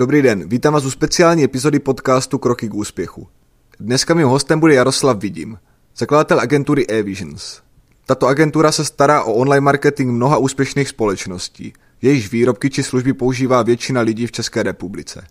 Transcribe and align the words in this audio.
Dobrý 0.00 0.22
den, 0.22 0.48
vítám 0.48 0.72
vás 0.72 0.84
u 0.84 0.90
speciální 0.90 1.44
epizody 1.44 1.78
podcastu 1.78 2.38
Kroky 2.38 2.68
k 2.68 2.74
úspěchu. 2.74 3.28
Dneska 3.80 4.14
mým 4.14 4.26
hostem 4.26 4.60
bude 4.60 4.74
Jaroslav 4.74 5.18
Vidím, 5.18 5.58
zakladatel 5.96 6.40
agentury 6.40 6.86
eVisions. 6.86 7.60
Tato 8.06 8.26
agentura 8.26 8.72
se 8.72 8.84
stará 8.84 9.22
o 9.22 9.32
online 9.32 9.60
marketing 9.60 10.10
mnoha 10.10 10.38
úspěšných 10.38 10.88
společností, 10.88 11.72
jejichž 12.02 12.32
výrobky 12.32 12.70
či 12.70 12.82
služby 12.82 13.12
používá 13.12 13.62
většina 13.62 14.00
lidí 14.00 14.26
v 14.26 14.32
České 14.32 14.62
republice. 14.62 15.26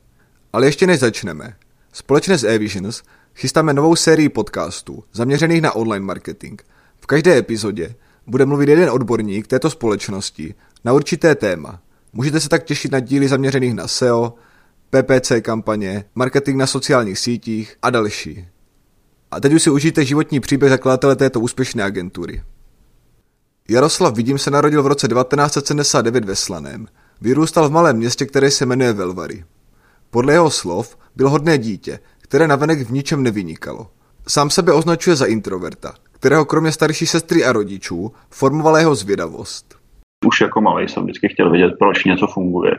Ale 0.53 0.65
ještě 0.65 0.87
než 0.87 0.99
začneme, 0.99 1.53
společně 1.93 2.37
s 2.37 2.43
eVisions 2.43 3.03
chystáme 3.35 3.73
novou 3.73 3.95
sérii 3.95 4.29
podcastů 4.29 5.03
zaměřených 5.13 5.61
na 5.61 5.75
online 5.75 6.05
marketing. 6.05 6.61
V 6.99 7.05
každé 7.05 7.37
epizodě 7.37 7.95
bude 8.27 8.45
mluvit 8.45 8.69
jeden 8.69 8.89
odborník 8.89 9.47
této 9.47 9.69
společnosti 9.69 10.55
na 10.85 10.93
určité 10.93 11.35
téma. 11.35 11.79
Můžete 12.13 12.39
se 12.39 12.49
tak 12.49 12.63
těšit 12.63 12.91
na 12.91 12.99
díly 12.99 13.27
zaměřených 13.27 13.73
na 13.73 13.87
SEO, 13.87 14.33
PPC 14.89 15.31
kampaně, 15.41 16.03
marketing 16.15 16.57
na 16.57 16.67
sociálních 16.67 17.19
sítích 17.19 17.75
a 17.81 17.89
další. 17.89 18.47
A 19.31 19.39
teď 19.39 19.53
už 19.53 19.63
si 19.63 19.69
užijte 19.69 20.05
životní 20.05 20.39
příběh 20.39 20.69
zakladatele 20.69 21.15
této 21.15 21.39
úspěšné 21.39 21.83
agentury. 21.83 22.43
Jaroslav 23.69 24.15
Vidím 24.15 24.37
se 24.37 24.51
narodil 24.51 24.83
v 24.83 24.87
roce 24.87 25.07
1979 25.07 26.25
ve 26.25 26.35
Slaném. 26.35 26.87
Vyrůstal 27.21 27.69
v 27.69 27.71
malém 27.71 27.97
městě, 27.97 28.25
které 28.25 28.51
se 28.51 28.65
jmenuje 28.65 28.93
Velvary. 28.93 29.43
Podle 30.09 30.33
jeho 30.33 30.49
slov 30.49 30.97
byl 31.15 31.29
hodné 31.29 31.57
dítě, 31.57 31.99
které 32.19 32.47
navenek 32.47 32.79
v 32.79 32.91
ničem 32.91 33.23
nevynikalo. 33.23 33.87
Sám 34.27 34.49
sebe 34.49 34.73
označuje 34.73 35.15
za 35.15 35.25
introverta, 35.25 35.93
kterého 36.11 36.45
kromě 36.45 36.71
starší 36.71 37.05
sestry 37.05 37.45
a 37.45 37.51
rodičů 37.51 38.11
formovala 38.29 38.79
jeho 38.79 38.95
zvědavost. 38.95 39.75
Už 40.25 40.41
jako 40.41 40.61
malý 40.61 40.89
jsem 40.89 41.03
vždycky 41.03 41.27
chtěl 41.29 41.51
vědět, 41.51 41.75
proč 41.79 42.05
něco 42.05 42.27
funguje 42.27 42.71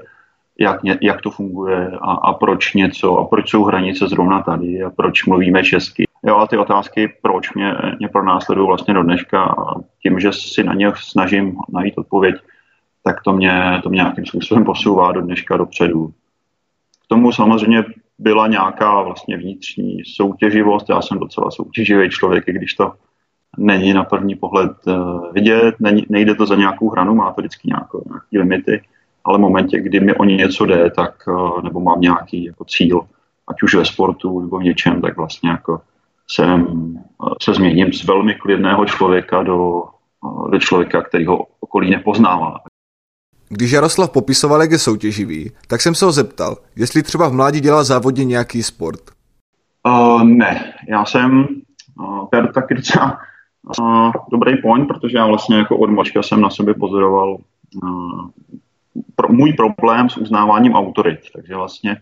jak, 0.61 0.81
jak 1.03 1.21
to 1.21 1.31
funguje 1.31 1.91
a, 2.01 2.13
a 2.13 2.33
proč 2.33 2.75
něco 2.75 3.19
a 3.19 3.25
proč 3.25 3.51
jsou 3.51 3.65
hranice 3.65 4.09
zrovna 4.09 4.43
tady 4.43 4.83
a 4.83 4.91
proč 4.91 5.25
mluvíme 5.25 5.65
česky. 5.65 6.05
Jo, 6.27 6.37
a 6.37 6.47
ty 6.47 6.57
otázky, 6.57 7.13
proč 7.23 7.55
mě, 7.55 7.75
mě 7.99 8.09
pronásledují 8.09 8.67
vlastně 8.67 8.95
do 8.95 9.03
dneška 9.03 9.45
a 9.45 9.81
tím, 10.03 10.21
že 10.21 10.33
si 10.33 10.65
na 10.65 10.75
ně 10.75 10.93
snažím 10.97 11.57
najít 11.73 11.99
odpověď, 11.99 12.35
tak 13.05 13.23
to 13.23 13.33
mě, 13.33 13.81
to 13.83 13.89
mě 13.89 13.97
nějakým 13.97 14.27
způsobem 14.27 14.65
posouvá 14.65 15.13
do 15.13 15.21
dneška 15.21 15.57
dopředu. 15.57 16.13
K 17.05 17.09
tomu 17.09 17.33
samozřejmě 17.33 17.85
byla 18.19 18.47
nějaká 18.47 19.03
vlastně 19.03 19.37
vnitřní 19.37 20.05
soutěživost. 20.05 20.89
Já 20.89 21.03
jsem 21.03 21.19
docela 21.19 21.51
soutěživý 21.51 22.11
člověk, 22.11 22.49
i 22.49 22.53
když 22.53 22.75
to 22.75 22.93
není 23.59 23.93
na 23.93 24.05
první 24.05 24.35
pohled 24.35 24.73
eh, 24.89 24.93
vidět, 25.33 25.75
není, 25.81 26.07
nejde 26.09 26.35
to 26.35 26.47
za 26.47 26.55
nějakou 26.55 26.91
hranu, 26.91 27.15
má 27.15 27.33
to 27.33 27.41
vždycky 27.41 27.69
nějaké, 27.69 27.99
nějaké 28.09 28.39
limity 28.39 28.83
ale 29.25 29.39
v 29.39 29.41
momentě, 29.41 29.81
kdy 29.81 30.01
mi 30.01 30.15
o 30.15 30.25
něco 30.25 30.67
jde, 30.67 30.91
tak, 30.91 31.15
eh, 31.29 31.63
nebo 31.63 31.81
mám 31.81 32.01
nějaký 32.01 32.45
jako 32.45 32.65
cíl, 32.65 33.01
ať 33.47 33.63
už 33.63 33.75
ve 33.75 33.85
sportu 33.85 34.41
nebo 34.41 34.59
v 34.59 34.63
něčem, 34.63 35.01
tak 35.01 35.17
vlastně 35.17 35.51
jako 35.51 35.81
jsem, 36.29 36.67
eh, 36.99 37.35
se 37.43 37.55
změním 37.55 37.93
z 37.93 38.05
velmi 38.05 38.35
klidného 38.35 38.85
člověka 38.85 39.43
do, 39.43 39.83
eh, 40.25 40.51
do 40.51 40.59
člověka, 40.59 41.03
který 41.03 41.27
ho 41.27 41.47
okolí 41.61 41.91
nepoznává. 41.91 42.61
Když 43.49 43.71
Jaroslav 43.71 44.11
popisoval, 44.11 44.61
jak 44.61 44.71
je 44.71 44.79
soutěživý, 44.79 45.51
tak 45.67 45.81
jsem 45.81 45.95
se 45.95 46.05
ho 46.05 46.13
zeptal, 46.13 46.57
jestli 46.77 47.03
třeba 47.03 47.29
v 47.29 47.33
mládí 47.33 47.61
dělal 47.61 47.85
závodně 47.85 48.25
nějaký 48.25 48.63
sport. 48.63 49.01
Uh, 49.87 50.23
ne, 50.23 50.75
já 50.89 51.05
jsem, 51.05 51.49
uh, 52.01 52.29
je 52.35 52.53
taky 52.53 52.75
docela 52.75 53.19
uh, 53.81 54.13
dobrý 54.31 54.63
point, 54.63 54.89
protože 54.89 55.17
já 55.17 55.27
vlastně 55.27 55.57
jako 55.57 55.79
od 55.79 55.91
močka 55.91 56.23
jsem 56.23 56.41
na 56.41 56.51
sobě 56.51 56.75
pozoroval 56.75 57.37
uh, 57.83 58.29
pro, 59.17 59.29
můj 59.29 59.53
problém 59.53 60.11
s 60.11 60.17
uznáváním 60.17 60.75
autorit. 60.75 61.21
Takže 61.33 61.57
vlastně 61.57 61.97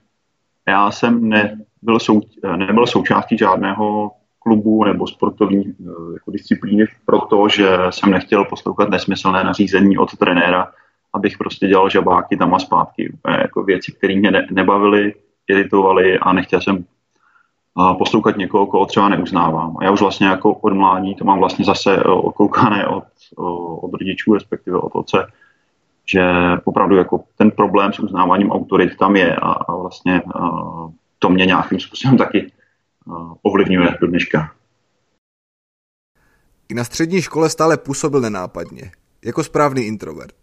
já 0.68 0.90
jsem 0.90 1.28
nebyl, 1.28 1.98
sou, 1.98 2.20
nebyl 2.56 2.86
součástí 2.86 3.38
žádného 3.38 4.10
klubu 4.38 4.84
nebo 4.84 5.06
sportovní 5.06 5.64
eh, 5.66 6.12
jako 6.12 6.30
disciplíny, 6.30 6.84
protože 7.04 7.78
jsem 7.90 8.10
nechtěl 8.10 8.44
poslouchat 8.44 8.90
nesmyslné 8.90 9.44
nařízení 9.44 9.98
od 9.98 10.16
trenéra, 10.16 10.72
abych 11.12 11.38
prostě 11.38 11.66
dělal 11.66 11.90
žabáky 11.90 12.36
tam 12.36 12.54
a 12.54 12.58
zpátky. 12.58 13.12
Jako 13.38 13.62
věci, 13.62 13.92
které 13.92 14.16
mě 14.16 14.30
ne, 14.30 14.46
nebavily, 14.50 15.14
iritovaly 15.48 16.18
a 16.18 16.32
nechtěl 16.32 16.60
jsem 16.60 16.76
eh, 16.76 17.94
poslouchat 17.98 18.36
někoho, 18.36 18.66
koho 18.66 18.86
třeba 18.86 19.08
neuznávám. 19.08 19.76
A 19.80 19.84
já 19.84 19.90
už 19.90 20.00
vlastně 20.00 20.26
jako 20.26 20.52
od 20.52 20.72
mládí 20.72 21.14
to 21.14 21.24
mám 21.24 21.38
vlastně 21.38 21.64
zase 21.64 21.96
eh, 21.96 22.02
okoukané 22.02 22.86
od, 22.86 23.04
od 23.82 23.92
rodičů, 23.92 24.34
respektive 24.34 24.78
od 24.78 24.92
otce, 24.94 25.26
že 26.10 26.22
opravdu 26.64 26.96
jako 26.96 27.24
ten 27.36 27.50
problém 27.50 27.92
s 27.92 27.98
uznáváním 27.98 28.50
autorit 28.50 28.96
tam 28.96 29.16
je 29.16 29.36
a, 29.36 29.52
a 29.52 29.76
vlastně 29.76 30.22
a 30.34 30.50
to 31.18 31.28
mě 31.30 31.46
nějakým 31.46 31.80
způsobem 31.80 32.16
taky 32.16 32.52
ovlivňuje 33.42 33.88
do 34.00 34.06
dneška. 34.06 34.54
I 36.68 36.74
na 36.74 36.84
střední 36.84 37.22
škole 37.22 37.50
stále 37.50 37.76
působil 37.76 38.20
nenápadně, 38.20 38.90
jako 39.24 39.44
správný 39.44 39.82
introvert. 39.82 40.34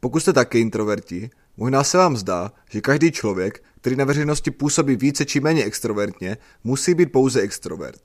Pokud 0.00 0.20
jste 0.20 0.32
také 0.32 0.58
introverti, 0.58 1.30
možná 1.56 1.84
se 1.84 1.98
vám 1.98 2.16
zdá, 2.16 2.52
že 2.70 2.80
každý 2.80 3.12
člověk, 3.12 3.64
který 3.80 3.96
na 3.96 4.04
veřejnosti 4.04 4.50
působí 4.50 4.96
více 4.96 5.24
či 5.24 5.40
méně 5.40 5.64
extrovertně, 5.64 6.36
musí 6.64 6.94
být 6.94 7.12
pouze 7.12 7.40
extrovert. 7.40 8.02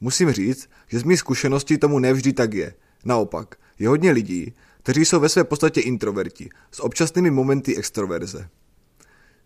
Musím 0.00 0.32
říct, 0.32 0.70
že 0.88 0.98
z 0.98 1.02
mých 1.02 1.18
zkušeností 1.18 1.78
tomu 1.78 1.98
nevždy 1.98 2.32
tak 2.32 2.54
je. 2.54 2.74
Naopak, 3.04 3.56
je 3.78 3.88
hodně 3.88 4.10
lidí, 4.10 4.54
kteří 4.84 5.04
jsou 5.04 5.20
ve 5.20 5.28
své 5.28 5.44
podstatě 5.44 5.80
introverti, 5.80 6.48
s 6.70 6.80
občasnými 6.80 7.30
momenty 7.30 7.76
extroverze. 7.76 8.48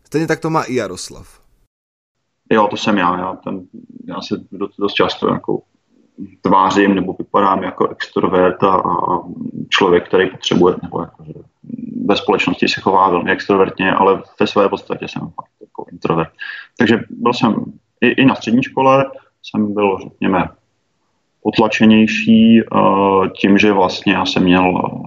Stejně 0.04 0.26
tak 0.26 0.40
to 0.40 0.50
má 0.50 0.62
i 0.62 0.74
Jaroslav. 0.74 1.40
Jo, 2.52 2.68
to 2.70 2.76
jsem 2.76 2.98
já. 2.98 3.18
Já, 3.18 3.36
ten, 3.44 3.60
já 4.04 4.20
se 4.20 4.34
dost 4.78 4.92
často 4.94 5.28
jako 5.28 5.62
tvářím 6.40 6.94
nebo 6.94 7.12
vypadám 7.18 7.62
jako 7.62 7.88
extrovert 7.88 8.62
a, 8.62 8.82
člověk, 9.68 10.08
který 10.08 10.30
potřebuje, 10.30 10.74
nebo 10.82 11.00
jako, 11.00 11.24
že 11.24 11.32
ve 12.06 12.16
společnosti 12.16 12.68
se 12.68 12.80
chová 12.80 13.10
velmi 13.10 13.32
extrovertně, 13.32 13.92
ale 13.92 14.22
ve 14.40 14.46
své 14.46 14.68
podstatě 14.68 15.08
jsem 15.08 15.22
fakt 15.22 15.52
jako 15.60 15.84
introvert. 15.92 16.30
Takže 16.78 17.00
byl 17.10 17.32
jsem 17.32 17.64
i, 18.00 18.08
i 18.08 18.24
na 18.24 18.34
střední 18.34 18.62
škole, 18.62 19.10
jsem 19.42 19.74
byl, 19.74 19.98
řekněme, 20.02 20.48
potlačenější 21.42 22.60
eh, 22.60 23.28
tím, 23.40 23.58
že 23.58 23.72
vlastně 23.72 24.12
já 24.12 24.26
jsem 24.26 24.42
měl 24.42 24.64
eh, 24.78 24.97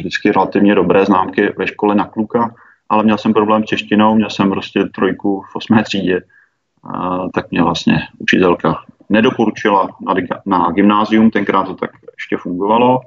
vždycky 0.00 0.32
relativně 0.32 0.74
dobré 0.74 1.06
známky 1.06 1.54
ve 1.58 1.66
škole 1.66 1.94
na 1.94 2.04
kluka, 2.04 2.54
ale 2.88 3.04
měl 3.04 3.18
jsem 3.18 3.32
problém 3.32 3.62
s 3.62 3.66
češtinou, 3.66 4.14
měl 4.14 4.30
jsem 4.30 4.50
prostě 4.50 4.84
trojku 4.84 5.42
v 5.52 5.56
osmé 5.56 5.82
třídě, 5.82 6.16
eh, 6.16 7.28
tak 7.34 7.50
mě 7.50 7.62
vlastně 7.62 7.98
učitelka 8.18 8.84
nedoporučila 9.08 9.88
na, 10.00 10.14
na 10.46 10.70
gymnázium, 10.70 11.30
tenkrát 11.30 11.64
to 11.64 11.74
tak 11.74 11.90
ještě 12.18 12.36
fungovalo, 12.36 13.00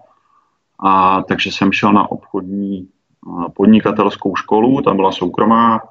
a 0.80 1.22
takže 1.22 1.52
jsem 1.52 1.72
šel 1.72 1.94
na 1.94 2.12
obchodní 2.12 2.88
podnikatelskou 3.56 4.36
školu, 4.36 4.81
ta 4.81 4.94
byla 4.94 5.12
soukromá, 5.12 5.81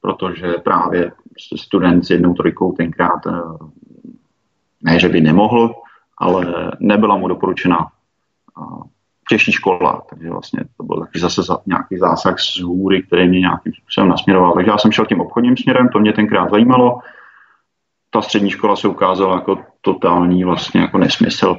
protože 0.00 0.54
právě 0.64 1.12
student 1.56 2.04
s 2.04 2.10
jednou 2.10 2.34
trojkou 2.34 2.72
tenkrát 2.72 3.20
ne, 4.82 4.98
že 4.98 5.08
by 5.08 5.20
nemohl, 5.20 5.74
ale 6.18 6.72
nebyla 6.80 7.16
mu 7.16 7.28
doporučena 7.28 7.86
těžší 9.28 9.52
škola, 9.52 10.02
takže 10.10 10.30
vlastně 10.30 10.60
to 10.76 10.82
byl 10.82 11.00
taky 11.00 11.18
zase 11.18 11.42
nějaký 11.66 11.98
zásah 11.98 12.38
z 12.38 12.60
hůry, 12.60 13.02
který 13.02 13.28
mě 13.28 13.40
nějakým 13.40 13.72
způsobem 13.72 14.08
nasměroval. 14.08 14.52
Takže 14.52 14.70
já 14.70 14.78
jsem 14.78 14.92
šel 14.92 15.06
tím 15.06 15.20
obchodním 15.20 15.56
směrem, 15.56 15.88
to 15.88 15.98
mě 15.98 16.12
tenkrát 16.12 16.50
zajímalo. 16.50 16.98
Ta 18.10 18.22
střední 18.22 18.50
škola 18.50 18.76
se 18.76 18.88
ukázala 18.88 19.34
jako 19.34 19.58
totální 19.80 20.44
vlastně 20.44 20.80
jako 20.80 20.98
nesmysl. 20.98 21.56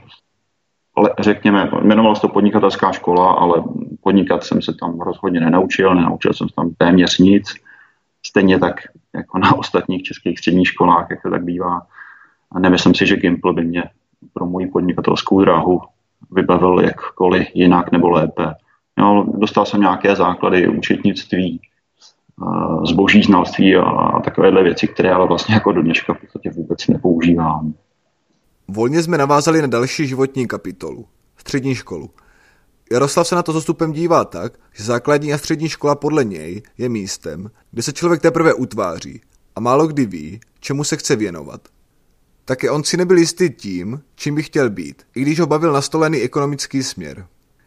Ale 0.95 1.13
řekněme, 1.19 1.69
jmenovalo 1.81 2.15
se 2.15 2.21
to 2.21 2.27
podnikatelská 2.27 2.91
škola, 2.91 3.33
ale 3.33 3.63
podnikat 4.01 4.43
jsem 4.43 4.61
se 4.61 4.73
tam 4.79 4.99
rozhodně 4.99 5.39
nenaučil, 5.39 5.95
nenaučil 5.95 6.33
jsem 6.33 6.49
se 6.49 6.55
tam 6.55 6.71
téměř 6.77 7.17
nic. 7.17 7.53
Stejně 8.25 8.59
tak 8.59 8.75
jako 9.15 9.37
na 9.37 9.55
ostatních 9.55 10.03
českých 10.03 10.39
středních 10.39 10.67
školách, 10.67 11.07
jak 11.09 11.21
to 11.21 11.29
tak 11.29 11.43
bývá. 11.43 11.81
A 12.51 12.59
nemyslím 12.59 12.95
si, 12.95 13.07
že 13.07 13.15
Gimple 13.15 13.53
by 13.53 13.65
mě 13.65 13.83
pro 14.33 14.45
moji 14.45 14.67
podnikatelskou 14.67 15.41
dráhu 15.41 15.81
vybavil 16.31 16.79
jakkoliv 16.79 17.47
jinak 17.53 17.91
nebo 17.91 18.09
lépe. 18.09 18.53
Jo, 18.99 19.25
dostal 19.37 19.65
jsem 19.65 19.81
nějaké 19.81 20.15
základy 20.15 20.67
účetnictví, 20.67 21.61
zboží 22.89 23.23
znalství 23.23 23.75
a 23.75 24.19
takovéhle 24.19 24.63
věci, 24.63 24.87
které 24.87 25.11
ale 25.11 25.27
vlastně 25.27 25.55
jako 25.55 25.71
do 25.71 25.81
dneška 25.81 26.13
v 26.13 26.21
podstatě 26.21 26.49
vůbec 26.49 26.87
nepoužívám. 26.87 27.73
Volně 28.67 29.03
jsme 29.03 29.17
navázali 29.17 29.61
na 29.61 29.67
další 29.67 30.07
životní 30.07 30.47
kapitolu, 30.47 31.05
střední 31.37 31.75
školu. 31.75 32.09
Jaroslav 32.91 33.27
se 33.27 33.35
na 33.35 33.43
to 33.43 33.51
zastupem 33.51 33.91
dívá 33.91 34.25
tak, 34.25 34.53
že 34.77 34.83
základní 34.83 35.33
a 35.33 35.37
střední 35.37 35.69
škola 35.69 35.95
podle 35.95 36.23
něj 36.23 36.61
je 36.77 36.89
místem, 36.89 37.51
kde 37.71 37.81
se 37.81 37.93
člověk 37.93 38.21
teprve 38.21 38.53
utváří 38.53 39.21
a 39.55 39.59
málo 39.59 39.87
kdy 39.87 40.05
ví, 40.05 40.39
čemu 40.59 40.83
se 40.83 40.97
chce 40.97 41.15
věnovat. 41.15 41.61
Také 42.49 42.71
on 42.71 42.83
si 42.83 42.97
nebyl 42.97 43.17
jistý 43.17 43.49
tím, 43.49 44.01
čím 44.15 44.35
by 44.35 44.43
chtěl 44.43 44.69
být, 44.69 45.03
i 45.15 45.21
když 45.21 45.39
ho 45.39 45.47
bavil 45.47 45.73
nastolený 45.73 46.21
ekonomický 46.21 46.83
směr. 46.83 47.25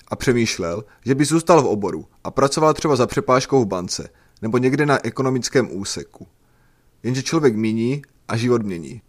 A 0.08 0.16
přemýšlel, 0.16 0.84
že 1.04 1.14
by 1.14 1.24
zůstal 1.24 1.62
v 1.62 1.66
oboru 1.66 2.04
a 2.24 2.30
pracoval 2.30 2.74
třeba 2.74 2.96
za 2.96 3.06
přepážkou 3.06 3.64
v 3.64 3.66
bance 3.66 4.08
nebo 4.42 4.58
někde 4.58 4.86
na 4.86 4.98
ekonomickém 5.04 5.68
úseku. 5.72 6.26
jenže 7.02 7.22
člověk 7.22 7.56
míní 7.56 8.02
a 8.28 8.36
život 8.36 8.62
mění. 8.62 9.02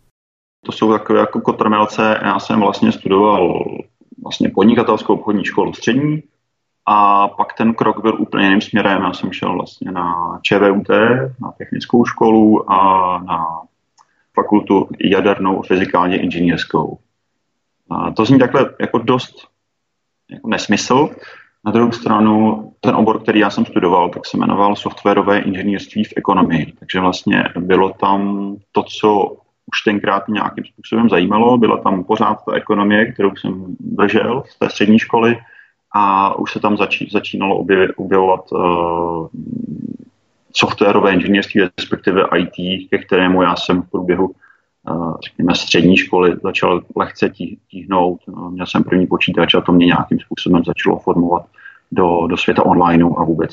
To 0.66 0.72
jsou 0.72 0.92
takové 0.92 1.20
jako 1.20 1.42
kotrmelce. 1.42 2.20
Já 2.24 2.40
jsem 2.40 2.60
vlastně 2.60 2.92
studoval 2.92 3.64
vlastně 4.24 4.50
podnikatelskou 4.50 5.14
obchodní 5.14 5.46
školu 5.46 5.74
střední 5.74 6.24
a 6.86 7.28
pak 7.28 7.54
ten 7.54 7.74
krok 7.74 8.02
byl 8.02 8.22
úplně 8.22 8.46
jiným 8.46 8.62
směrem. 8.62 9.02
Já 9.02 9.14
jsem 9.14 9.32
šel 9.32 9.54
vlastně 9.54 9.92
na 9.92 10.40
ČVUT, 10.42 10.90
na 11.42 11.52
technickou 11.58 12.06
školu 12.06 12.72
a 12.72 13.18
na 13.24 13.46
fakultu 14.36 14.90
jadernou 15.00 15.62
fyzikálně 15.62 16.22
inženýrskou. 16.22 16.98
A 17.90 18.12
to 18.12 18.26
zní 18.26 18.40
takhle 18.40 18.70
jako 18.80 18.98
dost 18.98 19.48
jako 20.32 20.48
nesmysl. 20.48 21.10
Na 21.66 21.72
druhou 21.72 21.92
stranu, 21.92 22.72
ten 22.80 22.96
obor, 22.96 23.22
který 23.22 23.40
já 23.40 23.50
jsem 23.50 23.66
studoval, 23.66 24.10
tak 24.10 24.26
se 24.26 24.38
jmenoval 24.38 24.76
softwarové 24.76 25.40
inženýrství 25.40 26.04
v 26.04 26.14
ekonomii. 26.16 26.74
Takže 26.80 27.00
vlastně 27.00 27.44
bylo 27.60 27.90
tam 27.90 28.56
to, 28.72 28.84
co 28.84 29.38
už 29.66 29.82
tenkrát 29.86 30.28
nějakým 30.28 30.66
způsobem 30.66 31.10
zajímalo. 31.10 31.58
Byla 31.58 31.78
tam 31.78 32.04
pořád 32.04 32.46
ta 32.46 32.54
ekonomie, 32.54 33.12
kterou 33.12 33.36
jsem 33.36 33.66
držel 33.80 34.44
z 34.48 34.60
té 34.60 34.70
střední 34.70 35.00
školy 35.00 35.38
a 35.96 36.36
už 36.40 36.52
se 36.52 36.60
tam 36.60 36.78
začí, 36.78 37.10
začínalo 37.12 37.66
objevovat 37.96 38.52
uh, 38.52 39.28
softwarové 40.54 41.14
inženýrství, 41.14 41.62
respektive 41.78 42.22
IT, 42.38 42.90
ke 42.90 42.98
kterému 42.98 43.42
já 43.42 43.56
jsem 43.56 43.82
v 43.82 43.90
průběhu 43.90 44.26
uh, 44.90 45.16
řekněme, 45.24 45.56
střední 45.56 45.98
školy 45.98 46.36
začal 46.44 46.82
lehce 46.96 47.30
tí, 47.30 47.58
tíhnout. 47.72 48.20
Uh, 48.28 48.52
měl 48.52 48.66
jsem 48.66 48.84
první 48.84 49.08
počítač 49.08 49.54
a 49.56 49.62
to 49.62 49.72
mě 49.72 49.86
nějakým 49.86 50.20
způsobem 50.20 50.64
začalo 50.66 51.00
formovat 51.00 51.46
do, 51.92 52.28
do 52.28 52.38
světa 52.38 52.66
online 52.66 53.06
a 53.18 53.24
vůbec 53.24 53.52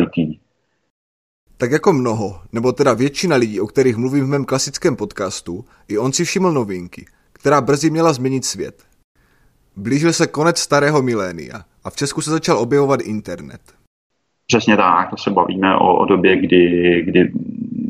IT. 0.00 0.40
Tak 1.56 1.70
jako 1.70 1.92
mnoho, 1.92 2.40
nebo 2.52 2.72
teda 2.72 2.94
většina 2.94 3.36
lidí, 3.36 3.60
o 3.60 3.66
kterých 3.66 3.96
mluvím 3.96 4.24
v 4.24 4.28
mém 4.28 4.44
klasickém 4.44 4.96
podcastu, 4.96 5.64
i 5.88 5.98
on 5.98 6.12
si 6.12 6.24
všiml 6.24 6.52
novinky, 6.52 7.06
která 7.32 7.60
brzy 7.60 7.90
měla 7.90 8.12
změnit 8.12 8.44
svět. 8.44 8.82
Blížil 9.76 10.12
se 10.12 10.26
konec 10.26 10.58
starého 10.58 11.02
milénia 11.02 11.64
a 11.84 11.90
v 11.90 11.96
Česku 11.96 12.20
se 12.20 12.30
začal 12.30 12.58
objevovat 12.58 13.00
internet. 13.00 13.60
Přesně 14.52 14.76
tak, 14.76 15.10
to 15.10 15.16
se 15.16 15.30
bavíme 15.30 15.76
o, 15.76 15.96
o 15.96 16.04
době, 16.04 16.36
kdy, 16.36 17.02
kdy 17.06 17.32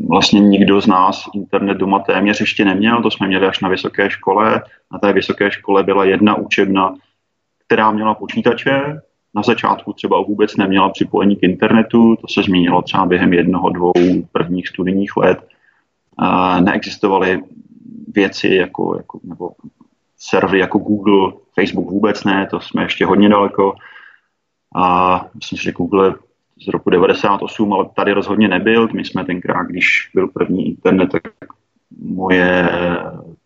vlastně 0.08 0.40
nikdo 0.40 0.80
z 0.80 0.86
nás 0.86 1.24
internet 1.34 1.74
doma 1.74 1.98
téměř 1.98 2.40
ještě 2.40 2.64
neměl, 2.64 3.02
to 3.02 3.10
jsme 3.10 3.26
měli 3.26 3.46
až 3.46 3.60
na 3.60 3.68
vysoké 3.68 4.10
škole. 4.10 4.62
Na 4.92 4.98
té 4.98 5.12
vysoké 5.12 5.50
škole 5.50 5.82
byla 5.82 6.04
jedna 6.04 6.34
učebna, 6.34 6.94
která 7.66 7.90
měla 7.90 8.14
počítače, 8.14 9.00
na 9.34 9.42
začátku 9.42 9.92
třeba 9.92 10.22
vůbec 10.22 10.56
neměla 10.56 10.88
připojení 10.88 11.36
k 11.36 11.42
internetu, 11.42 12.16
to 12.16 12.28
se 12.28 12.42
změnilo 12.42 12.82
třeba 12.82 13.06
během 13.06 13.32
jednoho, 13.32 13.70
dvou 13.70 13.92
prvních 14.32 14.68
studijních 14.68 15.16
let. 15.16 15.38
Neexistovaly 16.60 17.40
věci 18.14 18.48
jako, 18.48 18.96
jako 18.96 19.20
nebo 19.24 19.50
servery 20.18 20.58
jako 20.58 20.78
Google, 20.78 21.32
Facebook 21.54 21.90
vůbec 21.90 22.24
ne, 22.24 22.46
to 22.50 22.60
jsme 22.60 22.82
ještě 22.82 23.06
hodně 23.06 23.28
daleko. 23.28 23.74
A 24.74 25.26
myslím 25.34 25.58
si, 25.58 25.64
že 25.64 25.72
Google 25.72 26.14
z 26.60 26.68
roku 26.68 26.90
98, 26.90 27.72
ale 27.72 27.88
tady 27.96 28.12
rozhodně 28.12 28.48
nebyl. 28.48 28.88
My 28.94 29.04
jsme 29.04 29.24
tenkrát, 29.24 29.62
když 29.64 30.10
byl 30.14 30.28
první 30.28 30.68
internet, 30.68 31.08
tak 31.12 31.22
moje 32.00 32.68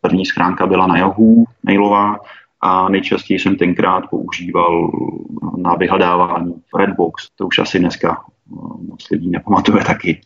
první 0.00 0.26
schránka 0.26 0.66
byla 0.66 0.86
na 0.86 0.98
Yahoo 0.98 1.44
mailová 1.62 2.16
a 2.60 2.88
nejčastěji 2.88 3.38
jsem 3.38 3.56
tenkrát 3.56 4.00
používal 4.10 4.90
na 5.56 5.74
vyhledávání 5.74 6.54
Redbox. 6.78 7.30
To 7.36 7.46
už 7.46 7.58
asi 7.58 7.78
dneska 7.78 8.16
eh, 8.20 8.54
moc 8.88 9.10
lidí 9.10 9.30
nepamatuje 9.30 9.84
taky. 9.84 10.20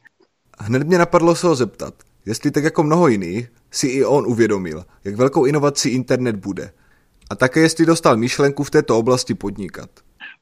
Hned 0.59 0.87
mě 0.87 0.99
napadlo 0.99 1.35
se 1.35 1.47
ho 1.47 1.55
zeptat, 1.55 1.94
jestli 2.26 2.50
tak 2.50 2.65
jako 2.65 2.83
mnoho 2.83 3.09
jiných 3.09 3.53
si 3.71 3.87
i 3.87 4.05
on 4.05 4.26
uvědomil, 4.26 4.85
jak 5.05 5.15
velkou 5.15 5.44
inovací 5.44 5.88
internet 5.88 6.37
bude. 6.37 6.73
A 7.31 7.35
také 7.35 7.61
jestli 7.61 7.87
dostal 7.87 8.17
myšlenku 8.17 8.65
v 8.65 8.71
této 8.71 8.99
oblasti 8.99 9.35
podnikat. 9.35 9.91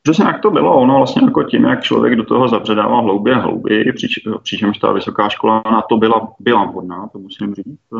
Přesně 0.03 0.25
jak 0.25 0.41
to 0.41 0.51
bylo, 0.51 0.81
ono 0.81 0.97
vlastně 0.97 1.23
jako 1.25 1.43
tím, 1.43 1.65
jak 1.65 1.83
člověk 1.83 2.17
do 2.17 2.25
toho 2.25 2.49
zabředával 2.49 3.03
hloubě 3.03 3.35
a 3.35 3.39
hlouběji, 3.39 3.93
přič, 3.93 4.13
přičemž 4.43 4.79
ta 4.79 4.93
vysoká 4.93 5.29
škola 5.29 5.63
na 5.71 5.83
to 5.83 5.97
byla, 5.97 6.33
byla 6.41 6.65
vhodná, 6.65 7.09
to 7.13 7.19
musím 7.19 7.55
říct. 7.55 7.67
E, 7.67 7.99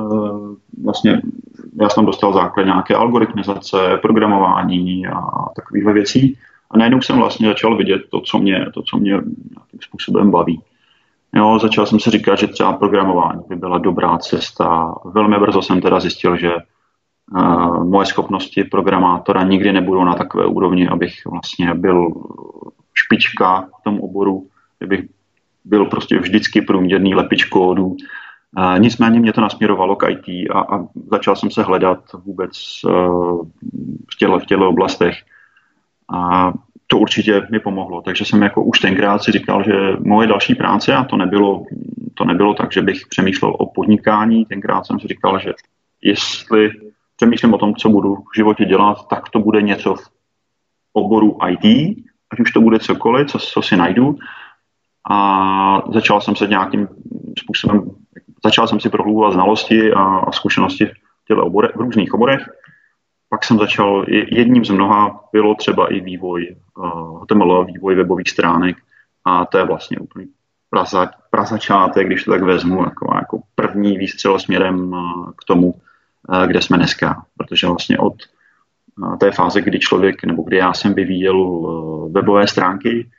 vlastně 0.85 1.21
já 1.81 1.89
jsem 1.89 2.07
dostal 2.07 2.33
základ 2.33 2.65
nějaké 2.65 2.95
algoritmizace, 2.95 3.99
programování 4.03 5.07
a 5.07 5.21
takovýchhle 5.57 5.93
věcí. 5.93 6.39
A 6.71 6.79
najednou 6.79 7.03
jsem 7.03 7.19
vlastně 7.19 7.49
začal 7.49 7.77
vidět 7.77 8.03
to, 8.11 8.21
co 8.21 8.39
mě, 8.39 8.67
to, 8.75 8.83
co 8.83 8.97
mě 8.97 9.11
nějakým 9.11 9.81
způsobem 9.81 10.31
baví. 10.31 10.63
Jo, 11.35 11.59
začal 11.63 11.87
jsem 11.87 12.01
si 12.01 12.11
říkat, 12.11 12.39
že 12.39 12.47
třeba 12.47 12.73
programování 12.73 13.41
by 13.49 13.57
byla 13.57 13.79
dobrá 13.79 14.19
cesta. 14.19 14.95
Velmi 15.05 15.39
brzo 15.39 15.63
jsem 15.63 15.81
teda 15.81 16.01
zjistil, 16.01 16.37
že 16.37 16.53
moje 17.85 18.07
schopnosti 18.07 18.65
programátora 18.65 19.43
nikdy 19.43 19.73
nebudou 19.73 20.05
na 20.05 20.15
takové 20.15 20.47
úrovni, 20.47 20.89
abych 20.89 21.27
vlastně 21.27 21.75
byl 21.75 22.13
špička 22.95 23.69
v 23.81 23.85
tom 23.85 24.01
oboru, 24.01 24.47
kdybych 24.79 25.09
byl 25.65 25.85
prostě 25.85 26.19
vždycky 26.19 26.63
průměrný 26.63 27.15
lepič 27.15 27.45
kódu. 27.45 27.97
Nicméně 28.79 29.21
mě 29.21 29.33
to 29.33 29.41
nasměrovalo 29.41 29.97
k 29.97 30.09
IT 30.09 30.51
a, 30.51 30.61
a 30.61 30.87
začal 31.11 31.37
jsem 31.37 31.51
se 31.51 31.63
hledat 31.63 31.99
vůbec 32.25 32.53
e, 32.87 32.91
v 34.13 34.17
těle, 34.19 34.41
v 34.41 34.47
těle 34.47 34.67
oblastech. 34.67 35.15
A 36.15 36.53
to 36.87 36.99
určitě 36.99 37.47
mi 37.51 37.61
pomohlo. 37.61 38.03
Takže 38.03 38.25
jsem 38.25 38.43
jako 38.43 38.63
už 38.63 38.79
tenkrát 38.79 39.23
si 39.23 39.33
říkal, 39.33 39.65
že 39.65 39.73
moje 40.01 40.29
další 40.29 40.55
práce, 40.55 40.95
a 40.95 41.05
to 41.05 41.17
nebylo, 41.17 41.65
to 42.15 42.25
nebylo 42.25 42.55
tak, 42.55 42.73
že 42.73 42.83
bych 42.83 43.07
přemýšlel 43.11 43.55
o 43.59 43.67
podnikání, 43.67 44.45
tenkrát 44.45 44.87
jsem 44.87 45.01
si 45.01 45.09
říkal, 45.09 45.39
že 45.39 45.53
jestli 46.03 46.71
přemýšlím 47.19 47.55
o 47.55 47.59
tom, 47.59 47.75
co 47.75 47.89
budu 47.89 48.15
v 48.15 48.37
životě 48.37 48.65
dělat, 48.65 49.09
tak 49.09 49.29
to 49.29 49.39
bude 49.39 49.63
něco 49.63 49.95
v 49.95 50.11
oboru 50.93 51.39
IT, 51.49 51.99
ať 52.33 52.41
už 52.41 52.53
to 52.53 52.61
bude 52.61 52.79
cokoliv, 52.79 53.31
co, 53.31 53.39
co 53.39 53.63
si 53.63 53.77
najdu. 53.77 54.17
A 55.11 55.83
začal 55.93 56.21
jsem 56.21 56.37
se 56.37 56.47
nějakým 56.47 56.89
způsobem, 57.39 57.91
začal 58.45 58.67
jsem 58.67 58.81
si 58.81 58.89
prohlubovat 58.89 59.33
znalosti 59.33 59.93
a, 59.93 60.03
a 60.03 60.33
zkušenosti 60.33 60.87
v, 61.29 61.39
obore, 61.39 61.69
v 61.69 61.81
různých 61.81 62.15
oborech. 62.15 62.49
Pak 63.29 63.45
jsem 63.45 63.59
začal, 63.59 64.05
jedním 64.09 64.65
z 64.65 64.71
mnoha 64.71 65.21
bylo 65.33 65.55
třeba 65.55 65.93
i 65.93 66.01
vývoj 66.01 66.57
uh, 66.77 67.23
HTML, 67.23 67.65
vývoj 67.65 67.95
webových 67.95 68.31
stránek 68.31 68.77
a 69.25 69.45
to 69.45 69.59
je 69.59 69.65
vlastně 69.65 69.99
úplně 69.99 70.27
praza, 70.71 71.11
prazačátek, 71.31 72.07
když 72.07 72.25
to 72.25 72.31
tak 72.31 72.43
vezmu, 72.43 72.85
jako, 72.85 73.13
jako 73.15 73.41
první 73.55 73.99
výstřel 73.99 74.39
směrem 74.39 74.93
uh, 74.93 75.31
k 75.37 75.45
tomu, 75.45 75.75
kde 76.47 76.63
jsme 76.63 76.77
dneska. 76.77 77.25
Protože 77.37 77.67
vlastně 77.67 77.99
od 77.99 78.15
té 79.21 79.31
fáze, 79.31 79.61
kdy 79.61 79.79
člověk, 79.79 80.25
nebo 80.25 80.43
kdy 80.43 80.57
já 80.57 80.73
jsem 80.73 80.95
vyvíjel 80.95 81.37
e, 81.37 82.13
webové 82.13 82.47
stránky, 82.47 83.11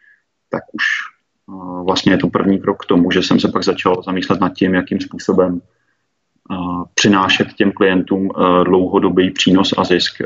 tak 0.49 0.63
už 0.73 0.83
e, 0.83 1.83
vlastně 1.83 2.13
je 2.13 2.17
to 2.17 2.27
první 2.27 2.59
krok 2.59 2.83
k 2.83 2.85
tomu, 2.85 3.11
že 3.11 3.23
jsem 3.23 3.39
se 3.39 3.47
pak 3.47 3.63
začal 3.63 4.03
zamýšlet 4.03 4.39
nad 4.39 4.53
tím, 4.53 4.73
jakým 4.73 4.99
způsobem 4.99 5.61
e, 5.61 6.55
přinášet 6.93 7.53
těm 7.53 7.71
klientům 7.71 8.31
dlouhodobý 8.63 9.31
přínos 9.31 9.73
a 9.77 9.83
zisk. 9.83 10.21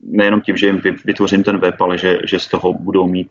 Nejenom 0.00 0.40
tím, 0.40 0.56
že 0.56 0.66
jim 0.66 0.80
vytvořím 1.04 1.44
ten 1.44 1.58
web, 1.58 1.80
ale 1.80 1.98
že, 1.98 2.18
že 2.24 2.38
z 2.38 2.48
toho 2.48 2.72
budou 2.72 3.06
mít 3.06 3.30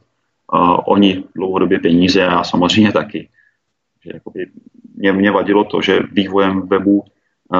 oni 0.86 1.24
dlouhodobě 1.36 1.80
peníze 1.80 2.25
a 2.25 2.44
samozřejmě 2.44 2.92
taky. 2.92 3.30
Že 4.04 4.12
jakoby 4.13 4.48
mě, 4.96 5.13
mě 5.13 5.32
vadilo 5.32 5.63
to, 5.63 5.82
že 5.82 6.00
vývojem 6.12 6.68
webu 6.68 7.04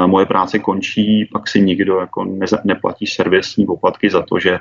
moje 0.06 0.26
práce 0.26 0.60
končí, 0.60 1.26
pak 1.26 1.48
si 1.48 1.62
nikdo 1.62 2.00
jako 2.00 2.26
neplatí 2.64 3.08
servisní 3.08 3.66
poplatky 3.66 4.10
za 4.10 4.22
to, 4.22 4.40
že, 4.40 4.60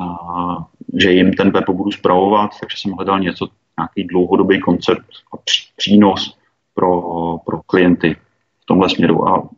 a, 0.00 0.56
že 0.98 1.12
jim 1.12 1.32
ten 1.32 1.50
web 1.50 1.70
budu 1.70 1.90
zpravovat, 1.90 2.50
takže 2.60 2.76
jsem 2.76 2.92
hledal 2.92 3.20
něco, 3.20 3.48
nějaký 3.78 4.04
dlouhodobý 4.04 4.60
koncept 4.60 5.06
a 5.34 5.36
přínos 5.76 6.38
pro, 6.74 7.02
pro 7.46 7.60
klienty 7.66 8.16
v 8.62 8.66
tomhle 8.66 8.90
směru. 8.90 9.28
A 9.28 9.48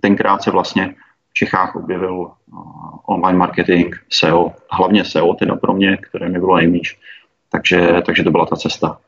tenkrát 0.00 0.42
se 0.42 0.50
vlastně 0.50 0.94
v 1.30 1.34
Čechách 1.34 1.76
objevil 1.76 2.30
online 3.06 3.38
marketing, 3.38 3.94
SEO, 4.10 4.52
hlavně 4.70 5.04
SEO 5.04 5.34
teda 5.34 5.56
pro 5.56 5.72
mě, 5.74 5.96
které 5.96 6.28
mi 6.28 6.38
bylo 6.38 6.56
nejmíž. 6.56 6.98
Takže, 7.50 8.02
takže 8.06 8.24
to 8.24 8.30
byla 8.30 8.46
ta 8.46 8.56
cesta. 8.56 8.98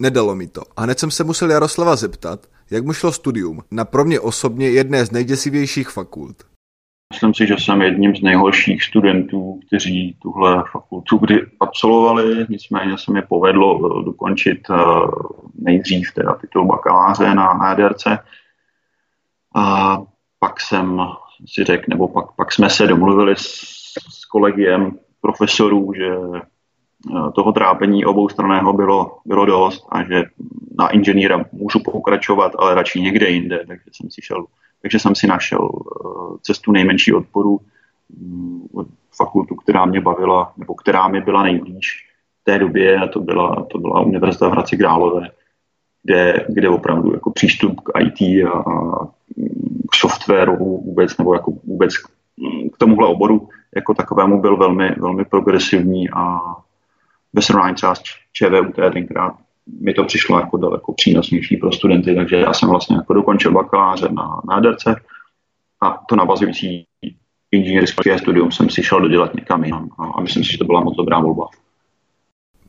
Nedalo 0.00 0.34
mi 0.34 0.48
to. 0.48 0.62
A 0.76 0.82
hned 0.82 0.98
jsem 0.98 1.10
se 1.10 1.24
musel 1.24 1.50
Jaroslava 1.50 1.96
zeptat, 1.96 2.46
jak 2.70 2.84
mu 2.84 2.92
šlo 2.92 3.12
studium 3.12 3.62
na 3.70 3.84
pro 3.84 4.04
mě 4.04 4.20
osobně 4.20 4.70
jedné 4.70 5.06
z 5.06 5.10
nejděsivějších 5.10 5.88
fakult. 5.88 6.36
Myslím 7.12 7.34
si, 7.34 7.46
že 7.46 7.54
jsem 7.58 7.82
jedním 7.82 8.16
z 8.16 8.22
nejhorších 8.22 8.82
studentů, 8.82 9.60
kteří 9.66 10.16
tuhle 10.22 10.64
fakultu 10.72 11.18
kdy 11.18 11.46
absolvovali, 11.60 12.46
nicméně 12.48 12.98
se 12.98 13.12
mi 13.12 13.22
povedlo 13.22 13.76
eh, 13.76 14.04
dokončit 14.04 14.60
eh, 14.70 14.74
nejdřív 15.54 16.12
teda 16.14 16.34
titul 16.34 16.66
bakaláře 16.66 17.34
na 17.34 17.72
EDRC. 17.72 18.06
A 19.54 19.96
pak 20.38 20.60
jsem 20.60 21.00
si 21.46 21.64
řekl, 21.64 21.84
nebo 21.88 22.08
pak, 22.08 22.32
pak 22.36 22.52
jsme 22.52 22.70
se 22.70 22.86
domluvili 22.86 23.36
s, 23.36 23.44
s 24.10 24.24
kolegiem 24.24 24.98
profesorů, 25.20 25.92
že 25.96 26.16
toho 27.34 27.52
trápení 27.52 28.04
obou 28.04 28.28
straného 28.28 28.72
bylo, 28.72 29.18
bylo 29.24 29.46
dost 29.46 29.86
a 29.88 30.02
že 30.02 30.24
na 30.78 30.88
inženýra 30.88 31.44
můžu 31.52 31.80
pokračovat, 31.84 32.52
ale 32.58 32.74
radši 32.74 33.00
někde 33.00 33.28
jinde, 33.28 33.64
takže 33.66 33.84
jsem 33.92 34.10
si 34.10 34.22
šel, 34.22 34.44
takže 34.82 34.98
jsem 34.98 35.14
si 35.14 35.26
našel 35.26 35.70
cestu 36.42 36.72
nejmenší 36.72 37.12
odporu 37.12 37.60
mm, 38.18 38.66
fakultu, 39.16 39.54
která 39.54 39.84
mě 39.84 40.00
bavila, 40.00 40.52
nebo 40.56 40.74
která 40.74 41.08
mi 41.08 41.20
byla 41.20 41.42
nejblíž 41.42 42.06
v 42.40 42.44
té 42.44 42.58
době, 42.58 42.96
a 42.96 43.08
to 43.08 43.20
byla, 43.20 43.66
to 43.70 43.78
byla 43.78 44.00
Univerzita 44.00 44.48
v 44.48 44.52
Hradci 44.52 44.76
Králové, 44.76 45.30
kde, 46.02 46.46
kde 46.48 46.68
opravdu 46.68 47.12
jako 47.12 47.30
přístup 47.30 47.80
k 47.80 48.00
IT 48.00 48.46
a, 48.46 48.50
a 48.50 49.04
k 49.90 49.94
softwaru 49.94 50.56
vůbec, 50.56 51.18
nebo 51.18 51.34
jako 51.34 51.52
vůbec 51.64 51.96
k 52.72 52.78
tomuhle 52.78 53.08
oboru 53.08 53.48
jako 53.76 53.94
takovému 53.94 54.40
byl 54.40 54.56
velmi, 54.56 54.90
velmi 54.98 55.24
progresivní 55.24 56.10
a 56.10 56.40
ve 57.36 57.42
srovnání 57.42 57.74
třeba 57.74 57.94
s 57.94 58.02
ČVUT 58.32 58.92
tenkrát 58.92 59.34
mi 59.80 59.94
to 59.94 60.04
přišlo 60.04 60.40
jako 60.40 60.56
daleko 60.56 60.92
přínosnější 60.92 61.56
pro 61.56 61.72
studenty, 61.72 62.14
takže 62.14 62.36
já 62.36 62.52
jsem 62.54 62.68
vlastně 62.68 62.96
jako 62.96 63.14
dokončil 63.14 63.52
bakaláře 63.52 64.08
na, 64.48 64.60
DRC 64.60 64.84
a 65.80 65.98
to 66.08 66.16
navazující 66.16 66.86
inženýrské 67.50 68.18
studium 68.18 68.52
jsem 68.52 68.70
si 68.70 68.82
šel 68.82 69.00
dodělat 69.00 69.34
někam 69.34 69.64
jinam 69.64 69.88
a, 69.98 70.04
a 70.04 70.20
myslím 70.20 70.44
si, 70.44 70.52
že 70.52 70.58
to 70.58 70.64
byla 70.64 70.80
moc 70.80 70.96
dobrá 70.96 71.20
volba. 71.20 71.46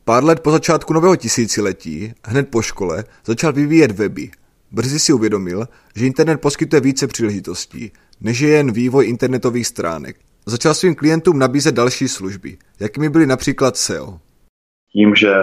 Pár 0.03 0.23
let 0.23 0.39
po 0.39 0.51
začátku 0.51 0.93
nového 0.93 1.15
tisíciletí, 1.15 2.13
hned 2.25 2.49
po 2.49 2.61
škole, 2.61 3.03
začal 3.25 3.53
vyvíjet 3.53 3.91
weby. 3.91 4.29
Brzy 4.71 4.99
si 4.99 5.13
uvědomil, 5.13 5.67
že 5.95 6.05
internet 6.05 6.41
poskytuje 6.41 6.81
více 6.81 7.07
příležitostí, 7.07 7.91
než 8.21 8.39
je 8.39 8.49
jen 8.49 8.71
vývoj 8.71 9.07
internetových 9.07 9.67
stránek. 9.67 10.15
Začal 10.45 10.73
svým 10.73 10.95
klientům 10.95 11.39
nabízet 11.39 11.75
další 11.75 12.07
služby, 12.07 12.57
jakými 12.79 13.09
byly 13.09 13.25
například 13.25 13.77
SEO. 13.77 14.19
Tím, 14.97 15.15
že 15.15 15.33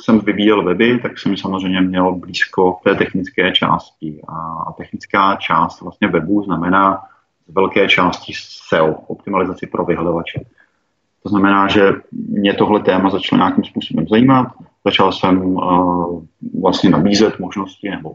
jsem 0.00 0.18
vyvíjel 0.20 0.64
weby, 0.64 0.98
tak 0.98 1.18
jsem 1.18 1.36
samozřejmě 1.36 1.80
měl 1.80 2.12
blízko 2.12 2.72
k 2.72 2.82
té 2.84 2.94
technické 2.94 3.52
části. 3.52 4.20
A 4.28 4.72
technická 4.72 5.36
část 5.36 5.80
vlastně 5.80 6.08
webu 6.08 6.42
znamená 6.42 7.02
z 7.48 7.54
velké 7.54 7.88
části 7.88 8.32
SEO, 8.68 8.94
optimalizaci 9.06 9.66
pro 9.66 9.84
vyhledávače. 9.84 10.40
To 11.22 11.28
znamená, 11.28 11.68
že 11.68 11.92
mě 12.28 12.54
tohle 12.54 12.80
téma 12.80 13.10
začalo 13.10 13.38
nějakým 13.38 13.64
způsobem 13.64 14.06
zajímat. 14.08 14.48
Začal 14.84 15.12
jsem 15.12 15.42
uh, 15.42 16.22
vlastně 16.62 16.90
nabízet 16.90 17.38
možnosti 17.38 17.90
nebo 17.90 18.10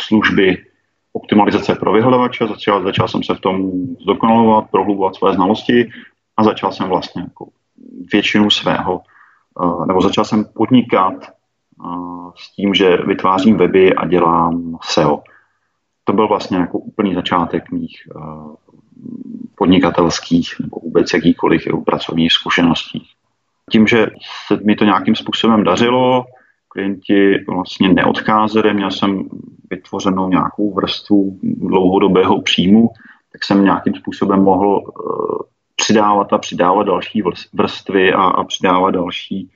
služby 0.00 0.64
optimalizace 1.12 1.74
pro 1.74 1.92
vyhledávače. 1.92 2.46
Začal, 2.46 2.82
začal 2.82 3.08
jsem 3.08 3.22
se 3.22 3.34
v 3.34 3.40
tom 3.40 3.72
zdokonalovat, 4.02 4.70
prohlubovat 4.70 5.14
své 5.14 5.34
znalosti 5.34 5.90
a 6.36 6.44
začal 6.44 6.72
jsem 6.72 6.88
vlastně 6.88 7.22
jako 7.22 7.48
většinu 8.12 8.50
svého, 8.50 9.00
nebo 9.86 10.00
začal 10.00 10.24
jsem 10.24 10.44
podnikat 10.44 11.14
uh, 11.84 12.30
s 12.36 12.54
tím, 12.54 12.74
že 12.74 12.96
vytvářím 12.96 13.56
weby 13.56 13.94
a 13.94 14.06
dělám 14.06 14.78
SEO. 14.82 15.22
To 16.04 16.12
byl 16.12 16.28
vlastně 16.28 16.56
jako 16.56 16.78
úplný 16.78 17.14
začátek 17.14 17.72
mých 17.72 17.96
podnikatelských 19.54 20.54
nebo 20.60 20.76
vůbec 20.82 21.12
jakýkoliv 21.14 21.62
pracovních 21.86 22.32
zkušeností. 22.32 23.06
Tím, 23.70 23.86
že 23.86 24.06
se 24.46 24.56
mi 24.64 24.76
to 24.76 24.84
nějakým 24.84 25.14
způsobem 25.14 25.64
dařilo, 25.64 26.24
klienti 26.68 27.44
vlastně 27.48 27.88
neodcházeli, 27.88 28.74
měl 28.74 28.90
jsem 28.90 29.28
vytvořenou 29.70 30.28
nějakou 30.28 30.74
vrstvu 30.74 31.38
dlouhodobého 31.42 32.42
příjmu, 32.42 32.88
tak 33.32 33.44
jsem 33.44 33.64
nějakým 33.64 33.94
způsobem 33.94 34.42
mohl 34.42 34.82
přidávat 35.76 36.32
a 36.32 36.38
přidávat 36.38 36.82
další 36.82 37.22
vrstvy 37.52 38.12
a, 38.12 38.22
a 38.22 38.44
přidávat 38.44 38.90
další 38.90 39.50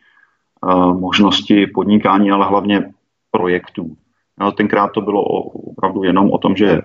uh, 0.63 1.01
možnosti 1.01 1.67
podnikání, 1.67 2.31
ale 2.31 2.47
hlavně 2.47 2.93
projektů. 3.31 3.97
No, 4.41 4.53
tenkrát 4.53 4.93
to 4.93 5.01
bylo 5.01 5.23
opravdu 5.23 6.03
jenom 6.03 6.31
o 6.31 6.39
tom, 6.39 6.57
že 6.57 6.83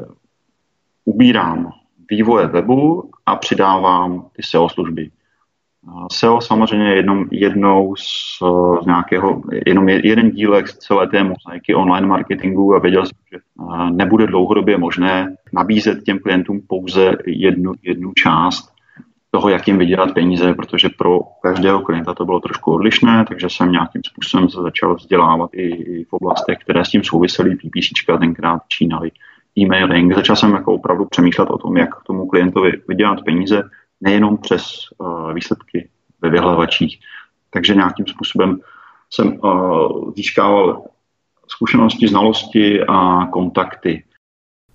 ubírám 1.06 1.72
vývoje 2.12 2.48
webu 2.48 3.12
a 3.26 3.36
přidávám 3.36 4.26
ty 4.34 4.44
SEO 4.44 4.70
služby. 4.70 5.10
SEO 6.12 6.42
samozřejmě 6.42 6.90
je 6.90 6.96
jednou, 6.96 7.26
jednou 7.32 7.96
z, 7.96 8.38
z 8.82 8.86
nějakého, 8.86 9.42
jenom 9.66 9.90
jeden 9.90 10.32
dílek 10.32 10.68
z 10.68 10.78
celé 10.78 11.08
té 11.08 11.24
mozaiky 11.24 11.76
online 11.76 12.08
marketingu 12.08 12.76
a 12.76 12.80
věděl 12.80 13.06
jsem, 13.06 13.18
že 13.32 13.40
nebude 13.92 14.28
dlouhodobě 14.28 14.78
možné 14.78 15.36
nabízet 15.54 16.04
těm 16.04 16.20
klientům 16.20 16.62
pouze 16.68 17.18
jednu, 17.26 17.74
jednu 17.84 18.12
část 18.14 18.73
toho, 19.34 19.50
jak 19.50 19.68
jim 19.68 19.78
vydělat 19.78 20.14
peníze, 20.14 20.54
protože 20.54 20.90
pro 20.98 21.20
každého 21.42 21.82
klienta 21.82 22.14
to 22.14 22.26
bylo 22.26 22.40
trošku 22.40 22.74
odlišné, 22.74 23.26
takže 23.28 23.50
jsem 23.50 23.72
nějakým 23.72 24.02
způsobem 24.06 24.50
se 24.50 24.62
začal 24.62 24.96
vzdělávat 24.96 25.50
i, 25.54 25.68
i 25.68 26.04
v 26.04 26.14
oblastech, 26.14 26.58
které 26.58 26.86
s 26.86 26.90
tím 26.90 27.04
souvisely, 27.04 27.56
PPC 27.56 28.18
tenkrát 28.20 28.62
čínaly 28.68 29.12
e-mailing. 29.58 30.16
Začal 30.16 30.36
jsem 30.36 30.54
jako 30.54 30.74
opravdu 30.74 31.06
přemýšlet 31.06 31.50
o 31.50 31.58
tom, 31.58 31.78
jak 31.78 31.90
tomu 32.08 32.28
klientovi 32.28 32.72
vydělat 32.88 33.22
peníze, 33.26 33.64
nejenom 34.02 34.38
přes 34.38 34.64
uh, 34.98 35.34
výsledky 35.34 35.90
ve 36.22 36.30
vyhledávačích. 36.30 37.00
Takže 37.50 37.76
nějakým 37.76 38.08
způsobem 38.08 38.60
jsem 39.14 39.40
uh, 39.44 40.12
získával 40.16 40.84
zkušenosti, 41.48 42.08
znalosti 42.08 42.82
a 42.88 43.26
kontakty. 43.26 44.04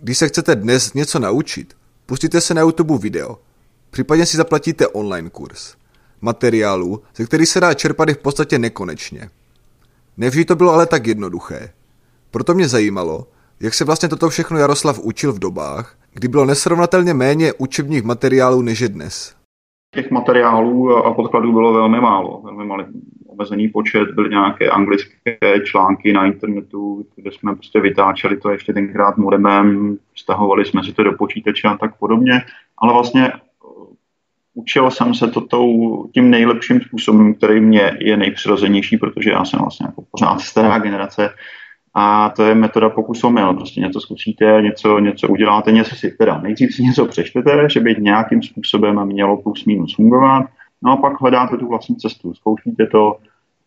Když 0.01 0.19
se 0.19 0.29
chcete 0.29 0.55
dnes 0.55 0.95
něco 0.95 1.19
naučit, 1.19 1.75
pustíte 2.07 2.41
se 2.41 2.55
na 2.55 2.61
YouTube 2.61 2.99
video, 2.99 3.48
případně 3.91 4.27
si 4.27 4.37
zaplatíte 4.37 4.89
online 4.89 5.31
kurz. 5.31 5.77
Materiálu, 6.21 7.03
ze 7.17 7.27
který 7.27 7.47
se 7.47 7.61
dá 7.61 7.75
čerpat 7.75 8.09
i 8.09 8.15
v 8.15 8.19
podstatě 8.19 8.59
nekonečně. 8.59 9.31
Nevždy 10.17 10.45
to 10.45 10.57
bylo 10.57 10.73
ale 10.73 10.87
tak 10.87 11.07
jednoduché. 11.07 11.73
Proto 12.31 12.55
mě 12.55 12.69
zajímalo, 12.69 13.27
jak 13.61 13.75
se 13.75 13.85
vlastně 13.85 14.09
toto 14.09 14.29
všechno 14.29 14.59
Jaroslav 14.59 14.99
učil 14.99 15.33
v 15.33 15.39
dobách, 15.39 15.97
kdy 16.15 16.29
bylo 16.29 16.45
nesrovnatelně 16.45 17.15
méně 17.15 17.53
učebních 17.59 18.03
materiálů 18.03 18.63
než 18.63 18.81
je 18.81 18.89
dnes? 18.89 19.35
Těch 19.95 20.11
materiálů 20.11 20.97
a 20.97 21.15
podkladů 21.15 21.53
bylo 21.53 21.73
velmi 21.73 22.01
málo, 22.01 22.41
velmi 22.45 22.65
malý 22.65 22.85
omezený 23.27 23.69
počet, 23.69 24.11
byly 24.11 24.31
nějaké 24.31 24.71
anglické 24.71 25.39
články 25.65 26.13
na 26.13 26.27
internetu, 26.27 27.07
kde 27.17 27.33
jsme 27.33 27.55
prostě 27.55 27.81
vytáčeli 27.81 28.37
to 28.37 28.51
ještě 28.51 28.73
tenkrát 28.73 29.17
modemem, 29.17 29.99
stahovali 30.17 30.65
jsme 30.65 30.85
si 30.85 30.93
to 30.93 31.03
do 31.03 31.13
počítače 31.13 31.69
a 31.69 31.77
tak 31.77 31.99
podobně, 31.99 32.33
ale 32.79 32.93
vlastně 32.93 33.33
učil 34.59 34.91
jsem 34.91 35.15
se 35.15 35.29
to 35.29 35.41
tou, 35.41 36.07
tím 36.15 36.31
nejlepším 36.31 36.81
způsobem, 36.81 37.35
který 37.35 37.61
mě 37.61 37.97
je 38.01 38.17
nejpřirozenější, 38.17 38.97
protože 38.97 39.31
já 39.31 39.45
jsem 39.45 39.61
vlastně 39.61 39.87
jako 39.87 40.03
pořád 40.11 40.41
stará 40.41 40.79
generace, 40.79 41.31
a 41.95 42.29
to 42.37 42.43
je 42.43 42.55
metoda 42.55 42.89
pokus 42.89 43.25
omyl. 43.25 43.55
Prostě 43.55 43.81
něco 43.81 44.01
zkusíte, 44.01 44.59
něco, 44.63 44.99
něco 44.99 45.29
uděláte, 45.29 45.73
něco 45.73 45.97
si 45.97 46.11
teda 46.11 46.41
nejdřív 46.41 46.75
si 46.75 46.83
něco 46.83 47.07
přečtete, 47.07 47.69
že 47.71 47.81
by 47.81 47.97
nějakým 47.99 48.43
způsobem 48.43 49.05
mělo 49.05 49.37
plus 49.37 49.65
minus 49.65 49.95
fungovat, 49.95 50.47
no 50.83 50.93
a 50.93 50.97
pak 50.97 51.21
hledáte 51.21 51.57
tu 51.57 51.69
vlastní 51.69 51.97
cestu, 51.97 52.35
zkoušíte 52.35 52.87
to, 52.87 53.17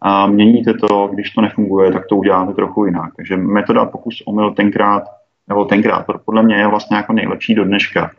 a 0.02 0.28
měníte 0.28 0.74
to, 0.74 1.10
když 1.14 1.30
to 1.30 1.42
nefunguje, 1.42 1.92
tak 1.92 2.08
to 2.08 2.16
uděláte 2.16 2.54
trochu 2.54 2.86
jinak. 2.86 3.14
Takže 3.16 3.38
metoda 3.38 3.86
pokus 3.86 4.24
omyl 4.26 4.52
tenkrát, 4.52 5.04
nebo 5.48 5.66
tenkrát, 5.66 6.06
podle 6.26 6.44
mě 6.44 6.56
je 6.56 6.68
vlastně 6.68 6.98
jako 6.98 7.14
nejlepší 7.14 7.56
do 7.56 7.66
dneška. 7.66 8.12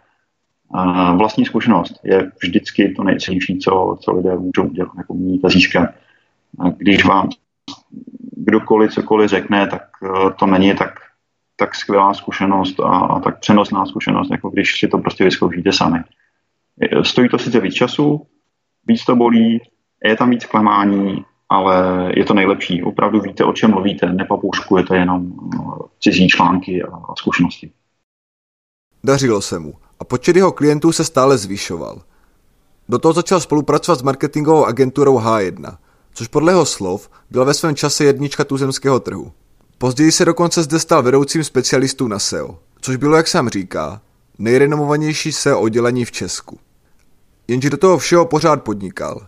A 0.73 1.15
vlastní 1.15 1.45
zkušenost 1.45 2.01
je 2.05 2.31
vždycky 2.43 2.95
to 2.97 3.05
nejcennější, 3.05 3.59
co, 3.59 3.99
co 4.01 4.13
lidé 4.13 4.37
můžou 4.37 4.69
dělat, 4.69 4.93
jako 4.99 5.15
mít 5.15 5.45
a 5.45 5.49
získat. 5.49 5.91
A 6.59 6.69
když 6.69 7.05
vám 7.05 7.29
kdokoliv 8.37 8.93
cokoliv 8.93 9.31
řekne, 9.31 9.67
tak 9.67 9.83
eh, 10.05 10.31
to 10.39 10.47
není 10.47 10.75
tak, 10.75 10.95
tak 11.57 11.75
skvělá 11.75 12.15
zkušenost 12.15 12.81
a, 12.81 12.89
a 12.89 13.21
tak 13.21 13.41
přenosná 13.41 13.87
zkušenost, 13.87 14.31
jako 14.31 14.51
když 14.51 14.79
si 14.79 14.89
to 14.89 14.99
prostě 14.99 15.25
vyzkoušíte 15.25 15.73
sami. 15.73 15.99
Stojí 17.03 17.29
to 17.29 17.39
sice 17.39 17.61
víc 17.61 17.75
času, 17.75 18.27
víc 18.87 19.05
to 19.05 19.17
bolí, 19.17 19.61
je 20.05 20.17
tam 20.17 20.31
víc 20.31 20.47
klamání, 20.47 21.25
ale 21.49 21.77
je 22.17 22.25
to 22.25 22.35
nejlepší. 22.35 22.83
Opravdu 22.83 23.21
víte, 23.21 23.45
o 23.45 23.53
čem 23.53 23.71
mluvíte, 23.71 24.13
nepapouškujete 24.13 24.97
jenom 24.97 25.33
eh, 25.33 25.59
cizí 26.01 26.29
články 26.29 26.83
a 26.83 27.15
zkušenosti. 27.19 27.71
Dařilo 29.05 29.41
se 29.41 29.59
mu 29.59 29.75
a 30.03 30.05
počet 30.05 30.37
jeho 30.37 30.53
klientů 30.53 30.93
se 30.93 31.05
stále 31.05 31.39
zvyšoval. 31.39 32.03
Do 32.89 32.99
toho 32.99 33.13
začal 33.13 33.41
spolupracovat 33.41 33.99
s 33.99 34.03
marketingovou 34.03 34.65
agenturou 34.65 35.19
H1– 35.19 35.77
což 36.15 36.29
podle 36.29 36.53
jeho 36.53 36.67
slov 36.67 37.11
byla 37.31 37.45
ve 37.45 37.55
svém 37.55 37.77
čase 37.77 38.05
jednička 38.05 38.45
tuzemského 38.45 39.01
trhu. 39.01 39.33
Později 39.79 40.13
se 40.13 40.25
dokonce 40.25 40.63
zde 40.63 40.79
stal 40.79 41.03
vedoucím 41.03 41.45
specialistů 41.45 42.09
na 42.09 42.19
SEO, 42.19 42.59
což 42.81 42.97
bylo, 42.97 43.17
jak 43.17 43.29
sám 43.29 43.49
říká, 43.49 44.01
nejrenomovanější 44.39 45.33
SEO 45.33 45.61
oddělení 45.61 46.05
v 46.05 46.13
Česku. 46.13 46.59
Jenže 47.49 47.71
do 47.71 47.77
toho 47.77 47.99
všeho 47.99 48.27
pořád 48.27 48.63
podnikal. 48.63 49.27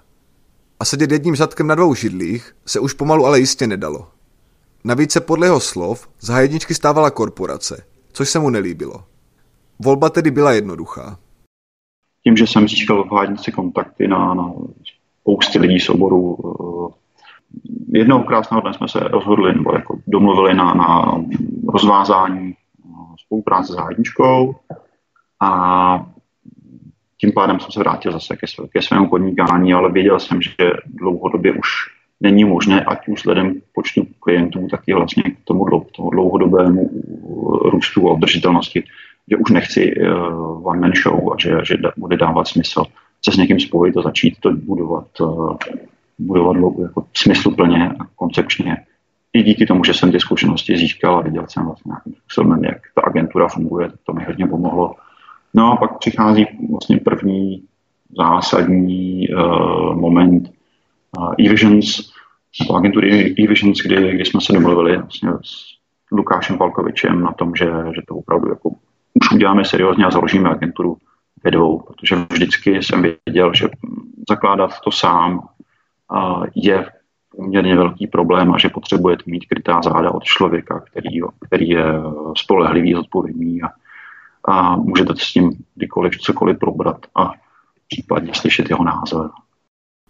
A 0.81 0.85
sedět 0.85 1.11
jedním 1.11 1.37
zadkem 1.37 1.66
na 1.66 1.75
dvou 1.75 1.95
židlích 1.95 2.57
se 2.66 2.81
už 2.81 2.93
pomalu 2.93 3.26
ale 3.26 3.40
jistě 3.40 3.66
nedalo. 3.66 4.09
Navíc 4.85 5.12
se 5.12 5.21
podle 5.21 5.47
jeho 5.47 5.61
slov 5.61 6.09
za 6.21 6.40
jedničky 6.40 6.75
stávala 6.75 7.11
korporace, 7.11 7.85
což 8.12 8.31
se 8.31 8.38
mu 8.38 8.50
nelíbilo. 8.50 9.04
Volba 9.84 10.10
tedy 10.10 10.30
byla 10.30 10.52
jednoduchá. 10.52 11.18
Tím, 12.22 12.36
že 12.36 12.46
jsem 12.46 12.68
získal 12.68 13.04
v 13.04 13.52
kontakty 13.54 14.08
na, 14.08 14.34
na 14.34 14.52
spousty 15.20 15.58
lidí 15.58 15.80
z 15.80 15.88
oboru. 15.88 16.38
Jednoho 17.88 18.24
krásného 18.24 18.60
dne 18.60 18.74
jsme 18.74 18.88
se 18.88 18.98
rozhodli, 19.00 19.54
nebo 19.54 19.72
jako 19.72 19.98
domluvili 20.06 20.54
na, 20.54 20.74
na 20.74 21.20
rozvázání 21.68 22.54
spolupráce 23.26 23.72
s 23.72 23.76
hádničkou 23.76 24.54
a 25.40 26.06
tím 27.20 27.32
pádem 27.32 27.60
jsem 27.60 27.70
se 27.70 27.80
vrátil 27.80 28.12
zase 28.12 28.36
ke, 28.36 28.46
své, 28.46 28.68
ke 28.68 28.82
svému 28.82 29.08
podnikání, 29.08 29.74
ale 29.74 29.92
věděl 29.92 30.20
jsem, 30.20 30.42
že 30.42 30.54
dlouhodobě 30.86 31.52
už 31.52 31.68
není 32.20 32.44
možné, 32.44 32.84
ať 32.84 33.08
už 33.08 33.18
vzhledem 33.18 33.60
počtu 33.74 34.06
klientů, 34.20 34.68
tak 34.70 34.80
i 34.86 34.94
vlastně 34.94 35.22
k 35.22 35.44
tomu, 35.44 35.64
tomu 35.96 36.10
dlouhodobému 36.10 36.90
růstu 37.70 38.10
a 38.10 38.12
udržitelnosti, 38.12 38.84
že 39.31 39.37
už 39.37 39.50
nechci 39.50 39.95
uh, 39.97 40.69
one 40.69 40.81
man 40.81 40.93
show 41.02 41.33
a 41.33 41.37
že, 41.38 41.59
že 41.64 41.76
bude 41.97 42.16
dávat 42.16 42.49
smysl 42.49 42.85
se 43.25 43.33
s 43.33 43.37
někým 43.37 43.61
spojit 43.61 43.97
a 43.97 44.02
začít 44.02 44.40
to 44.40 44.52
budovat, 44.52 45.21
uh, 45.21 45.57
budovat 46.19 46.57
jako 46.83 47.07
smysluplně 47.14 47.88
a 48.00 48.04
koncepčně. 48.16 48.76
I 49.33 49.43
díky 49.43 49.66
tomu, 49.66 49.85
že 49.85 49.95
jsem 49.95 50.12
ty 50.12 50.21
zkušenosti 50.21 50.76
získal 50.76 51.16
a 51.16 51.21
viděl 51.21 51.45
jsem 51.49 51.64
vlastně 51.64 51.90
nějakým 51.90 52.14
způsobem, 52.14 52.64
jak 52.64 52.78
ta 52.95 53.02
agentura 53.02 53.49
funguje, 53.49 53.90
to 54.07 54.12
mi 54.12 54.25
hodně 54.25 54.47
pomohlo. 54.47 54.95
No 55.54 55.73
a 55.73 55.76
pak 55.76 55.99
přichází 55.99 56.47
vlastně 56.71 56.97
první 56.97 57.64
zásadní 58.16 59.28
uh, 59.28 59.95
moment 59.95 60.50
uh, 61.19 61.35
e-visions, 61.40 62.12
nebo 62.61 62.75
agentury 62.75 63.35
e-visions, 63.38 63.78
kdy, 63.78 64.14
kdy 64.14 64.25
jsme 64.25 64.40
se 64.40 64.52
domluvili 64.52 64.97
vlastně 64.97 65.31
s 65.43 65.75
Lukášem 66.12 66.59
Palkovičem 66.59 67.21
na 67.21 67.33
tom, 67.33 67.54
že, 67.54 67.66
že 67.95 68.02
to 68.09 68.14
opravdu 68.14 68.49
jako 68.49 68.71
už 69.14 69.33
uděláme 69.33 69.64
seriózně 69.64 70.04
a 70.04 70.11
založíme 70.11 70.50
agenturu 70.50 70.97
ve 71.44 71.50
dvou, 71.50 71.78
protože 71.78 72.16
vždycky 72.33 72.83
jsem 72.83 73.02
věděl, 73.02 73.54
že 73.54 73.68
zakládat 74.28 74.71
to 74.85 74.90
sám 74.90 75.49
je 76.54 76.87
poměrně 77.37 77.76
velký 77.76 78.06
problém 78.06 78.52
a 78.52 78.59
že 78.59 78.68
potřebujete 78.68 79.23
mít 79.26 79.47
krytá 79.47 79.80
záda 79.83 80.11
od 80.11 80.25
člověka, 80.25 80.80
který, 80.80 81.21
který 81.47 81.68
je 81.68 81.85
spolehlivý, 82.37 82.94
zodpovědný 82.94 83.62
a, 83.62 83.68
a 84.44 84.76
můžete 84.76 85.12
s 85.16 85.33
tím 85.33 85.50
kdykoliv 85.75 86.18
cokoliv 86.18 86.59
probrat 86.59 87.06
a 87.16 87.33
případně 87.88 88.35
slyšet 88.35 88.71
jeho 88.71 88.85
názor. 88.85 89.30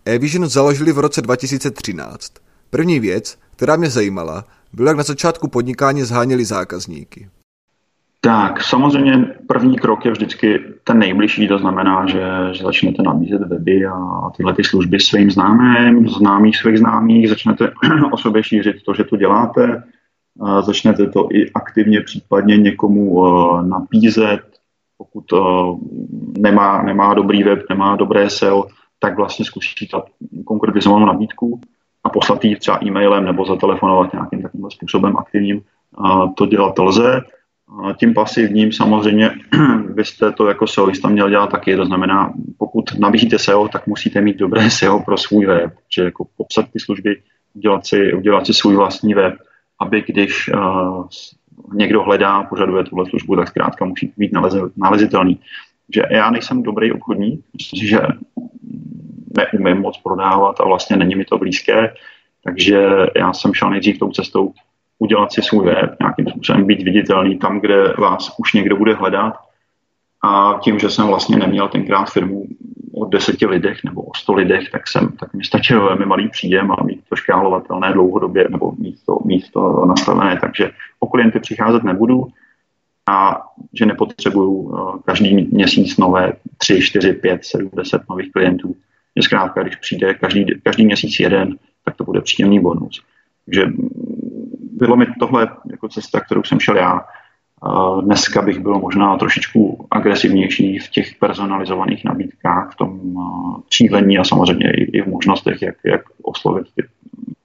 eVision 0.04 0.49
založili 0.49 0.92
v 0.92 0.99
roce 0.99 1.23
2013. 1.23 2.32
První 2.70 3.00
věc, 3.00 3.38
která 3.56 3.76
mě 3.76 3.90
zajímala, 3.90 4.44
bylo, 4.73 4.88
jak 4.88 4.96
na 4.96 5.02
začátku 5.02 5.49
podnikání 5.49 6.02
zháněli 6.02 6.44
zákazníky. 6.44 7.28
Tak, 8.24 8.62
samozřejmě 8.62 9.34
první 9.48 9.76
krok 9.76 10.04
je 10.04 10.10
vždycky 10.10 10.60
ten 10.84 10.98
nejbližší, 10.98 11.48
to 11.48 11.58
znamená, 11.58 12.06
že, 12.06 12.22
že 12.52 12.64
začnete 12.64 13.02
nabízet 13.02 13.42
weby 13.42 13.86
a 13.86 14.30
tyhle 14.36 14.54
ty 14.54 14.64
služby 14.64 15.00
svým 15.00 15.30
známým, 15.30 16.08
známých 16.08 16.56
svých 16.56 16.78
známých, 16.78 17.28
začnete 17.28 17.72
o 18.12 18.16
sobě 18.16 18.42
šířit 18.42 18.76
to, 18.86 18.94
že 18.94 19.04
to 19.04 19.16
děláte, 19.16 19.82
začnete 20.60 21.06
to 21.06 21.28
i 21.32 21.52
aktivně 21.52 22.00
případně 22.00 22.56
někomu 22.56 23.26
e, 23.26 23.62
nabízet, 23.66 24.40
pokud 24.98 25.24
e, 25.32 25.36
nemá, 26.40 26.82
nemá 26.82 27.14
dobrý 27.14 27.42
web, 27.42 27.58
nemá 27.70 27.96
dobré 27.96 28.30
SEO, 28.30 28.66
tak 28.98 29.16
vlastně 29.16 29.44
zkusíte 29.44 29.96
konkretizovanou 30.44 31.06
nabídku 31.06 31.60
a 32.04 32.08
poslat 32.08 32.44
ji 32.44 32.56
třeba 32.56 32.78
e-mailem 32.84 33.24
nebo 33.24 33.44
zatelefonovat 33.44 34.12
nějakým 34.12 34.42
takovým 34.42 34.70
způsobem 34.70 35.16
aktivním. 35.16 35.62
To 36.34 36.46
dělat 36.46 36.78
lze 36.78 37.20
tím 37.97 38.14
pasivním 38.14 38.73
samozřejmě 38.73 39.30
byste 39.94 40.33
to 40.33 40.49
jako 40.49 40.66
SEOista 40.66 41.09
měl 41.09 41.30
dělat 41.30 41.50
taky, 41.50 41.76
to 41.76 41.87
znamená, 41.87 42.33
pokud 42.59 42.99
nabízíte 42.99 43.38
SEO, 43.38 43.68
tak 43.68 43.87
musíte 43.87 44.21
mít 44.21 44.37
dobré 44.37 44.71
SEO 44.71 45.00
pro 45.00 45.16
svůj 45.16 45.47
web, 45.47 45.73
že 45.94 46.04
jako 46.04 46.26
popsat 46.37 46.66
ty 46.73 46.80
služby, 46.80 47.16
udělat 47.54 47.87
si, 47.87 48.14
udělat 48.14 48.47
si 48.47 48.54
svůj 48.54 48.76
vlastní 48.76 49.14
web, 49.14 49.35
aby 49.80 50.04
když 50.06 50.49
uh, 50.49 51.06
někdo 51.75 52.02
hledá, 52.02 52.42
požaduje 52.42 52.85
tuhle 52.85 53.06
službu, 53.06 53.37
tak 53.37 53.49
zkrátka 53.49 53.85
musí 53.85 54.12
být 54.16 54.33
nalezitelný. 54.76 55.40
Že 55.94 56.02
já 56.11 56.30
nejsem 56.30 56.62
dobrý 56.62 56.92
obchodník, 56.92 57.44
myslím 57.57 57.88
že 57.88 57.98
neumím 59.37 59.83
moc 59.83 59.98
prodávat 59.98 60.61
a 60.61 60.64
vlastně 60.64 60.96
není 60.96 61.14
mi 61.14 61.24
to 61.24 61.38
blízké, 61.38 61.94
takže 62.44 62.87
já 63.16 63.33
jsem 63.33 63.55
šel 63.55 63.70
nejdřív 63.70 63.98
tou 63.98 64.11
cestou 64.11 64.53
udělat 64.98 65.33
si 65.33 65.42
svůj 65.42 65.66
web, 65.66 65.96
nějakým 66.00 66.28
způsobem 66.28 66.64
být 66.64 66.83
viditelný 66.83 67.38
tam, 67.38 67.61
kde 67.61 67.94
vás 67.98 68.35
už 68.38 68.52
někdo 68.52 68.76
bude 68.76 68.94
hledat. 68.94 69.35
A 70.24 70.59
tím, 70.62 70.78
že 70.78 70.90
jsem 70.90 71.07
vlastně 71.07 71.37
neměl 71.37 71.68
tenkrát 71.68 72.11
firmu 72.11 72.44
o 72.94 73.04
deseti 73.04 73.46
lidech 73.46 73.85
nebo 73.85 74.02
o 74.02 74.14
sto 74.16 74.35
lidech, 74.35 74.70
tak, 74.70 74.88
jsem, 74.88 75.09
tak 75.20 75.35
mi 75.35 75.44
stačil 75.44 75.85
velmi 75.85 76.07
malý 76.07 76.28
příjem 76.28 76.70
a 76.70 76.83
mít 76.85 77.00
to 77.09 77.16
škálovatelné 77.16 77.92
dlouhodobě 77.92 78.46
nebo 78.50 78.72
mít 78.78 78.96
to, 79.07 79.18
mít 79.24 79.50
to 79.50 79.85
nastavené. 79.87 80.38
Takže 80.40 80.70
o 81.00 81.07
klienty 81.07 81.40
přicházet 81.40 81.85
nebudu 81.85 82.26
a 83.07 83.42
že 83.72 83.87
nepotřebuju 83.87 84.74
eh, 84.74 85.02
každý 85.04 85.48
měsíc 85.50 85.96
nové 85.96 86.33
3, 86.59 86.80
4, 86.80 87.12
5, 87.12 87.44
7, 87.44 87.70
10 87.76 88.02
nových 88.11 88.33
klientů. 88.33 88.76
Že 89.16 89.22
zkrátka, 89.22 89.62
když 89.62 89.76
přijde 89.76 90.14
každý, 90.14 90.46
každý 90.62 90.85
měsíc 90.87 91.20
jeden, 91.20 91.57
tak 91.85 91.96
to 91.96 92.04
bude 92.04 92.20
příjemný 92.20 92.61
bonus. 92.61 93.02
Takže 93.44 93.66
bylo 94.85 94.97
mi 94.97 95.07
tohle 95.18 95.49
jako 95.70 95.88
cesta, 95.88 96.20
kterou 96.20 96.42
jsem 96.42 96.61
šel 96.61 96.77
já. 96.77 97.01
Dneska 98.01 98.42
bych 98.42 98.59
byl 98.59 98.79
možná 98.79 99.16
trošičku 99.16 99.87
agresivnější 99.90 100.79
v 100.79 100.88
těch 100.90 101.14
personalizovaných 101.20 102.05
nabídkách, 102.05 102.73
v 102.73 102.77
tom 102.77 103.01
cílení 103.70 104.18
a 104.18 104.25
samozřejmě 104.25 104.70
i, 104.70 105.03
v 105.03 105.07
možnostech, 105.07 105.62
jak, 105.62 105.75
jak 105.85 106.03
oslovit 106.23 106.66
ty 106.75 106.88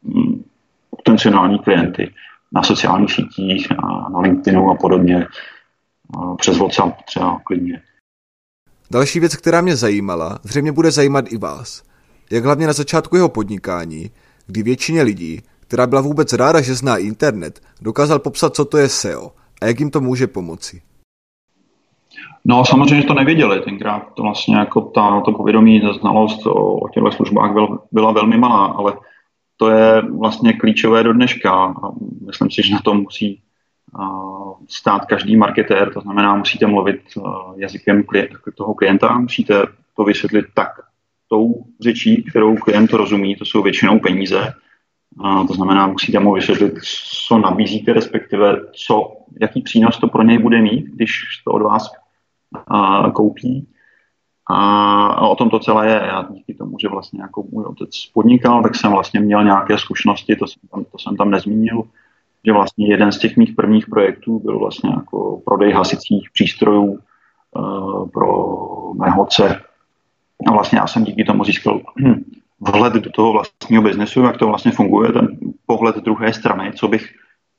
mm, 0.04 0.44
potenciální 0.90 1.60
klienty 1.60 2.12
na 2.52 2.64
sociálních 2.64 3.12
sítích, 3.14 3.70
na, 3.70 4.10
na 4.10 4.20
LinkedInu 4.20 4.72
a 4.72 4.76
podobně, 4.76 5.28
přes 6.38 6.58
WhatsApp 6.58 7.02
třeba 7.06 7.42
klidně. 7.44 7.82
Další 8.92 9.20
věc, 9.20 9.36
která 9.36 9.62
mě 9.62 9.76
zajímala, 9.76 10.40
zřejmě 10.44 10.72
bude 10.72 10.92
zajímat 10.92 11.26
i 11.32 11.38
vás. 11.38 11.84
Jak 12.32 12.44
hlavně 12.44 12.68
na 12.68 12.74
začátku 12.74 13.16
jeho 13.16 13.30
podnikání, 13.30 14.12
kdy 14.48 14.64
většině 14.64 15.02
lidí 15.02 15.42
která 15.70 15.88
byla 15.88 16.02
vůbec 16.02 16.34
ráda, 16.34 16.62
že 16.62 16.76
zná 16.76 16.98
internet, 16.98 17.62
dokázal 17.82 18.20
popsat, 18.20 18.56
co 18.56 18.66
to 18.66 18.78
je 18.78 18.90
SEO 18.90 19.32
a 19.62 19.66
jak 19.66 19.80
jim 19.80 19.92
to 19.92 20.02
může 20.02 20.28
pomoci. 20.28 20.82
No 22.46 22.66
samozřejmě 22.66 23.04
to 23.04 23.14
nevěděli, 23.14 23.62
tenkrát 23.62 24.14
to 24.14 24.24
vlastně 24.24 24.56
jako 24.56 24.82
ta, 24.82 25.22
to 25.22 25.32
povědomí, 25.32 25.82
ta 25.82 25.94
znalost 25.94 26.48
o, 26.48 26.76
o 26.76 26.90
těchto 26.90 27.12
službách 27.12 27.54
byl, 27.54 27.80
byla 27.92 28.12
velmi 28.12 28.38
malá, 28.38 28.66
ale 28.66 28.94
to 29.58 29.70
je 29.70 30.02
vlastně 30.02 30.54
klíčové 30.54 31.04
do 31.04 31.14
dneška. 31.14 31.74
Myslím 32.26 32.52
si, 32.52 32.68
že 32.68 32.74
na 32.74 32.80
to 32.80 32.94
musí 32.94 33.42
stát 34.70 35.06
každý 35.06 35.36
marketér, 35.36 35.94
to 35.94 36.02
znamená, 36.02 36.36
musíte 36.36 36.68
mluvit 36.68 37.02
jazykem 37.56 38.04
toho 38.58 38.74
klienta, 38.74 39.20
musíte 39.20 39.66
to 39.96 40.04
vysvětlit 40.04 40.46
tak 40.54 40.70
tou 41.28 41.64
řečí, 41.82 42.24
kterou 42.24 42.56
klient 42.56 42.94
rozumí, 42.94 43.36
to 43.36 43.46
jsou 43.46 43.62
většinou 43.62 44.00
peníze, 44.00 44.54
to 45.48 45.54
znamená, 45.54 45.88
musíte 45.88 46.20
mu 46.20 46.34
vysvětlit, 46.34 46.74
co 47.28 47.38
nabízíte, 47.38 47.94
respektive 47.94 48.56
co, 48.72 49.12
jaký 49.42 49.62
přínos 49.62 50.00
to 50.00 50.08
pro 50.08 50.24
něj 50.24 50.38
bude 50.38 50.62
mít, 50.62 50.86
když 50.86 51.12
to 51.46 51.52
od 51.52 51.62
vás 51.62 51.92
koupí. 53.14 53.68
A, 54.52 55.30
o 55.30 55.36
tom 55.36 55.50
to 55.50 55.60
celé 55.60 55.88
je. 55.88 56.02
Já 56.08 56.28
díky 56.32 56.54
tomu, 56.54 56.80
že 56.80 56.88
vlastně 56.88 57.22
jako 57.22 57.44
můj 57.52 57.64
otec 57.64 57.90
podnikal, 58.14 58.64
tak 58.64 58.76
jsem 58.76 58.92
vlastně 58.92 59.20
měl 59.20 59.44
nějaké 59.44 59.78
zkušenosti, 59.78 60.36
to 60.36 60.48
jsem 60.48 60.62
tam, 60.72 60.84
to 60.92 60.98
jsem 60.98 61.18
tam 61.18 61.32
nezmínil, 61.32 61.84
že 62.46 62.54
vlastně 62.54 62.88
jeden 62.88 63.12
z 63.12 63.20
těch 63.20 63.38
mých 63.38 63.56
prvních 63.56 63.88
projektů 63.88 64.40
byl 64.40 64.60
vlastně 64.60 64.90
jako 64.90 65.42
prodej 65.46 65.72
hasicích 65.72 66.30
přístrojů 66.34 67.00
uh, 67.56 68.10
pro 68.10 68.54
mého 68.94 69.22
otce. 69.22 69.62
A 70.48 70.52
vlastně 70.52 70.80
já 70.80 70.88
jsem 70.88 71.04
díky 71.04 71.24
tomu 71.24 71.44
získal 71.44 71.82
vhled 72.62 72.94
do 72.94 73.10
toho 73.10 73.32
vlastního 73.34 73.84
biznesu, 73.84 74.22
jak 74.22 74.38
to 74.38 74.48
vlastně 74.48 74.72
funguje, 74.72 75.12
ten 75.12 75.28
pohled 75.66 75.96
druhé 75.96 76.34
strany, 76.34 76.72
co 76.76 76.88
bych, 76.88 77.10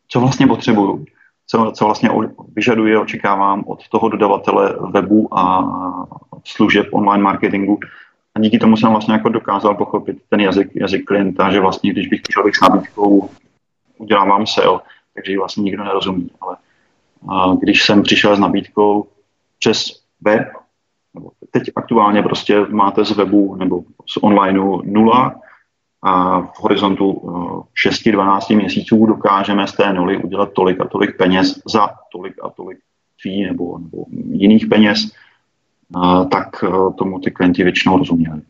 co 0.09 0.21
vlastně 0.21 0.47
potřebuju, 0.47 1.05
co, 1.47 1.73
co 1.77 1.85
vlastně 1.85 2.11
vyžaduje, 2.57 2.99
očekávám 2.99 3.65
od 3.67 3.89
toho 3.89 4.09
dodavatele 4.09 4.77
webu 4.91 5.39
a 5.39 5.65
služeb 6.45 6.87
online 6.93 7.23
marketingu. 7.23 7.79
A 8.35 8.41
díky 8.41 8.59
tomu 8.59 8.77
jsem 8.77 8.91
vlastně 8.91 9.15
jako 9.15 9.29
dokázal 9.29 9.75
pochopit 9.75 10.19
ten 10.29 10.41
jazyk, 10.41 10.71
jazyk 10.75 11.05
klienta, 11.05 11.53
že 11.53 11.61
vlastně, 11.61 11.91
když 11.91 12.07
bych 12.07 12.23
přišel 12.23 12.45
s 12.55 12.61
nabídkou, 12.61 13.31
udělám 13.99 14.29
vám 14.29 14.47
SEO, 14.47 14.81
takže 15.15 15.33
ji 15.33 15.39
vlastně 15.39 15.63
nikdo 15.63 15.85
nerozumí. 15.85 16.31
Ale 16.41 16.57
a 17.29 17.55
když 17.61 17.85
jsem 17.85 18.03
přišel 18.03 18.37
s 18.37 18.39
nabídkou 18.39 19.09
přes 19.59 20.03
web, 20.21 20.49
nebo 21.15 21.31
teď 21.51 21.63
aktuálně 21.77 22.23
prostě 22.23 22.61
máte 22.61 23.05
z 23.05 23.11
webu 23.11 23.55
nebo 23.55 23.83
z 24.07 24.17
onlineu 24.17 24.83
nula 24.85 25.35
a 26.03 26.41
v 26.41 26.61
horizontu 26.61 27.13
6-12 27.87 28.41
eh, 28.51 28.57
měsíců 28.57 29.07
dokážeme 29.07 29.67
z 29.67 29.73
té 29.73 29.93
nuly 29.93 30.23
udělat 30.23 30.53
tolik 30.53 30.81
a 30.81 30.89
tolik 30.89 31.17
peněz 31.17 31.63
za 31.73 31.89
tolik 32.13 32.35
a 32.43 32.49
tolik 32.51 32.79
fee 33.23 33.47
nebo, 33.47 33.79
nebo 33.79 34.05
jiných 34.31 34.67
peněz, 34.67 35.13
tak 36.31 36.65
eh, 36.65 36.69
tomu 36.99 37.21
ty 37.21 37.31
klienti 37.31 37.63
většinou 37.63 37.99
rozuměli. 37.99 38.41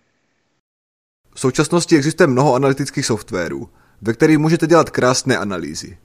V 1.35 1.41
současnosti 1.41 1.97
existuje 1.97 2.27
mnoho 2.27 2.55
analytických 2.55 3.07
softwarů, 3.07 3.69
ve 4.03 4.13
kterých 4.13 4.39
můžete 4.39 4.67
dělat 4.67 4.91
krásné 4.91 5.39
analýzy. 5.39 5.99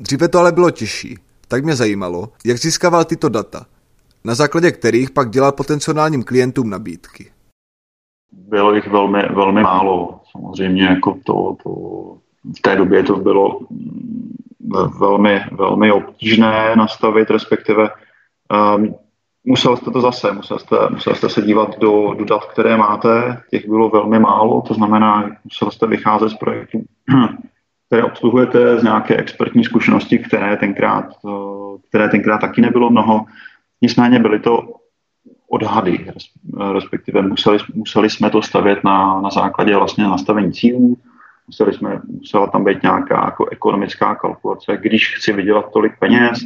Dříve 0.00 0.28
to 0.28 0.38
ale 0.38 0.52
bylo 0.52 0.70
těžší, 0.70 1.18
tak 1.48 1.64
mě 1.64 1.76
zajímalo, 1.76 2.32
jak 2.44 2.56
získával 2.56 3.04
tyto 3.04 3.28
data, 3.28 3.66
na 4.24 4.34
základě 4.34 4.72
kterých 4.72 5.10
pak 5.10 5.30
dělal 5.30 5.52
potenciálním 5.52 6.22
klientům 6.22 6.70
nabídky. 6.70 7.32
Bylo 8.32 8.74
jich 8.74 8.88
velmi, 8.88 9.22
velmi 9.22 9.62
málo. 9.62 10.20
Samozřejmě 10.30 10.84
jako 10.84 11.18
to, 11.24 11.56
to, 11.62 11.70
v 12.58 12.60
té 12.62 12.76
době 12.76 13.02
to 13.02 13.16
bylo 13.16 13.60
mm, 13.70 14.34
velmi, 15.00 15.40
velmi 15.52 15.92
obtížné 15.92 16.76
nastavit, 16.76 17.30
respektive 17.30 17.88
um, 18.76 18.94
musel 19.44 19.76
jste 19.76 19.90
to 19.90 20.00
zase, 20.00 20.32
musel 20.32 20.58
jste, 20.58 20.76
musel 20.90 21.14
jste 21.14 21.28
se 21.28 21.42
dívat 21.42 21.78
do, 21.78 22.14
do 22.14 22.24
dat, 22.24 22.44
které 22.44 22.76
máte, 22.76 23.42
těch 23.50 23.68
bylo 23.68 23.88
velmi 23.88 24.18
málo, 24.18 24.62
to 24.62 24.74
znamená, 24.74 25.30
musel 25.44 25.70
jste 25.70 25.86
vycházet 25.86 26.28
z 26.28 26.34
projektů, 26.34 26.82
které 27.86 28.04
obsluhujete 28.04 28.78
z 28.78 28.82
nějaké 28.82 29.16
expertní 29.16 29.64
zkušenosti, 29.64 30.18
které 30.18 30.56
tenkrát, 30.56 31.04
které 31.88 32.08
tenkrát 32.08 32.38
taky 32.38 32.60
nebylo 32.60 32.90
mnoho. 32.90 33.24
Nicméně 33.82 34.18
byly 34.18 34.38
to 34.38 34.74
odhady, 35.50 36.06
respektive 36.72 37.22
museli, 37.22 37.58
museli 37.74 38.10
jsme 38.10 38.30
to 38.30 38.42
stavět 38.42 38.84
na, 38.84 39.20
na 39.20 39.30
základě 39.30 39.76
vlastně 39.76 40.04
nastavení 40.04 40.52
cílů, 40.52 40.96
museli 41.46 41.74
jsme, 41.74 42.00
musela 42.06 42.46
tam 42.46 42.64
být 42.64 42.82
nějaká 42.82 43.24
jako 43.24 43.46
ekonomická 43.46 44.14
kalkulace, 44.14 44.78
když 44.80 45.16
chci 45.16 45.32
vydělat 45.32 45.72
tolik 45.72 45.92
peněz 45.98 46.38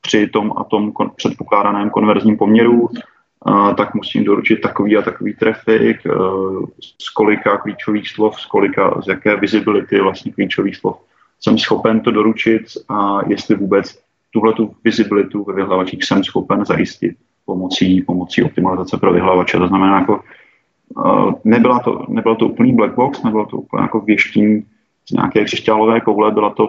při 0.00 0.26
tom 0.26 0.52
a 0.56 0.64
tom 0.64 0.92
kon, 0.92 1.10
předpokládaném 1.16 1.90
konverzním 1.90 2.36
poměru, 2.36 2.80
uh, 2.80 3.74
tak 3.74 3.94
musím 3.94 4.24
doručit 4.24 4.60
takový 4.60 4.96
a 4.96 5.02
takový 5.02 5.34
trafik, 5.34 6.00
uh, 6.06 6.66
z 7.02 7.10
kolika 7.10 7.56
klíčových 7.56 8.08
slov, 8.08 8.40
z 8.40 8.46
kolika, 8.46 9.00
z 9.04 9.08
jaké 9.08 9.36
visibility 9.36 10.00
vlastně 10.00 10.32
klíčových 10.32 10.76
slov 10.76 11.00
jsem 11.40 11.58
schopen 11.58 12.00
to 12.00 12.10
doručit 12.10 12.62
a 12.88 13.20
jestli 13.26 13.54
vůbec 13.54 13.98
tuhle 14.30 14.52
tu 14.52 14.74
visibilitu 14.84 15.44
ve 15.44 15.54
vyhledávačích 15.54 16.04
jsem 16.04 16.24
schopen 16.24 16.64
zajistit 16.64 17.16
pomocí, 17.44 18.02
pomocí 18.02 18.42
optimalizace 18.42 18.96
pro 18.96 19.12
vyhledávače. 19.12 19.58
To 19.58 19.68
znamená, 19.68 20.00
jako, 20.00 20.20
uh, 20.96 21.32
nebyla, 21.44 21.78
to, 21.78 22.06
nebyla 22.08 22.34
to 22.34 22.48
úplný 22.48 22.72
black 22.72 22.94
box, 22.94 23.22
nebylo 23.22 23.46
to 23.46 23.56
úplně 23.56 23.82
jako 23.82 24.00
věštění 24.00 24.64
z 25.08 25.12
nějaké 25.12 25.44
křišťálové 25.44 26.00
koule, 26.00 26.30
byla 26.30 26.50
to 26.50 26.68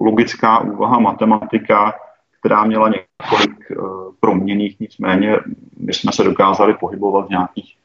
logická 0.00 0.60
úvaha, 0.60 0.98
matematika, 0.98 1.92
která 2.40 2.64
měla 2.64 2.88
několik 2.88 3.70
uh, 3.70 4.14
proměných, 4.20 4.80
nicméně 4.80 5.36
my 5.78 5.92
jsme 5.92 6.12
se 6.12 6.24
dokázali 6.24 6.74
pohybovat 6.74 7.26
v 7.26 7.30
nějakých, 7.30 7.76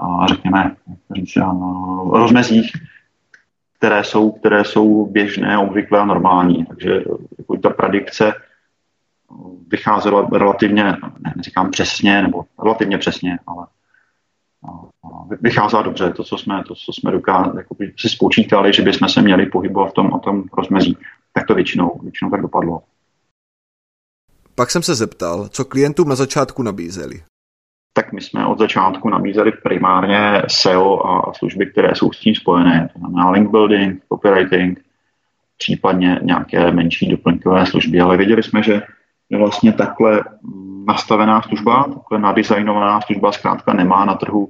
uh, 0.00 0.26
řekněme, 0.26 0.76
rozmezích, 2.10 2.72
které 3.84 4.04
jsou, 4.04 4.30
které 4.30 4.64
jsou 4.64 5.06
běžné, 5.06 5.58
obvyklé 5.58 6.00
a 6.00 6.04
normální. 6.04 6.66
Takže 6.66 7.04
jako 7.38 7.56
ta 7.56 7.70
predikce 7.70 8.32
vycházela 9.68 10.28
relativně, 10.32 10.84
ne, 10.84 10.98
neříkám 11.36 11.70
přesně, 11.70 12.22
nebo 12.22 12.44
relativně 12.64 12.98
přesně, 12.98 13.38
ale 13.46 13.66
vycházela 15.40 15.82
dobře. 15.82 16.12
To, 16.12 16.24
co 16.24 16.38
jsme, 16.38 16.64
to, 16.68 16.74
co 16.74 16.92
jsme 16.92 17.10
dokázali, 17.10 17.56
jako 17.56 17.76
si 17.98 18.08
spočítali, 18.08 18.72
že 18.72 18.82
bychom 18.82 19.08
se 19.08 19.22
měli 19.22 19.46
pohybovat 19.46 19.90
v 19.90 19.94
tom, 19.94 20.12
o 20.12 20.18
tom 20.18 20.44
rozmezí, 20.58 20.96
tak 21.32 21.46
to 21.46 21.54
většinou, 21.54 22.00
většinou 22.02 22.30
tak 22.30 22.42
dopadlo. 22.42 22.82
Pak 24.54 24.70
jsem 24.70 24.82
se 24.82 24.94
zeptal, 24.94 25.48
co 25.48 25.64
klientům 25.64 26.08
na 26.08 26.14
začátku 26.14 26.62
nabízeli 26.62 27.22
my 28.14 28.20
jsme 28.20 28.46
od 28.46 28.58
začátku 28.58 29.08
nabízeli 29.08 29.52
primárně 29.52 30.42
SEO 30.48 31.06
a 31.06 31.32
služby, 31.34 31.66
které 31.66 31.94
jsou 31.94 32.12
s 32.12 32.20
tím 32.20 32.34
spojené. 32.34 32.88
To 32.92 32.98
znamená 32.98 33.30
link 33.30 33.50
building, 33.50 34.02
copywriting, 34.08 34.80
případně 35.58 36.20
nějaké 36.22 36.70
menší 36.70 37.08
doplňkové 37.08 37.66
služby. 37.66 38.00
Ale 38.00 38.16
věděli 38.16 38.42
jsme, 38.42 38.62
že 38.62 38.82
vlastně 39.38 39.72
takhle 39.72 40.22
nastavená 40.86 41.42
služba, 41.42 41.84
takhle 41.84 42.18
nadizajnovaná 42.18 43.00
služba 43.00 43.32
zkrátka 43.32 43.72
nemá 43.72 44.04
na 44.04 44.14
trhu 44.14 44.48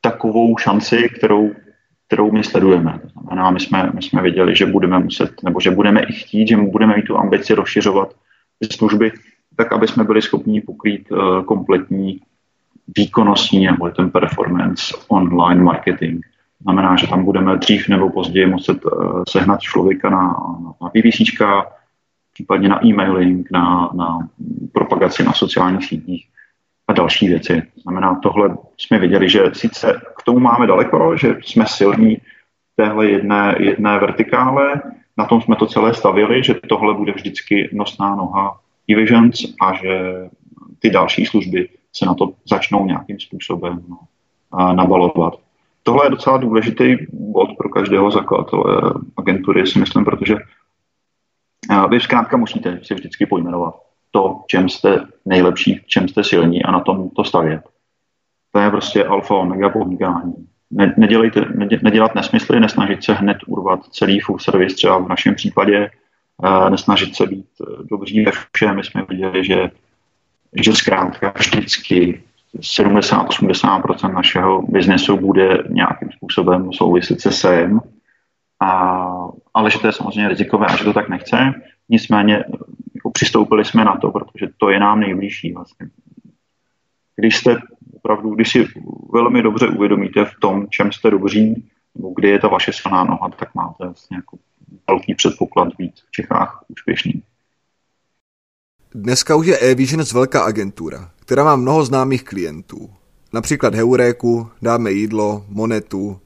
takovou 0.00 0.58
šanci, 0.58 1.08
kterou, 1.16 1.50
kterou 2.06 2.32
my 2.32 2.44
sledujeme. 2.44 2.98
To 3.02 3.08
znamená, 3.08 3.50
my 3.50 3.60
jsme, 3.60 3.90
my 3.94 4.02
jsme 4.02 4.22
věděli, 4.22 4.56
že 4.56 4.66
budeme 4.66 4.98
muset, 4.98 5.30
nebo 5.42 5.60
že 5.60 5.70
budeme 5.70 6.02
i 6.02 6.12
chtít, 6.12 6.48
že 6.48 6.56
budeme 6.56 6.96
mít 6.96 7.02
tu 7.02 7.18
ambici 7.18 7.54
rozšiřovat 7.54 8.14
služby, 8.72 9.12
tak 9.56 9.72
aby 9.72 9.88
jsme 9.88 10.04
byli 10.04 10.22
schopni 10.22 10.60
pokrýt 10.60 11.10
uh, 11.10 11.44
kompletní 11.44 12.20
výkonnostní 12.96 13.66
nebo 13.66 13.90
ten 13.90 14.10
performance 14.10 14.94
online 15.08 15.62
marketing. 15.62 16.24
Znamená, 16.62 16.96
že 16.96 17.06
tam 17.06 17.24
budeme 17.24 17.56
dřív 17.56 17.88
nebo 17.88 18.10
později 18.10 18.46
muset 18.46 18.78
eh, 18.86 18.96
sehnat 19.28 19.60
člověka 19.60 20.10
na, 20.10 20.36
na 20.82 20.88
PPC, 20.88 21.22
případně 22.32 22.68
na 22.68 22.86
e-mailing, 22.86 23.50
na, 23.50 23.90
na 23.94 24.28
propagaci 24.72 25.24
na 25.24 25.32
sociálních 25.32 25.84
sítích 25.84 26.28
a 26.88 26.92
další 26.92 27.28
věci. 27.28 27.62
Znamená, 27.82 28.14
tohle 28.22 28.56
jsme 28.76 28.98
viděli, 28.98 29.28
že 29.28 29.42
sice 29.52 30.00
k 30.16 30.22
tomu 30.22 30.38
máme 30.38 30.66
daleko, 30.66 31.16
že 31.16 31.36
jsme 31.42 31.64
silní 31.66 32.16
v 32.16 32.76
téhle 32.76 33.06
jedné, 33.06 33.54
jedné 33.58 33.98
vertikále, 33.98 34.82
na 35.16 35.24
tom 35.24 35.40
jsme 35.40 35.56
to 35.56 35.66
celé 35.66 35.94
stavili, 35.94 36.44
že 36.44 36.54
tohle 36.54 36.94
bude 36.94 37.12
vždycky 37.12 37.70
nosná 37.72 38.16
noha 38.16 38.60
Evisions 38.88 39.44
a 39.60 39.74
že 39.74 40.14
ty 40.78 40.90
další 40.90 41.26
služby 41.26 41.68
se 41.92 42.06
na 42.06 42.14
to 42.14 42.32
začnou 42.44 42.86
nějakým 42.86 43.20
způsobem 43.20 43.84
no, 43.88 43.98
nabalovat. 44.72 45.34
Tohle 45.82 46.06
je 46.06 46.10
docela 46.10 46.36
důležitý 46.36 46.96
bod 47.12 47.48
pro 47.58 47.68
každého 47.68 48.10
zakladatele 48.10 48.92
agentury, 49.16 49.66
si 49.66 49.78
myslím, 49.78 50.04
protože 50.04 50.36
vy 51.88 52.00
zkrátka 52.00 52.36
musíte 52.36 52.80
si 52.82 52.94
vždycky 52.94 53.26
pojmenovat 53.26 53.74
to, 54.10 54.40
čem 54.46 54.68
jste 54.68 55.06
nejlepší, 55.24 55.80
čem 55.86 56.08
jste 56.08 56.24
silní 56.24 56.62
a 56.62 56.70
na 56.70 56.80
tom 56.80 57.10
to 57.10 57.24
stavět. 57.24 57.62
To 58.52 58.58
je 58.58 58.70
prostě 58.70 59.04
alfa 59.04 59.34
omega 59.34 59.68
podnikání. 59.68 60.34
Ne, 60.70 60.94
nedělejte, 60.98 61.44
nedělat 61.82 62.14
nesmysly, 62.14 62.60
nesnažit 62.60 63.04
se 63.04 63.12
hned 63.12 63.36
urvat 63.46 63.84
celý 63.84 64.20
full 64.20 64.38
service, 64.38 64.74
třeba 64.74 64.98
v 64.98 65.08
našem 65.08 65.34
případě, 65.34 65.90
nesnažit 66.70 67.16
se 67.16 67.26
být 67.26 67.46
dobří 67.90 68.24
ve 68.24 68.32
všem. 68.52 68.76
My 68.76 68.84
jsme 68.84 69.04
viděli, 69.08 69.44
že 69.44 69.70
že 70.56 70.72
zkrátka 70.72 71.32
vždycky 71.38 72.22
70-80% 72.58 74.14
našeho 74.14 74.62
biznesu 74.62 75.16
bude 75.16 75.64
nějakým 75.68 76.10
způsobem 76.10 76.72
souviset 76.72 77.20
se 77.20 77.32
SEM, 77.32 77.80
a, 78.60 79.08
ale 79.54 79.70
že 79.70 79.78
to 79.78 79.86
je 79.86 79.92
samozřejmě 79.92 80.28
rizikové 80.28 80.66
a 80.66 80.76
že 80.76 80.84
to 80.84 80.92
tak 80.92 81.08
nechce. 81.08 81.36
Nicméně 81.88 82.44
jako 82.94 83.10
přistoupili 83.10 83.64
jsme 83.64 83.84
na 83.84 83.96
to, 83.96 84.10
protože 84.10 84.46
to 84.56 84.70
je 84.70 84.80
nám 84.80 85.00
nejbližší 85.00 85.52
vlastně. 85.52 85.88
Když 87.16 87.36
jste 87.36 87.56
opravdu, 87.92 88.34
když 88.34 88.50
si 88.50 88.68
velmi 89.12 89.42
dobře 89.42 89.68
uvědomíte 89.68 90.24
v 90.24 90.34
tom, 90.40 90.66
čem 90.70 90.92
jste 90.92 91.10
dobří, 91.10 91.68
nebo 91.94 92.12
kde 92.14 92.28
je 92.28 92.38
ta 92.38 92.48
vaše 92.48 92.72
silná 92.72 93.04
noha, 93.04 93.28
tak 93.28 93.54
máte 93.54 93.84
vlastně 93.84 94.16
jako 94.16 94.38
velký 94.88 95.14
předpoklad 95.14 95.68
být 95.78 96.00
v 96.08 96.10
Čechách 96.10 96.64
úspěšný. 96.68 97.22
Dneska 98.94 99.36
už 99.36 99.46
je 99.46 99.58
eVisions 99.58 100.12
velká 100.12 100.42
agentura, 100.44 101.10
která 101.20 101.44
má 101.44 101.56
mnoho 101.56 101.84
známých 101.84 102.24
klientů. 102.24 102.90
Například 103.32 103.74
Heuréku, 103.74 104.48
Dáme 104.62 104.92
jídlo, 104.92 105.44
Monetu, 105.48 106.20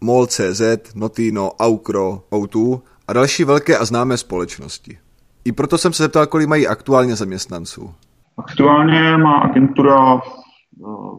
MOL.cz, 0.00 0.94
Notino, 0.94 1.50
Aukro, 1.52 2.22
O2 2.30 2.80
a 3.08 3.12
další 3.12 3.44
velké 3.44 3.78
a 3.78 3.84
známé 3.84 4.16
společnosti. 4.16 4.98
I 5.44 5.52
proto 5.52 5.78
jsem 5.78 5.92
se 5.92 6.02
zeptal, 6.02 6.26
kolik 6.26 6.48
mají 6.48 6.66
aktuálně 6.66 7.16
zaměstnanců. 7.16 7.94
Aktuálně 8.36 9.16
má 9.16 9.32
agentura 9.32 10.14
eh, 10.16 10.20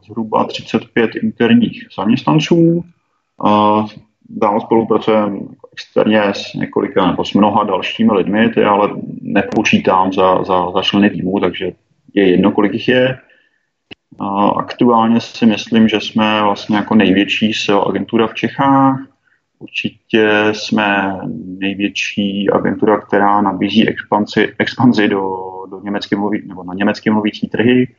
zhruba 0.08 0.44
35 0.46 1.12
interních 1.24 1.88
zaměstnanců. 1.98 2.84
Dál 4.30 4.62
spolupracujeme 4.62 5.40
externě 5.76 6.22
s 6.24 6.54
několika 6.54 7.08
nebo 7.08 7.26
s 7.26 7.34
mnoha 7.34 7.64
dalšími 7.64 8.14
lidmi, 8.14 8.50
ty 8.50 8.64
ale 8.64 8.90
nepočítám 9.22 10.14
za, 10.14 10.44
za, 10.44 10.72
za 10.72 10.82
členy 10.82 11.10
týmu, 11.10 11.40
takže 11.40 11.72
je 12.14 12.30
jedno, 12.32 12.52
kolik 12.52 12.74
jich 12.74 12.88
je. 12.88 13.18
A 14.20 14.50
aktuálně 14.50 15.22
si 15.22 15.46
myslím, 15.46 15.88
že 15.88 16.02
jsme 16.02 16.44
vlastně 16.44 16.76
jako 16.76 16.96
největší 16.96 17.54
SEO 17.54 17.88
agentura 17.88 18.28
v 18.28 18.34
Čechách. 18.34 19.00
Určitě 19.60 20.30
jsme 20.52 21.20
největší 21.60 22.50
agentura, 22.50 22.98
která 22.98 23.42
nabízí 23.42 23.90
expanzi, 23.90 24.54
expanzi 24.60 25.08
do, 25.08 25.22
do 25.70 25.82
německy 25.84 26.16
mluví, 26.16 26.48
nebo 26.48 26.64
na 26.64 26.74
německy 26.74 27.10
mluvící 27.10 27.48
trhy. 27.48 27.96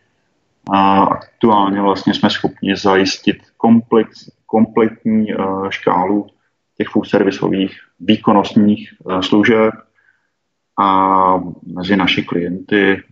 A 0.72 1.02
aktuálně 1.02 1.80
vlastně 1.80 2.14
jsme 2.14 2.30
schopni 2.30 2.76
zajistit 2.76 3.36
komplex, 3.56 4.30
kompletní 4.46 5.34
uh, 5.34 5.68
škálu 5.70 6.26
těch 6.78 6.88
food 6.88 7.08
servisových 7.08 7.80
výkonnostních 8.00 8.94
uh, 9.04 9.20
služeb 9.20 9.74
a 10.78 11.40
mezi 11.66 11.96
naši 11.96 12.22
klienty 12.22 13.02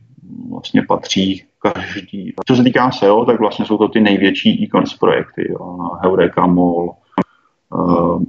vlastně 0.51 0.83
patří 0.83 1.45
každý. 1.59 2.35
Co 2.47 2.57
se 2.57 2.63
týká 2.63 2.91
SEO, 2.91 3.25
tak 3.25 3.41
vlastně 3.41 3.65
jsou 3.65 3.79
to 3.79 3.89
ty 3.89 4.01
největší 4.01 4.65
e-commerce 4.65 4.97
projekty. 5.01 5.55
Heureka, 6.03 6.47
MOL, 6.47 6.95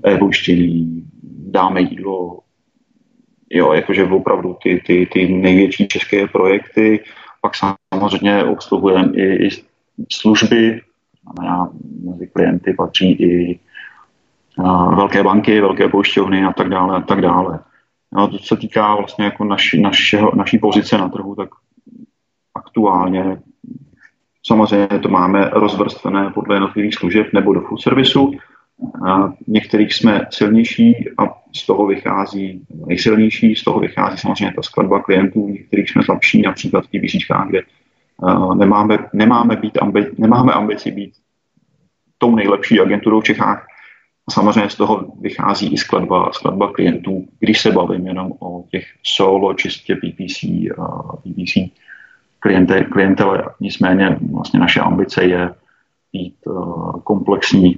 e-poštění, 0.07 1.03
dáme 1.51 1.81
jídlo, 1.81 2.39
jo, 3.49 3.73
jakože 3.73 4.03
opravdu 4.03 4.57
ty, 4.63 4.81
ty, 4.85 5.09
ty 5.11 5.27
největší 5.27 5.87
české 5.87 6.27
projekty, 6.27 7.03
pak 7.41 7.51
samozřejmě 7.93 8.43
obsluhujeme 8.43 9.11
i, 9.13 9.47
i 9.47 9.49
služby, 10.11 10.81
znamená, 11.21 11.71
mezi 12.03 12.27
klienty 12.27 12.73
patří 12.73 13.11
i 13.11 13.59
velké 14.95 15.23
banky, 15.23 15.61
velké 15.61 15.89
pojišťovny 15.89 16.45
a 16.45 16.53
tak 16.53 16.69
dále 16.69 16.97
a 16.97 17.01
tak 17.01 17.21
dále. 17.21 17.59
No, 18.13 18.27
to 18.27 18.37
se 18.37 18.57
týká 18.57 18.95
vlastně 18.95 19.25
jako 19.25 19.43
naši, 19.43 19.81
našeho, 19.81 20.31
naší 20.35 20.57
pozice 20.57 20.97
na 20.97 21.09
trhu, 21.09 21.35
tak 21.35 21.49
aktuálně 22.55 23.37
samozřejmě 24.45 24.99
to 24.99 25.09
máme 25.09 25.49
rozvrstvené 25.49 26.29
podle 26.33 26.55
jednotlivých 26.55 26.95
služeb 26.95 27.27
nebo 27.33 27.53
do 27.53 27.61
food 27.61 27.81
servisu, 27.81 28.31
a 29.07 29.33
některých 29.47 29.93
jsme 29.93 30.21
silnější 30.29 31.09
a 31.17 31.23
z 31.55 31.65
toho 31.65 31.85
vychází 31.87 32.65
nejsilnější, 32.87 33.55
z 33.55 33.63
toho 33.63 33.79
vychází 33.79 34.17
samozřejmě 34.17 34.53
ta 34.55 34.61
skladba 34.61 34.99
klientů, 34.99 35.47
některých 35.47 35.89
jsme 35.89 36.03
slabší, 36.03 36.41
například 36.41 36.85
v 36.85 36.87
TBCčkách, 36.87 37.47
kde 37.47 37.61
uh, 38.17 38.55
nemáme, 38.55 38.97
nemáme, 39.13 39.55
být 39.55 39.77
ambi, 39.81 40.11
nemáme 40.17 40.53
ambici 40.53 40.91
být 40.91 41.13
tou 42.17 42.35
nejlepší 42.35 42.79
agenturou 42.79 43.21
v 43.21 43.23
Čechách. 43.23 43.65
A 44.27 44.31
samozřejmě 44.31 44.69
z 44.69 44.75
toho 44.75 45.05
vychází 45.21 45.73
i 45.73 45.77
skladba, 45.77 46.31
skladba 46.33 46.71
klientů, 46.71 47.27
když 47.39 47.61
se 47.61 47.71
bavím 47.71 48.07
jenom 48.07 48.31
o 48.39 48.63
těch 48.71 48.85
solo, 49.03 49.53
čistě 49.53 49.95
PPC, 49.95 50.39
PPC 51.23 51.71
kliente, 52.39 52.83
klientele. 52.83 53.43
Nicméně 53.59 54.19
vlastně 54.31 54.59
naše 54.59 54.79
ambice 54.79 55.23
je 55.23 55.53
být 56.13 56.35
uh, 56.45 56.99
komplexní 57.03 57.77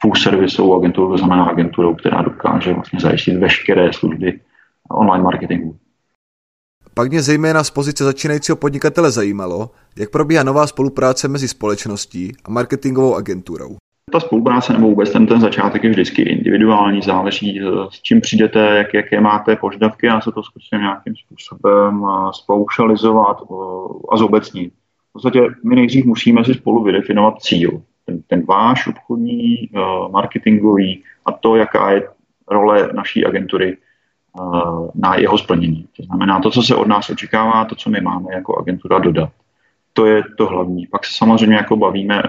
full 0.00 0.14
servisovou 0.14 0.76
agenturu, 0.76 1.10
to 1.10 1.18
znamená 1.18 1.44
agenturou, 1.44 1.94
která 1.94 2.22
dokáže 2.22 2.74
vlastně 2.74 3.00
zajistit 3.00 3.36
veškeré 3.36 3.92
služby 3.92 4.40
online 4.90 5.24
marketingu. 5.24 5.76
Pak 6.94 7.10
mě 7.10 7.22
zejména 7.22 7.64
z 7.64 7.70
pozice 7.70 8.04
začínajícího 8.04 8.56
podnikatele 8.56 9.10
zajímalo, 9.10 9.70
jak 9.96 10.10
probíhá 10.10 10.42
nová 10.42 10.66
spolupráce 10.66 11.28
mezi 11.28 11.48
společností 11.48 12.32
a 12.44 12.50
marketingovou 12.50 13.14
agenturou. 13.14 13.76
Ta 14.14 14.20
spolupráce 14.20 14.72
nebo 14.72 14.86
vůbec 14.88 15.12
ten, 15.12 15.26
ten 15.26 15.40
začátek 15.40 15.84
je 15.84 15.90
vždycky 15.90 16.22
individuální, 16.22 17.02
záleží 17.02 17.60
s 17.90 18.02
čím 18.02 18.20
přijdete, 18.20 18.58
jak, 18.60 18.94
jaké 18.94 19.20
máte 19.20 19.56
požadavky 19.56 20.08
a 20.08 20.20
se 20.20 20.32
to 20.32 20.42
zkusím 20.42 20.80
nějakým 20.80 21.14
způsobem 21.16 22.06
spoušalizovat 22.32 23.42
a 24.12 24.16
zobecnit. 24.16 24.72
V 25.10 25.12
podstatě 25.12 25.40
my 25.64 25.74
nejdřív 25.74 26.04
musíme 26.04 26.44
si 26.44 26.54
spolu 26.54 26.84
vydefinovat 26.84 27.42
cíl 27.42 27.82
ten, 28.06 28.22
ten 28.22 28.44
váš 28.46 28.86
obchodní, 28.86 29.70
marketingový 30.10 31.02
a 31.26 31.32
to, 31.32 31.56
jaká 31.56 31.90
je 31.90 32.08
role 32.50 32.88
naší 32.92 33.26
agentury 33.26 33.76
na 34.94 35.14
jeho 35.14 35.38
splnění. 35.38 35.86
To 35.96 36.02
znamená 36.02 36.40
to, 36.40 36.50
co 36.50 36.62
se 36.62 36.74
od 36.74 36.88
nás 36.88 37.10
očekává, 37.10 37.64
to, 37.64 37.74
co 37.74 37.90
my 37.90 38.00
máme 38.00 38.34
jako 38.34 38.58
agentura 38.58 38.98
dodat. 38.98 39.30
To 39.92 40.06
je 40.06 40.22
to 40.38 40.46
hlavní. 40.46 40.86
Pak 40.86 41.04
se 41.04 41.14
samozřejmě 41.16 41.56
jako 41.56 41.76
bavíme 41.76 42.22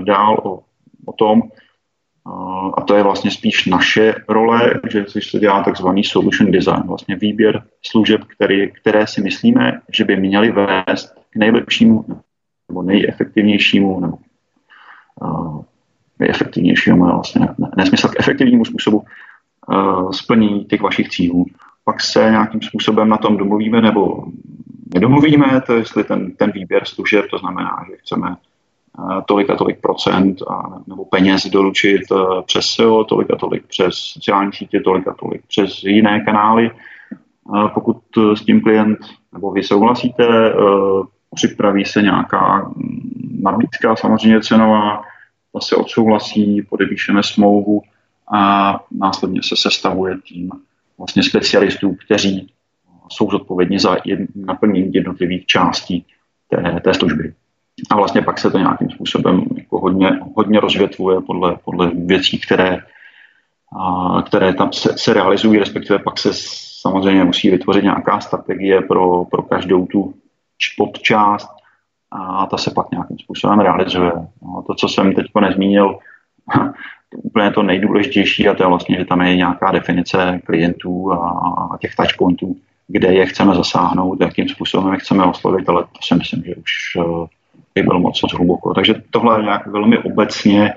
dál 0.00 0.40
o, 0.42 0.60
o 1.06 1.12
tom, 1.12 1.42
a 2.76 2.80
to 2.80 2.94
je 2.94 3.02
vlastně 3.02 3.30
spíš 3.30 3.66
naše 3.66 4.14
role, 4.28 4.80
že 4.90 5.04
se 5.08 5.38
dělá 5.38 5.62
takzvaný 5.62 6.04
solution 6.04 6.50
design, 6.50 6.82
vlastně 6.86 7.16
výběr 7.16 7.62
služeb, 7.82 8.20
který, 8.24 8.70
které 8.70 9.06
si 9.06 9.22
myslíme, 9.22 9.80
že 9.92 10.04
by 10.04 10.16
měly 10.16 10.52
vést 10.52 11.14
k 11.30 11.36
nejlepšímu 11.36 12.04
nebo 12.68 12.82
nejefektivnějšímu 12.82 14.00
nebo 14.00 14.18
efektivnějšímu, 16.28 17.04
vlastně 17.04 17.48
nesmysl 17.76 18.08
k 18.08 18.20
efektivnímu 18.20 18.64
způsobu 18.64 19.04
splnění 20.10 20.64
těch 20.64 20.80
vašich 20.80 21.08
cílů. 21.08 21.46
Pak 21.84 22.00
se 22.00 22.30
nějakým 22.30 22.62
způsobem 22.62 23.08
na 23.08 23.16
tom 23.16 23.36
domluvíme 23.36 23.80
nebo 23.80 24.24
nedomluvíme, 24.94 25.60
to 25.66 25.72
jestli 25.72 26.04
ten, 26.04 26.32
ten 26.32 26.50
výběr 26.50 26.84
služeb, 26.84 27.24
to 27.30 27.38
znamená, 27.38 27.84
že 27.90 27.96
chceme 27.96 28.36
tolik 29.26 29.50
a 29.50 29.56
tolik 29.56 29.80
procent 29.80 30.42
a, 30.42 30.80
nebo 30.86 31.04
peněz 31.04 31.46
doručit 31.46 32.02
přes 32.46 32.66
SEO, 32.66 33.04
tolik 33.04 33.30
a 33.30 33.36
tolik 33.36 33.66
přes 33.66 33.94
sociální 33.94 34.52
sítě, 34.52 34.80
tolik 34.80 35.08
a 35.08 35.14
tolik 35.14 35.42
přes 35.46 35.82
jiné 35.82 36.20
kanály. 36.20 36.70
Pokud 37.74 37.96
s 38.34 38.44
tím 38.44 38.60
klient 38.60 38.98
nebo 39.32 39.52
vy 39.52 39.62
souhlasíte, 39.62 40.54
připraví 41.34 41.84
se 41.84 42.02
nějaká 42.02 42.72
nabídka, 43.42 43.96
samozřejmě 43.96 44.40
cenová, 44.40 45.02
ta 45.52 45.60
se 45.60 45.76
odsouhlasí, 45.76 46.62
podepíšeme 46.62 47.22
smlouvu 47.22 47.82
a 48.34 48.80
následně 48.90 49.40
se 49.42 49.56
sestavuje 49.56 50.18
tým 50.28 50.50
vlastně 50.98 51.22
specialistů, 51.22 51.96
kteří 52.06 52.52
jsou 53.08 53.30
zodpovědní 53.30 53.78
za 53.78 53.96
naplnění 54.34 54.94
jednotlivých 54.94 55.46
částí 55.46 56.06
té, 56.48 56.80
té 56.84 56.94
služby. 56.94 57.34
A 57.90 57.96
vlastně 57.96 58.22
pak 58.22 58.38
se 58.38 58.50
to 58.50 58.58
nějakým 58.58 58.90
způsobem 58.90 59.44
jako 59.56 59.78
hodně, 59.78 60.10
hodně 60.36 60.60
rozvětvuje 60.60 61.20
podle, 61.20 61.56
podle 61.64 61.90
věcí, 61.94 62.40
které, 62.40 62.78
a, 63.78 64.22
které 64.22 64.54
tam 64.54 64.72
se, 64.72 64.98
se 64.98 65.14
realizují, 65.14 65.58
respektive 65.58 65.98
pak 65.98 66.18
se 66.18 66.30
samozřejmě 66.80 67.24
musí 67.24 67.50
vytvořit 67.50 67.84
nějaká 67.84 68.20
strategie 68.20 68.80
pro, 68.80 69.24
pro 69.24 69.42
každou 69.42 69.86
tu 69.86 70.14
podčást 70.78 71.48
a 72.10 72.46
ta 72.46 72.58
se 72.58 72.70
pak 72.70 72.90
nějakým 72.90 73.18
způsobem 73.18 73.60
realizuje. 73.60 74.12
No, 74.42 74.62
to, 74.66 74.74
co 74.74 74.88
jsem 74.88 75.14
teď 75.14 75.26
nezmínil, 75.40 75.98
to 77.08 77.18
úplně 77.18 77.50
to 77.50 77.62
nejdůležitější 77.62 78.48
a 78.48 78.54
to 78.54 78.62
je 78.62 78.68
vlastně, 78.68 78.96
že 78.98 79.04
tam 79.04 79.20
je 79.20 79.36
nějaká 79.36 79.70
definice 79.70 80.40
klientů 80.44 81.12
a 81.12 81.78
těch 81.80 81.94
touchpointů, 81.96 82.56
kde 82.88 83.14
je 83.14 83.26
chceme 83.26 83.54
zasáhnout, 83.54 84.20
jakým 84.20 84.48
způsobem 84.48 84.92
je 84.92 84.98
chceme 84.98 85.24
oslovit, 85.24 85.68
ale 85.68 85.82
to 85.82 85.98
si 86.02 86.14
myslím, 86.14 86.42
že 86.46 86.54
už 86.54 86.72
eh, 86.96 87.26
by 87.74 87.82
bylo 87.82 88.00
moc, 88.00 88.20
hluboko. 88.34 88.74
Takže 88.74 88.94
tohle 89.10 89.38
je 89.38 89.42
nějak 89.42 89.66
velmi 89.66 89.98
obecně 89.98 90.74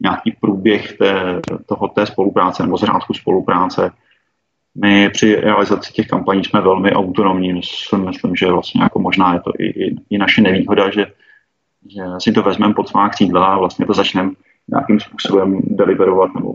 nějaký 0.00 0.36
průběh 0.40 0.92
té, 0.92 1.40
toho, 1.66 1.88
té 1.88 2.06
spolupráce 2.06 2.62
nebo 2.62 2.76
zřádku 2.76 3.14
spolupráce 3.14 3.90
my 4.74 5.10
při 5.10 5.36
realizaci 5.36 5.92
těch 5.92 6.06
kampaní 6.06 6.44
jsme 6.44 6.60
velmi 6.60 6.92
autonomní. 6.92 7.52
Myslím, 7.52 8.36
že 8.36 8.52
vlastně 8.52 8.82
jako 8.82 8.98
možná 8.98 9.34
je 9.34 9.40
to 9.40 9.52
i, 9.58 9.66
i, 9.66 9.96
i 10.10 10.18
naše 10.18 10.42
nevýhoda, 10.42 10.90
že, 10.90 11.06
že 11.88 12.02
si 12.18 12.32
to 12.32 12.42
vezmeme 12.42 12.74
pod 12.74 12.88
svá 12.88 13.08
křídla 13.08 13.46
a 13.46 13.58
vlastně 13.58 13.86
to 13.86 13.94
začneme 13.94 14.30
nějakým 14.68 15.00
způsobem 15.00 15.60
deliverovat 15.64 16.34
nebo 16.34 16.52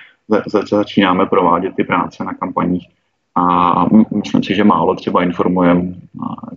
začínáme 0.70 1.26
provádět 1.26 1.74
ty 1.76 1.84
práce 1.84 2.24
na 2.24 2.34
kampaních. 2.34 2.88
A 3.38 3.86
myslím 4.14 4.42
si, 4.42 4.54
že 4.54 4.64
málo 4.64 4.94
třeba 4.94 5.22
informujeme 5.22 5.94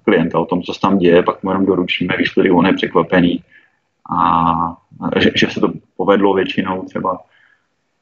klienta 0.03 0.39
o 0.39 0.45
tom, 0.45 0.61
co 0.61 0.73
se 0.73 0.79
tam 0.79 0.97
děje, 0.97 1.23
pak 1.23 1.43
mu 1.43 1.49
jenom 1.49 1.65
doručíme 1.65 2.17
výsledky, 2.17 2.51
on 2.51 2.65
je 2.65 2.73
překvapený 2.73 3.43
a 4.11 4.77
že, 5.19 5.31
že 5.35 5.47
se 5.49 5.59
to 5.59 5.73
povedlo 5.97 6.33
většinou 6.33 6.83
třeba 6.83 7.19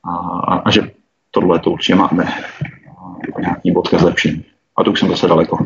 a, 0.03 0.11
a, 0.15 0.55
a 0.55 0.71
že 0.71 0.91
tohle 1.31 1.59
to 1.59 1.71
určitě 1.71 1.95
máme 1.95 2.27
nějaký 3.39 3.71
bod 3.71 3.87
ke 3.87 3.97
zlepšení. 3.99 4.45
A 4.75 4.83
to 4.83 4.91
už 4.91 4.99
jsem 4.99 5.09
zase 5.09 5.27
daleko. 5.27 5.57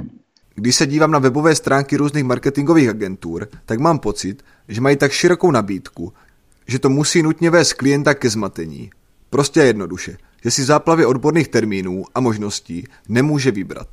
Když 0.56 0.76
se 0.76 0.88
dívám 0.88 1.12
na 1.12 1.20
webové 1.20 1.56
stránky 1.56 1.98
různých 1.98 2.24
marketingových 2.24 2.90
agentur, 2.90 3.48
tak 3.66 3.80
mám 3.80 4.00
pocit, 4.00 4.44
že 4.68 4.82
mají 4.82 4.98
tak 4.98 5.12
širokou 5.12 5.52
nabídku, 5.52 6.14
že 6.68 6.80
to 6.80 6.90
musí 6.90 7.24
nutně 7.24 7.50
vést 7.50 7.74
klienta 7.74 8.14
ke 8.14 8.30
zmatení. 8.30 8.90
Prostě 9.30 9.60
jednoduše, 9.60 10.18
že 10.44 10.52
si 10.52 10.64
záplavy 10.64 11.06
odborných 11.06 11.48
termínů 11.48 12.04
a 12.16 12.20
možností 12.20 12.84
nemůže 13.10 13.52
vybrat. 13.52 13.88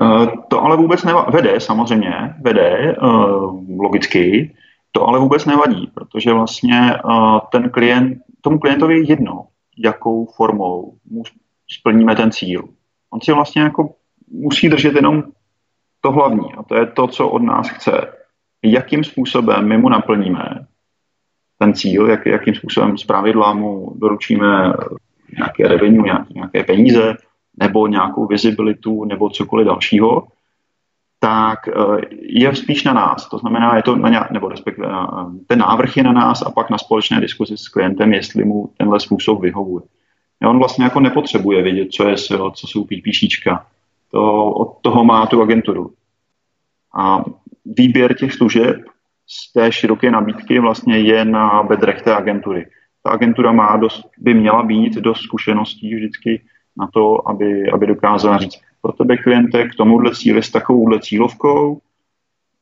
Uh, 0.00 0.26
to 0.48 0.62
ale 0.62 0.76
vůbec 0.76 1.04
nevadí. 1.04 1.32
Vede, 1.32 1.60
samozřejmě, 1.60 2.34
vede, 2.40 2.96
uh, 3.02 3.80
logicky, 3.80 4.54
to 4.92 5.06
ale 5.06 5.18
vůbec 5.18 5.44
nevadí, 5.44 5.90
protože 5.94 6.32
vlastně 6.32 6.94
uh, 7.04 7.38
ten 7.52 7.70
klient, 7.70 8.18
tomu 8.40 8.58
klientovi 8.58 8.94
je 8.94 9.08
jedno, 9.08 9.46
jakou 9.78 10.26
formou 10.26 10.94
splníme 11.70 12.16
ten 12.16 12.32
cíl. 12.32 12.68
On 13.10 13.20
si 13.20 13.32
vlastně 13.32 13.62
jako 13.62 13.94
musí 14.30 14.68
držet 14.68 14.94
jenom 14.94 15.22
to 16.00 16.12
hlavní 16.12 16.54
a 16.58 16.62
to 16.62 16.74
je 16.76 16.86
to, 16.86 17.06
co 17.06 17.28
od 17.28 17.42
nás 17.42 17.68
chce. 17.68 17.92
Jakým 18.62 19.04
způsobem 19.04 19.68
my 19.68 19.78
mu 19.78 19.88
naplníme 19.88 20.66
ten 21.58 21.74
cíl, 21.74 22.10
jak, 22.10 22.26
jakým 22.26 22.54
způsobem 22.54 22.98
z 22.98 23.06
mu 23.54 23.92
doručíme 23.96 24.72
nějaké 25.36 25.68
revenue, 25.68 26.04
nějaké, 26.04 26.34
nějaké 26.34 26.64
peníze, 26.64 27.14
nebo 27.60 27.86
nějakou 27.86 28.26
visibilitu, 28.26 29.04
nebo 29.04 29.30
cokoliv 29.30 29.66
dalšího, 29.66 30.26
tak 31.18 31.68
eh, 31.68 31.72
je 32.20 32.56
spíš 32.56 32.84
na 32.84 32.92
nás. 32.92 33.28
To 33.28 33.38
znamená, 33.38 33.76
je 33.76 33.82
to 33.82 33.96
na 33.96 34.08
nějak, 34.08 34.30
nebo 34.30 34.48
respektive 34.48 34.88
ten 35.46 35.58
návrh 35.58 35.96
je 35.96 36.02
na 36.02 36.12
nás 36.12 36.42
a 36.42 36.50
pak 36.50 36.70
na 36.70 36.78
společné 36.78 37.20
diskuzi 37.20 37.56
s 37.56 37.68
klientem, 37.68 38.12
jestli 38.12 38.44
mu 38.44 38.70
tenhle 38.76 39.00
způsob 39.00 39.40
vyhovuje. 39.40 39.82
On 40.42 40.58
vlastně 40.58 40.84
jako 40.84 41.00
nepotřebuje 41.00 41.62
vědět, 41.62 41.92
co 41.92 42.08
je 42.08 42.16
SEO, 42.16 42.50
co 42.50 42.66
jsou 42.66 42.84
PPCčka. 42.84 43.66
To, 44.10 44.44
od 44.52 44.78
toho 44.80 45.04
má 45.04 45.26
tu 45.26 45.42
agenturu. 45.42 45.92
A 46.94 47.24
výběr 47.64 48.14
těch 48.14 48.32
služeb 48.32 48.76
z 49.26 49.52
té 49.52 49.72
široké 49.72 50.10
nabídky 50.10 50.60
vlastně 50.60 50.98
je 50.98 51.24
na 51.24 51.62
bedrech 51.62 52.02
té 52.02 52.14
agentury. 52.14 52.66
Ta 53.02 53.10
agentura 53.10 53.52
má 53.52 53.76
dost, 53.76 54.02
by 54.18 54.34
měla 54.34 54.62
být 54.62 54.94
dost 54.94 55.20
zkušeností 55.20 55.94
vždycky 55.94 56.42
na 56.76 56.86
to, 56.86 57.28
aby, 57.28 57.70
aby 57.70 57.86
dokázala 57.86 58.38
říct, 58.38 58.60
pro 58.82 58.92
tebe 58.92 59.16
kliente 59.16 59.68
k 59.68 59.74
tomuhle 59.74 60.14
cíli 60.14 60.42
s 60.42 60.50
takovouhle 60.50 61.00
cílovkou 61.00 61.80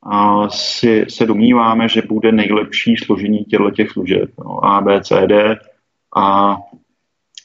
a 0.02 0.48
si, 0.48 1.06
se 1.08 1.26
domníváme, 1.26 1.88
že 1.88 2.02
bude 2.02 2.32
nejlepší 2.32 2.96
složení 2.96 3.44
těchto 3.44 3.70
těch 3.70 3.90
služeb. 3.90 4.30
No, 4.38 4.64
A, 4.64 4.80
B, 4.80 5.00
C, 5.00 5.26
D 5.26 5.56
a 6.16 6.56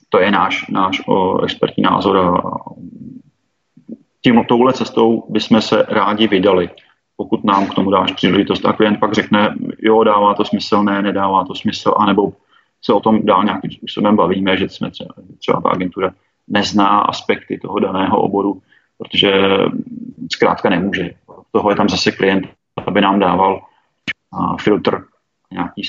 to 0.10 0.19
je 0.19 0.32
náš, 0.32 0.67
náš 0.67 1.01
o, 1.08 1.41
expertní 1.41 1.84
názor 1.84 2.17
a 2.17 2.41
tím, 4.21 4.43
touhle 4.47 4.73
cestou 4.73 5.25
bychom 5.29 5.62
se 5.62 5.86
rádi 5.89 6.27
vydali, 6.27 6.69
pokud 7.17 7.43
nám 7.43 7.67
k 7.67 7.73
tomu 7.73 7.91
dáš 7.91 8.12
příležitost 8.12 8.65
a 8.65 8.73
klient 8.73 8.99
pak 8.99 9.13
řekne, 9.13 9.56
jo, 9.79 10.03
dává 10.03 10.34
to 10.34 10.45
smysl, 10.45 10.84
ne, 10.84 11.01
nedává 11.01 11.45
to 11.45 11.56
smysl, 11.56 11.93
anebo 11.97 12.34
se 12.86 12.93
o 12.93 13.00
tom 13.00 13.26
dál 13.26 13.43
nějakým 13.43 13.72
způsobem 13.72 14.15
bavíme, 14.15 14.58
že 14.58 14.69
jsme 14.69 14.91
třeba, 14.91 15.13
třeba 15.39 15.62
ta 15.62 15.69
agentura 15.69 16.12
nezná 16.48 17.00
aspekty 17.00 17.60
toho 17.62 17.80
daného 17.80 18.22
oboru, 18.22 18.62
protože 18.98 19.32
zkrátka 20.32 20.69
nemůže. 20.69 21.12
Toho 21.52 21.69
je 21.69 21.76
tam 21.76 21.89
zase 21.89 22.12
klient, 22.12 22.48
aby 22.86 23.02
nám 23.02 23.19
dával 23.19 23.62
filtr, 24.62 25.04
nějaký 25.52 25.82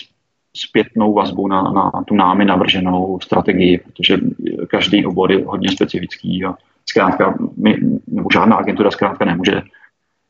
zpětnou 0.57 1.15
vazbu 1.15 1.49
na, 1.49 1.63
na 1.63 1.91
tu 2.07 2.15
námi 2.15 2.45
navrženou 2.45 3.21
strategii, 3.21 3.79
protože 3.79 4.19
každý 4.69 5.07
obor 5.07 5.33
je 5.33 5.45
hodně 5.47 5.73
specifický 5.73 6.45
a 6.45 6.55
zkrátka 6.87 7.35
my, 7.57 7.77
nebo 8.07 8.29
žádná 8.33 8.57
agentura 8.57 8.91
zkrátka 8.91 9.25
nemůže 9.25 9.63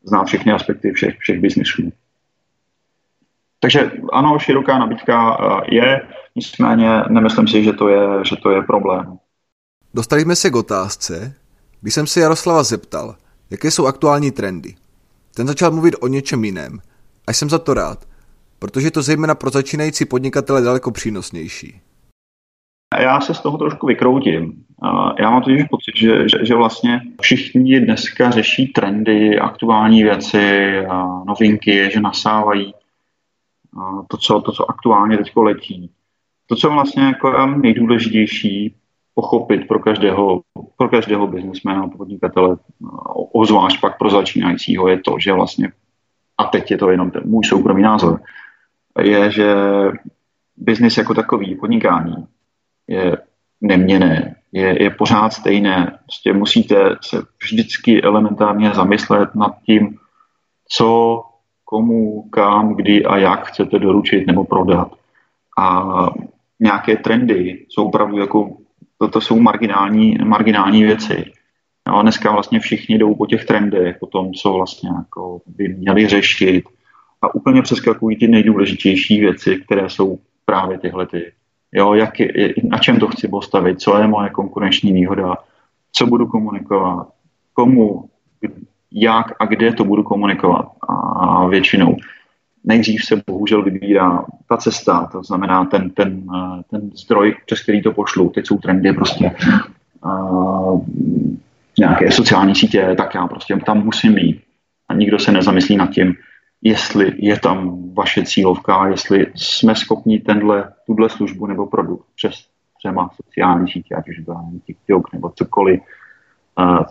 znát 0.03 0.23
všechny 0.23 0.51
aspekty 0.51 0.91
všech, 0.91 1.17
všech 1.17 1.39
biznisů. 1.39 1.91
Takže 3.65 3.91
ano, 4.13 4.39
široká 4.39 4.77
nabídka 4.77 5.37
eh, 5.39 5.75
je, 5.75 6.01
nicméně 6.35 6.89
nemyslím 7.09 7.47
si, 7.47 7.63
že 7.63 7.73
to 7.73 7.87
je, 7.89 8.25
že 8.25 8.35
to 8.35 8.51
je 8.51 8.61
problém. 8.61 9.17
Dostali 9.93 10.21
jsme 10.21 10.35
se 10.35 10.49
k 10.49 10.55
otázce, 10.55 11.33
když 11.81 11.93
jsem 11.93 12.07
se 12.07 12.19
Jaroslava 12.19 12.63
zeptal, 12.63 13.15
jaké 13.49 13.71
jsou 13.71 13.85
aktuální 13.85 14.31
trendy. 14.31 14.75
Ten 15.35 15.47
začal 15.47 15.71
mluvit 15.71 15.95
o 16.01 16.07
něčem 16.07 16.45
jiném. 16.45 16.79
A 17.27 17.33
jsem 17.33 17.49
za 17.49 17.59
to 17.59 17.73
rád, 17.73 18.05
protože 18.59 18.87
je 18.87 18.91
to 18.91 19.01
zejména 19.01 19.35
pro 19.35 19.49
začínající 19.49 20.05
podnikatele 20.05 20.61
daleko 20.61 20.91
přínosnější. 20.91 21.81
Já 22.99 23.21
se 23.21 23.33
z 23.33 23.39
toho 23.39 23.57
trošku 23.57 23.87
vykroutím. 23.87 24.63
Já 25.19 25.29
mám 25.29 25.41
totiž 25.41 25.63
pocit, 25.63 25.97
že, 25.97 26.29
že, 26.29 26.45
že 26.45 26.55
vlastně 26.55 27.01
všichni 27.21 27.79
dneska 27.79 28.31
řeší 28.31 28.67
trendy, 28.67 29.39
aktuální 29.39 30.03
věci, 30.03 30.73
novinky, 31.25 31.89
že 31.93 32.01
nasávají 32.01 32.73
to, 34.07 34.17
co, 34.17 34.41
to, 34.41 34.51
co 34.51 34.69
aktuálně 34.71 35.17
teď 35.17 35.31
letí. 35.35 35.91
To, 36.47 36.55
co 36.55 36.69
vlastně 36.69 37.03
jako 37.03 37.29
je 37.29 37.47
nejdůležitější 37.47 38.75
pochopit 39.13 39.67
pro 39.67 39.79
každého, 39.79 40.41
pro 40.77 40.89
každého 40.89 41.27
biznesmena, 41.27 41.87
podnikatele, 41.87 42.57
ozvlášť 43.33 43.81
pak 43.81 43.97
pro 43.97 44.09
začínajícího, 44.09 44.87
je 44.87 44.99
to, 44.99 45.15
že 45.19 45.33
vlastně, 45.33 45.71
a 46.37 46.43
teď 46.43 46.71
je 46.71 46.77
to 46.77 46.89
jenom 46.89 47.11
ten 47.11 47.21
můj 47.25 47.43
soukromý 47.43 47.81
názor, 47.81 48.21
je, 49.01 49.31
že 49.31 49.55
biznis 50.57 50.97
jako 50.97 51.13
takový, 51.13 51.55
podnikání, 51.55 52.15
je 52.87 53.17
neměné, 53.61 54.35
je, 54.51 54.83
je 54.83 54.89
pořád 54.89 55.33
stejné. 55.33 55.99
Prostě 56.05 56.33
musíte 56.33 56.95
se 57.01 57.21
vždycky 57.43 58.01
elementárně 58.01 58.71
zamyslet 58.73 59.35
nad 59.35 59.55
tím, 59.65 59.97
co, 60.69 61.21
komu, 61.65 62.21
kam, 62.29 62.75
kdy 62.75 63.05
a 63.05 63.17
jak 63.17 63.47
chcete 63.47 63.79
doručit 63.79 64.27
nebo 64.27 64.43
prodat. 64.43 64.91
A 65.59 65.85
nějaké 66.59 66.97
trendy 66.97 67.65
jsou 67.69 67.85
opravdu 67.85 68.17
jako, 68.17 68.57
toto 68.97 69.21
jsou 69.21 69.39
marginální, 69.39 70.17
marginální 70.23 70.83
věci. 70.83 71.25
No, 71.87 72.01
dneska 72.01 72.31
vlastně 72.31 72.59
všichni 72.59 72.97
jdou 72.97 73.15
po 73.15 73.25
těch 73.25 73.45
trendech, 73.45 73.97
po 73.99 74.05
tom, 74.05 74.33
co 74.33 74.53
vlastně 74.53 74.89
jako 74.97 75.41
by 75.45 75.67
měli 75.67 76.07
řešit 76.07 76.65
a 77.21 77.35
úplně 77.35 77.61
přeskakují 77.61 78.17
ty 78.17 78.27
nejdůležitější 78.27 79.19
věci, 79.19 79.61
které 79.65 79.89
jsou 79.89 80.19
právě 80.45 80.79
tyhle 80.79 81.07
ty 81.07 81.31
jo, 81.75 81.93
jak 81.93 82.19
je, 82.19 82.53
na 82.63 82.77
čem 82.77 82.99
to 82.99 83.07
chci 83.07 83.27
postavit, 83.27 83.79
co 83.79 83.97
je 83.97 84.07
moje 84.07 84.29
konkurenční 84.29 84.93
výhoda, 84.93 85.35
co 85.91 86.05
budu 86.05 86.27
komunikovat, 86.27 87.07
komu, 87.53 88.09
jak 88.91 89.25
a 89.39 89.45
kde 89.45 89.73
to 89.73 89.83
budu 89.83 90.03
komunikovat. 90.03 90.65
A 91.19 91.47
většinou 91.47 91.97
nejdřív 92.63 93.05
se 93.05 93.21
bohužel 93.27 93.63
vybírá 93.63 94.25
ta 94.49 94.57
cesta, 94.57 95.09
to 95.11 95.23
znamená 95.23 95.65
ten, 95.65 95.89
ten, 95.89 96.23
ten 96.71 96.91
zdroj, 96.93 97.35
přes 97.45 97.63
který 97.63 97.81
to 97.81 97.91
pošlu. 97.91 98.29
Teď 98.29 98.47
jsou 98.47 98.57
trendy 98.57 98.93
prostě 98.93 99.31
uh, 100.05 100.81
nějaké 101.79 102.11
sociální 102.11 102.55
sítě, 102.55 102.95
tak 102.97 103.15
já 103.15 103.27
prostě 103.27 103.55
tam 103.65 103.83
musím 103.83 104.13
mít. 104.13 104.41
A 104.89 104.93
nikdo 104.93 105.19
se 105.19 105.31
nezamyslí 105.31 105.77
nad 105.77 105.89
tím, 105.89 106.13
jestli 106.61 107.13
je 107.17 107.39
tam 107.39 107.79
vaše 107.93 108.25
cílovka, 108.25 108.87
jestli 108.87 109.27
jsme 109.35 109.75
schopni 109.75 110.19
tenhle, 110.19 110.71
tuhle 110.85 111.09
službu 111.09 111.45
nebo 111.45 111.67
produkt 111.67 112.05
přes 112.15 112.45
třeba 112.77 113.09
sociální 113.15 113.71
sítě, 113.71 113.95
ať 113.95 114.09
už 114.09 114.25
to 114.25 114.35
TikTok 114.65 115.13
nebo 115.13 115.31
cokoliv, 115.35 115.81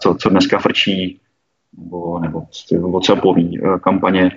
co, 0.00 0.14
co 0.14 0.28
dneska 0.30 0.59
frčí, 0.59 1.20
nebo, 1.78 2.20
nebo 2.20 2.46
WhatsAppový 2.90 3.58
e, 3.58 3.78
kampaně, 3.78 4.30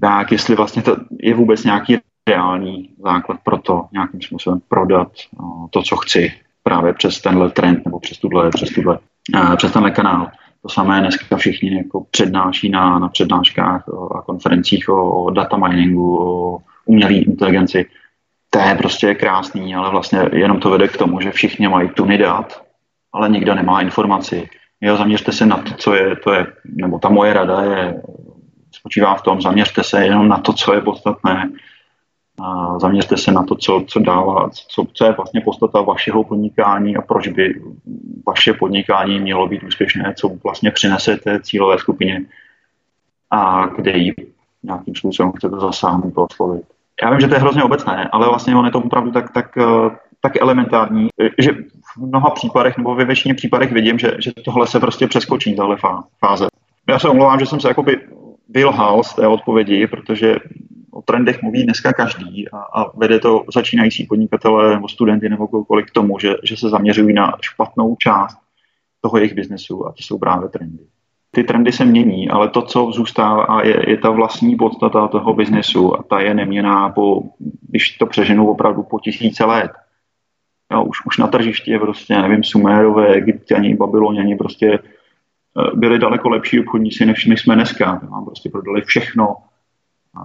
tak 0.00 0.32
jestli 0.32 0.56
vlastně 0.56 0.82
to 0.82 0.96
je 1.20 1.34
vůbec 1.34 1.64
nějaký 1.64 1.98
reálný 2.28 2.90
základ 3.04 3.40
pro 3.44 3.58
to 3.58 3.86
nějakým 3.92 4.22
způsobem 4.22 4.60
prodat 4.68 5.08
to, 5.70 5.82
co 5.82 5.96
chci 5.96 6.32
právě 6.62 6.92
přes 6.92 7.20
tenhle 7.20 7.50
trend 7.50 7.84
nebo 7.84 8.00
přes 8.00 8.18
tuhle, 8.18 8.50
přes 8.50 8.70
tuhle, 8.70 8.98
e, 9.52 9.56
přes 9.56 9.72
tenhle 9.72 9.90
kanál. 9.90 10.30
To 10.62 10.68
samé 10.68 11.00
dneska 11.00 11.36
všichni 11.36 11.76
jako 11.76 12.04
přednáší 12.10 12.68
na, 12.68 12.98
na 12.98 13.08
přednáškách 13.08 13.88
a 14.18 14.22
konferencích 14.22 14.88
o, 14.88 15.24
o 15.24 15.30
data 15.30 15.56
miningu, 15.56 16.18
o 16.18 16.58
umělé 16.84 17.12
inteligenci. 17.14 17.86
To 18.50 18.58
je 18.58 18.74
prostě 18.74 19.14
krásný, 19.14 19.74
ale 19.74 19.90
vlastně 19.90 20.20
jenom 20.32 20.60
to 20.60 20.70
vede 20.70 20.88
k 20.88 20.96
tomu, 20.96 21.20
že 21.20 21.30
všichni 21.30 21.68
mají 21.68 21.88
tuny 21.88 22.18
dat, 22.18 22.62
ale 23.12 23.28
nikdo 23.28 23.54
nemá 23.54 23.80
informaci. 23.80 24.48
Jo, 24.80 24.96
zaměřte 24.96 25.32
se 25.32 25.46
na 25.46 25.56
to, 25.56 25.74
co 25.74 25.94
je, 25.94 26.16
to 26.16 26.32
je, 26.32 26.46
nebo 26.64 26.98
ta 26.98 27.08
moje 27.08 27.32
rada 27.32 27.62
je, 27.62 28.02
spočívá 28.70 29.14
v 29.14 29.22
tom, 29.22 29.42
zaměřte 29.42 29.84
se 29.84 30.04
jenom 30.04 30.28
na 30.28 30.38
to, 30.38 30.52
co 30.52 30.74
je 30.74 30.80
podstatné, 30.80 31.50
a 32.42 32.78
zaměřte 32.78 33.16
se 33.16 33.32
na 33.32 33.42
to, 33.42 33.54
co, 33.54 33.84
co 33.88 34.00
dává, 34.00 34.50
co, 34.50 34.86
co 34.92 35.04
je 35.04 35.12
vlastně 35.12 35.40
podstata 35.40 35.80
vašeho 35.80 36.24
podnikání 36.24 36.96
a 36.96 37.02
proč 37.02 37.28
by 37.28 37.62
vaše 38.26 38.52
podnikání 38.52 39.20
mělo 39.20 39.46
být 39.46 39.62
úspěšné, 39.62 40.14
co 40.16 40.28
vlastně 40.44 40.70
přinesete 40.70 41.40
cílové 41.40 41.78
skupině 41.78 42.24
a 43.30 43.66
kde 43.66 43.98
ji 43.98 44.14
nějakým 44.62 44.94
způsobem 44.94 45.32
chcete 45.32 45.56
zasáhnout 45.56 46.12
oslovit. 46.16 46.64
Já 47.02 47.10
vím, 47.10 47.20
že 47.20 47.28
to 47.28 47.34
je 47.34 47.40
hrozně 47.40 47.62
obecné, 47.62 48.08
ale 48.12 48.28
vlastně 48.28 48.56
on 48.56 48.64
je 48.64 48.70
to 48.70 48.78
opravdu 48.78 49.10
tak, 49.10 49.32
tak, 49.32 49.58
tak 50.20 50.36
elementární, 50.40 51.08
že 51.38 51.50
v 51.98 52.06
mnoha 52.06 52.30
případech 52.30 52.76
nebo 52.76 52.94
ve 52.94 53.04
většině 53.04 53.34
případech 53.34 53.72
vidím, 53.72 53.98
že, 53.98 54.10
že 54.18 54.32
tohle 54.44 54.66
se 54.66 54.80
prostě 54.80 55.06
přeskočí, 55.06 55.56
tahle 55.56 55.76
fáze. 56.18 56.46
Já 56.88 56.98
se 56.98 57.08
omlouvám, 57.08 57.40
že 57.40 57.46
jsem 57.46 57.60
se 57.60 57.68
jakoby 57.68 58.00
vylhal 58.48 59.02
z 59.02 59.14
té 59.14 59.26
odpovědi, 59.26 59.86
protože 59.86 60.36
o 60.92 61.02
trendech 61.02 61.42
mluví 61.42 61.64
dneska 61.64 61.92
každý 61.92 62.48
a, 62.48 62.58
a 62.58 62.98
vede 62.98 63.18
to 63.18 63.44
začínající 63.54 64.06
podnikatele 64.06 64.74
nebo 64.74 64.88
studenty 64.88 65.28
nebo 65.28 65.48
kohokoliv 65.48 65.86
k 65.86 65.90
tomu, 65.90 66.18
že, 66.18 66.34
že 66.44 66.56
se 66.56 66.68
zaměřují 66.68 67.14
na 67.14 67.36
špatnou 67.40 67.96
část 67.96 68.38
toho 69.00 69.18
jejich 69.18 69.34
biznesu 69.34 69.86
a 69.86 69.92
to 69.92 70.02
jsou 70.02 70.18
právě 70.18 70.48
trendy. 70.48 70.84
Ty 71.30 71.44
trendy 71.44 71.72
se 71.72 71.84
mění, 71.84 72.28
ale 72.28 72.48
to, 72.48 72.62
co 72.62 72.90
zůstává, 72.92 73.62
je, 73.64 73.90
je 73.90 73.96
ta 73.96 74.10
vlastní 74.10 74.56
podstata 74.56 75.08
toho 75.08 75.34
biznesu 75.34 75.98
a 76.00 76.02
ta 76.02 76.20
je 76.20 76.34
neměná, 76.34 76.88
po, 76.88 77.22
když 77.68 77.96
to 77.96 78.06
přeženu 78.06 78.50
opravdu 78.50 78.82
po 78.82 79.00
tisíce 79.00 79.44
let. 79.44 79.70
Jo, 80.72 80.84
už, 80.84 81.06
už 81.06 81.18
na 81.18 81.26
tržišti 81.26 81.70
je 81.70 81.78
prostě, 81.78 82.22
nevím, 82.22 82.44
Sumérové, 82.44 83.14
Egyptiani, 83.14 83.74
Babyloniani 83.74 84.36
prostě 84.36 84.78
eh, 84.78 85.70
byli 85.74 85.98
daleko 85.98 86.28
lepší 86.28 86.60
obchodníci, 86.60 87.06
než 87.06 87.26
my 87.26 87.36
jsme 87.36 87.54
dneska. 87.54 88.00
Nám 88.10 88.24
prostě 88.24 88.50
prodali 88.50 88.82
všechno, 88.82 89.36
a, 90.14 90.20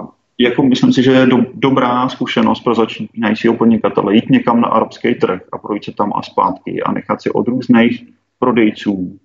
a 0.00 0.08
jako 0.38 0.62
myslím 0.62 0.92
si, 0.92 1.02
že 1.02 1.12
je 1.12 1.26
do, 1.26 1.38
dobrá 1.54 2.08
zkušenost 2.08 2.60
pro 2.60 2.74
začínajícího 2.74 3.56
podnikatele 3.56 4.14
jít 4.14 4.30
někam 4.30 4.60
na 4.60 4.68
arabský 4.68 5.14
trh 5.14 5.42
a 5.52 5.58
projít 5.58 5.84
se 5.84 5.92
tam 5.92 6.12
a 6.14 6.22
zpátky 6.22 6.82
a 6.82 6.92
nechat 6.92 7.22
si 7.22 7.30
od 7.30 7.48
různých 7.48 8.04
prodejců 8.38 9.18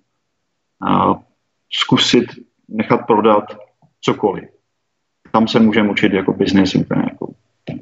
a 0.86 1.14
zkusit 1.72 2.24
nechat 2.68 3.06
prodat 3.06 3.56
cokoliv. 4.00 4.44
Tam 5.32 5.48
se 5.48 5.60
můžeme 5.60 5.90
učit 5.90 6.12
jako 6.12 6.32
biznis 6.32 6.74
jako 6.74 7.13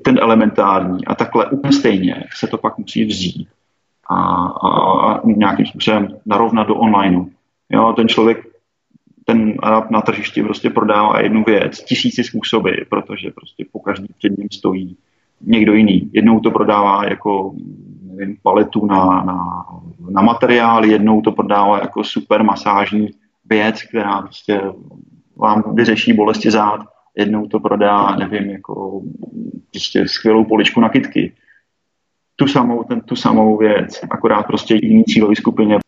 ten 0.04 0.18
elementární 0.18 1.04
a 1.04 1.14
takhle 1.14 1.46
úplně 1.46 1.72
stejně 1.72 2.24
se 2.36 2.46
to 2.46 2.58
pak 2.58 2.78
musí 2.78 3.04
vzít 3.04 3.48
a, 4.08 4.14
a, 4.44 4.68
a 5.12 5.20
nějakým 5.24 5.66
způsobem 5.66 6.08
narovnat 6.26 6.68
do 6.68 6.74
onlineu. 6.74 7.26
Jo, 7.70 7.92
ten 7.96 8.08
člověk 8.08 8.52
ten 9.24 9.54
Arab 9.62 9.90
na 9.90 10.00
tržišti 10.00 10.42
prostě 10.42 10.70
prodává 10.70 11.20
jednu 11.20 11.44
věc 11.44 11.84
tisíci 11.84 12.24
způsoby, 12.24 12.70
protože 12.88 13.30
prostě 13.30 13.64
po 13.72 13.78
každý 13.78 14.08
před 14.18 14.38
ním 14.38 14.48
stojí 14.52 14.96
někdo 15.40 15.74
jiný. 15.74 16.10
Jednou 16.12 16.40
to 16.40 16.50
prodává 16.50 17.04
jako 17.08 17.54
nevím, 18.02 18.36
paletu 18.42 18.86
na, 18.86 19.04
na, 19.24 19.66
na 20.10 20.22
materiál, 20.22 20.84
jednou 20.84 21.20
to 21.20 21.32
prodává 21.32 21.78
jako 21.78 22.04
super 22.04 22.44
masážní 22.44 23.10
věc, 23.44 23.82
která 23.82 24.22
prostě 24.22 24.60
vám 25.36 25.74
vyřeší 25.74 26.12
bolesti 26.12 26.50
zád, 26.50 26.80
jednou 27.16 27.46
to 27.46 27.60
prodá, 27.60 28.16
nevím, 28.16 28.50
jako 28.50 29.02
prostě 29.70 30.08
skvělou 30.08 30.44
poličku 30.44 30.80
na 30.80 30.88
kytky. 30.88 31.32
Tu 32.36 32.46
samou, 32.48 32.84
ten, 32.84 33.00
tu 33.00 33.16
samou 33.16 33.58
věc, 33.58 34.00
akorát 34.10 34.42
prostě 34.42 34.74
jiný 34.74 35.04
cílový 35.04 35.36
skupině. 35.36 35.78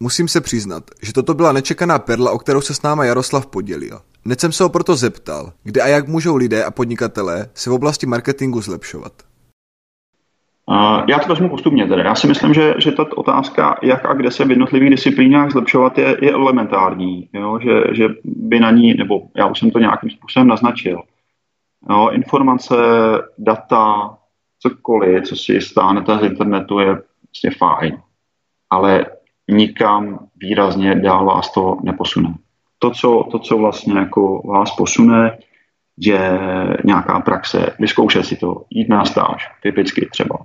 Musím 0.00 0.28
se 0.28 0.40
přiznat, 0.40 0.90
že 1.02 1.12
toto 1.12 1.34
byla 1.34 1.52
nečekaná 1.52 1.98
perla, 1.98 2.30
o 2.30 2.38
kterou 2.38 2.60
se 2.60 2.74
s 2.74 2.82
náma 2.82 3.04
Jaroslav 3.04 3.46
podělil. 3.46 4.00
Hned 4.24 4.40
jsem 4.40 4.52
se 4.52 4.62
ho 4.62 4.68
proto 4.68 4.96
zeptal, 4.96 5.52
kde 5.62 5.82
a 5.82 5.86
jak 5.86 6.08
můžou 6.08 6.36
lidé 6.36 6.64
a 6.64 6.70
podnikatelé 6.70 7.48
se 7.54 7.70
v 7.70 7.72
oblasti 7.72 8.06
marketingu 8.06 8.60
zlepšovat. 8.60 9.12
Já 11.08 11.18
to 11.18 11.28
vezmu 11.28 11.48
postupně 11.48 11.86
tedy. 11.86 12.02
Já 12.02 12.14
si 12.14 12.26
myslím, 12.26 12.54
že, 12.54 12.74
že 12.78 12.92
ta 12.92 13.16
otázka, 13.16 13.78
jak 13.82 14.04
a 14.04 14.14
kde 14.14 14.30
se 14.30 14.44
v 14.44 14.50
jednotlivých 14.50 14.90
disciplínách 14.90 15.50
zlepšovat, 15.50 15.98
je, 15.98 16.16
je 16.22 16.32
elementární. 16.32 17.28
Jo? 17.32 17.58
Že, 17.62 17.82
že 17.92 18.08
by 18.24 18.60
na 18.60 18.70
ní, 18.70 18.94
nebo 18.94 19.22
já 19.36 19.46
už 19.46 19.58
jsem 19.58 19.70
to 19.70 19.78
nějakým 19.78 20.10
způsobem 20.10 20.48
naznačil, 20.48 21.02
jo? 21.90 22.08
informace, 22.08 22.74
data, 23.38 24.16
cokoliv, 24.58 25.24
co 25.24 25.36
si 25.36 25.60
stáhnete 25.60 26.18
z 26.18 26.22
internetu, 26.22 26.78
je 26.78 26.96
prostě 27.22 27.50
fajn. 27.58 28.02
Ale 28.70 29.06
nikam 29.50 30.26
výrazně 30.36 30.94
dál 30.94 31.24
vás 31.26 31.52
to 31.52 31.76
neposune. 31.82 32.34
To, 32.78 32.90
co, 32.90 33.28
to, 33.30 33.38
co 33.38 33.58
vlastně 33.58 33.98
jako 33.98 34.42
vás 34.48 34.76
posune, 34.76 35.38
je 35.98 36.38
nějaká 36.84 37.20
praxe, 37.20 37.76
vyzkoušet 37.78 38.26
si 38.26 38.36
to, 38.36 38.64
jít 38.70 38.88
na 38.88 39.04
stáž, 39.04 39.48
typicky 39.62 40.08
třeba. 40.12 40.36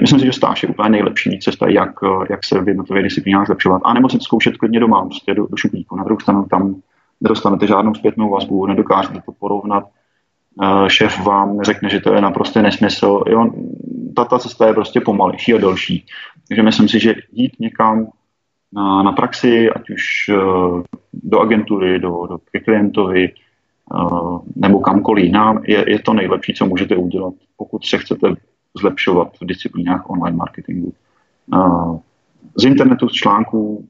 Myslím 0.00 0.20
si, 0.20 0.26
že 0.26 0.32
stáž 0.32 0.62
je 0.62 0.68
úplně 0.68 0.88
nejlepší 0.88 1.38
cesta, 1.38 1.70
jak, 1.70 1.90
jak 2.30 2.44
se 2.44 2.60
v 2.60 2.68
jednotlivých 2.68 3.04
disciplínách 3.04 3.46
zlepšovat. 3.46 3.82
A 3.84 3.94
nebo 3.94 4.08
si 4.08 4.18
zkoušet 4.20 4.56
klidně 4.56 4.80
doma, 4.80 5.04
prostě 5.04 5.34
do, 5.34 5.46
do 5.46 5.56
šuplíku. 5.56 5.96
Na 5.96 6.04
druhou 6.04 6.20
stranu 6.20 6.46
tam 6.50 6.74
nedostanete 7.20 7.66
žádnou 7.66 7.94
zpětnou 7.94 8.30
vazbu, 8.30 8.66
nedokážete 8.66 9.22
to 9.26 9.32
porovnat. 9.32 9.84
Eh, 10.62 10.90
šéf 10.90 11.24
vám 11.24 11.56
neřekne, 11.56 11.88
že 11.88 12.00
to 12.00 12.14
je 12.14 12.20
naprosto 12.20 12.62
nesmysl. 12.62 13.22
Jo, 13.28 13.50
ta, 14.16 14.24
ta 14.24 14.38
cesta 14.38 14.66
je 14.66 14.74
prostě 14.74 15.00
pomalejší 15.00 15.54
a 15.54 15.58
delší. 15.58 16.06
Takže 16.48 16.62
myslím 16.62 16.88
si, 16.88 17.00
že 17.00 17.14
jít 17.32 17.52
někam 17.60 18.06
na, 18.72 19.02
na 19.02 19.12
praxi, 19.12 19.70
ať 19.70 19.90
už 19.90 20.02
uh, 20.28 20.82
do 21.12 21.40
agentury, 21.40 21.98
do, 21.98 22.26
do 22.26 22.38
klientovi, 22.64 23.32
uh, 23.94 24.38
nebo 24.56 24.80
kamkoliv 24.80 25.24
jinam, 25.24 25.62
je, 25.66 25.84
je 25.88 25.98
to 25.98 26.12
nejlepší, 26.12 26.54
co 26.54 26.66
můžete 26.66 26.96
udělat, 26.96 27.34
pokud 27.56 27.86
se 27.86 27.98
chcete 27.98 28.34
zlepšovat 28.78 29.28
v 29.40 29.46
disciplínách 29.46 30.10
online 30.10 30.36
marketingu. 30.36 30.92
Z 32.56 32.64
internetu, 32.64 33.08
z 33.08 33.12
článků, 33.12 33.88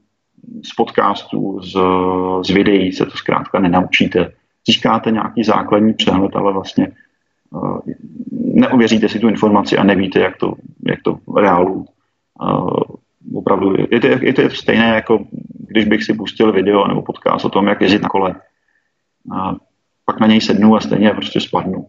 z 0.63 0.73
podcastů, 0.73 1.61
z, 1.61 1.77
z 2.47 2.53
videí 2.53 2.91
se 2.91 3.05
to 3.05 3.11
zkrátka 3.11 3.59
nenaučíte. 3.59 4.31
Získáte 4.67 5.11
nějaký 5.11 5.43
základní 5.43 5.93
přehled, 5.93 6.35
ale 6.35 6.53
vlastně 6.53 6.91
neuvěříte 8.31 9.09
si 9.09 9.19
tu 9.19 9.27
informaci 9.27 9.77
a 9.77 9.83
nevíte, 9.83 10.19
jak 10.19 10.37
to, 10.37 10.53
jak 10.87 10.99
to 11.03 11.19
v 11.27 11.37
reálu 11.37 11.85
opravdu 13.33 13.73
je. 13.77 13.87
Je 13.91 13.99
to, 13.99 14.07
je 14.07 14.33
to 14.33 14.49
stejné, 14.49 14.87
jako 14.95 15.25
když 15.67 15.85
bych 15.85 16.03
si 16.03 16.13
pustil 16.13 16.51
video 16.51 16.87
nebo 16.87 17.01
podcast 17.01 17.45
o 17.45 17.49
tom, 17.49 17.67
jak 17.67 17.81
jezdit 17.81 18.01
na 18.01 18.09
kole. 18.09 18.35
A 19.37 19.55
pak 20.05 20.19
na 20.19 20.27
něj 20.27 20.41
sednu 20.41 20.75
a 20.75 20.79
stejně 20.79 21.09
prostě 21.09 21.41
spadnu. 21.41 21.87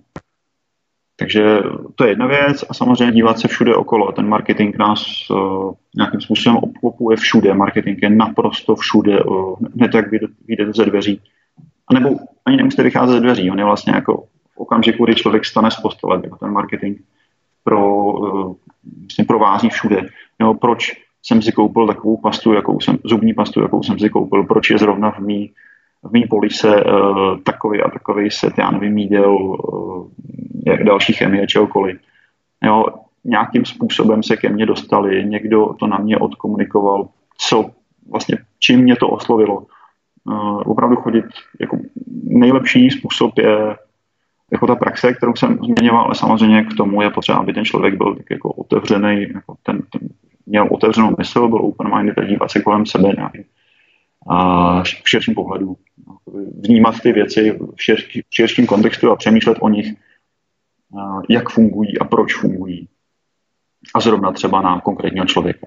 Takže 1.18 1.58
to 1.94 2.04
je 2.04 2.10
jedna 2.10 2.26
věc 2.26 2.64
a 2.68 2.74
samozřejmě 2.74 3.12
dívat 3.12 3.38
se 3.38 3.48
všude 3.48 3.74
okolo. 3.74 4.12
Ten 4.12 4.28
marketing 4.28 4.76
nás 4.78 5.04
uh, 5.30 5.72
nějakým 5.96 6.20
způsobem 6.20 6.56
obklopuje 6.56 7.16
všude. 7.16 7.54
Marketing 7.54 7.98
je 8.02 8.10
naprosto 8.10 8.76
všude, 8.76 9.24
uh, 9.24 9.56
hned 9.74 9.94
jak 9.94 10.04
vyjdete 10.46 10.72
ze 10.72 10.84
dveří. 10.84 11.20
A 11.88 11.94
nebo 11.94 12.10
ani 12.44 12.56
nemusíte 12.56 12.82
vycházet 12.82 13.12
ze 13.12 13.20
dveří, 13.20 13.50
on 13.50 13.58
je 13.58 13.64
vlastně 13.64 13.92
jako 13.94 14.24
v 14.54 14.58
okamžiku, 14.58 15.04
kdy 15.04 15.14
člověk 15.14 15.44
stane 15.44 15.70
z 15.70 15.76
postele, 15.76 16.22
ten 16.40 16.50
marketing 16.50 16.98
pro, 17.64 18.04
uh, 18.04 18.54
vlastně 19.00 19.24
provází 19.24 19.68
všude. 19.68 20.08
Jo, 20.40 20.54
proč 20.54 20.92
jsem 21.22 21.42
si 21.42 21.52
koupil 21.52 21.86
takovou 21.86 22.16
pastu, 22.16 22.52
jakou 22.52 22.80
jsem, 22.80 22.98
zubní 23.04 23.34
pastu, 23.34 23.62
jakou 23.62 23.82
jsem 23.82 23.98
si 23.98 24.10
koupil, 24.10 24.44
proč 24.44 24.70
je 24.70 24.78
zrovna 24.78 25.10
v 25.10 25.18
mý 25.18 25.52
v 26.02 26.12
mý 26.12 26.24
police 26.26 26.84
uh, 26.84 27.38
takový 27.38 27.82
a 27.82 27.90
takový 27.90 28.30
set, 28.30 28.58
já 28.58 28.70
nevím, 28.70 28.92
míděl, 28.92 29.36
uh, 29.36 30.08
jak 30.66 30.84
další 30.84 31.12
chemie, 31.12 31.46
čehokoliv. 31.46 32.00
Jo, 32.64 32.84
nějakým 33.24 33.64
způsobem 33.64 34.22
se 34.22 34.36
ke 34.36 34.48
mně 34.48 34.66
dostali, 34.66 35.24
někdo 35.24 35.74
to 35.78 35.86
na 35.86 35.98
mě 35.98 36.18
odkomunikoval, 36.18 37.08
co 37.38 37.70
vlastně, 38.10 38.38
čím 38.58 38.80
mě 38.80 38.96
to 38.96 39.08
oslovilo. 39.08 39.66
Uh, 40.24 40.62
opravdu 40.66 40.96
chodit, 40.96 41.24
jako 41.60 41.78
nejlepší 42.24 42.90
způsob 42.90 43.38
je 43.38 43.76
jako 44.52 44.66
ta 44.66 44.74
praxe, 44.74 45.12
kterou 45.12 45.34
jsem 45.34 45.58
zmiňoval, 45.58 46.04
ale 46.04 46.14
samozřejmě 46.14 46.64
k 46.64 46.76
tomu 46.76 47.02
je 47.02 47.10
potřeba, 47.10 47.38
aby 47.38 47.52
ten 47.52 47.64
člověk 47.64 47.94
byl 47.94 48.14
tak 48.14 48.30
jako 48.30 48.52
otevřený, 48.52 49.22
jako 49.34 49.54
ten, 49.62 49.82
ten, 49.90 50.08
měl 50.46 50.68
otevřenou 50.70 51.14
mysl, 51.18 51.48
byl 51.48 51.58
open-minded 51.58 52.18
a 52.18 52.24
dívat 52.24 52.50
se 52.50 52.60
kolem 52.60 52.86
sebe 52.86 53.08
nějaký, 53.16 53.44
a 54.28 54.82
v 54.82 55.08
širším 55.08 55.34
pohledu. 55.34 55.76
Vnímat 56.60 57.00
ty 57.00 57.12
věci 57.12 57.50
v, 57.50 57.82
širší, 57.82 58.22
v 58.22 58.34
širším 58.34 58.66
kontextu 58.66 59.10
a 59.10 59.16
přemýšlet 59.16 59.58
o 59.60 59.68
nich, 59.68 59.94
jak 61.28 61.48
fungují 61.48 61.98
a 61.98 62.04
proč 62.04 62.34
fungují. 62.34 62.88
A 63.94 64.00
zrovna 64.00 64.32
třeba 64.32 64.62
na 64.62 64.80
konkrétního 64.80 65.26
člověka. 65.26 65.66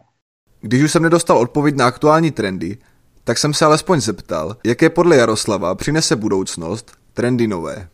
Když 0.62 0.84
už 0.84 0.91
jsem 0.91 1.03
nedostal 1.03 1.38
odpověď 1.38 1.76
na 1.76 1.86
aktuální 1.86 2.32
trendy, 2.32 2.78
tak 3.24 3.38
jsem 3.38 3.53
se 3.53 3.66
alespoň 3.66 3.99
zeptal, 3.99 4.55
jaké 4.66 4.89
podle 4.89 5.16
Jaroslava 5.16 5.76
přinese 5.76 6.16
budoucnost 6.16 6.97
trendy 7.14 7.47
nové. 7.47 7.88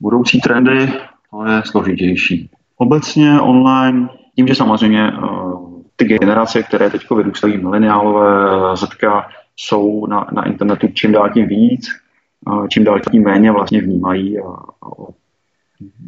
Budoucí 0.00 0.40
trendy, 0.40 0.92
to 1.30 1.44
je 1.46 1.62
složitější. 1.64 2.50
Obecně 2.76 3.40
online, 3.40 4.08
tím, 4.36 4.46
že 4.46 4.54
samozřejmě 4.54 5.12
ty 5.96 6.04
generace, 6.04 6.62
které 6.62 6.90
teď 6.90 7.10
vyrůstají 7.10 7.58
mileniálové, 7.58 8.76
zetka, 8.76 9.28
jsou 9.56 10.06
na, 10.06 10.26
na 10.32 10.46
internetu 10.46 10.88
čím 10.88 11.12
dál 11.12 11.30
tím 11.30 11.46
víc, 11.46 11.86
čím 12.68 12.84
dál 12.84 13.00
tím 13.10 13.22
méně 13.22 13.52
vlastně 13.52 13.80
vnímají 13.80 14.38
a, 14.38 14.48
a 14.48 14.88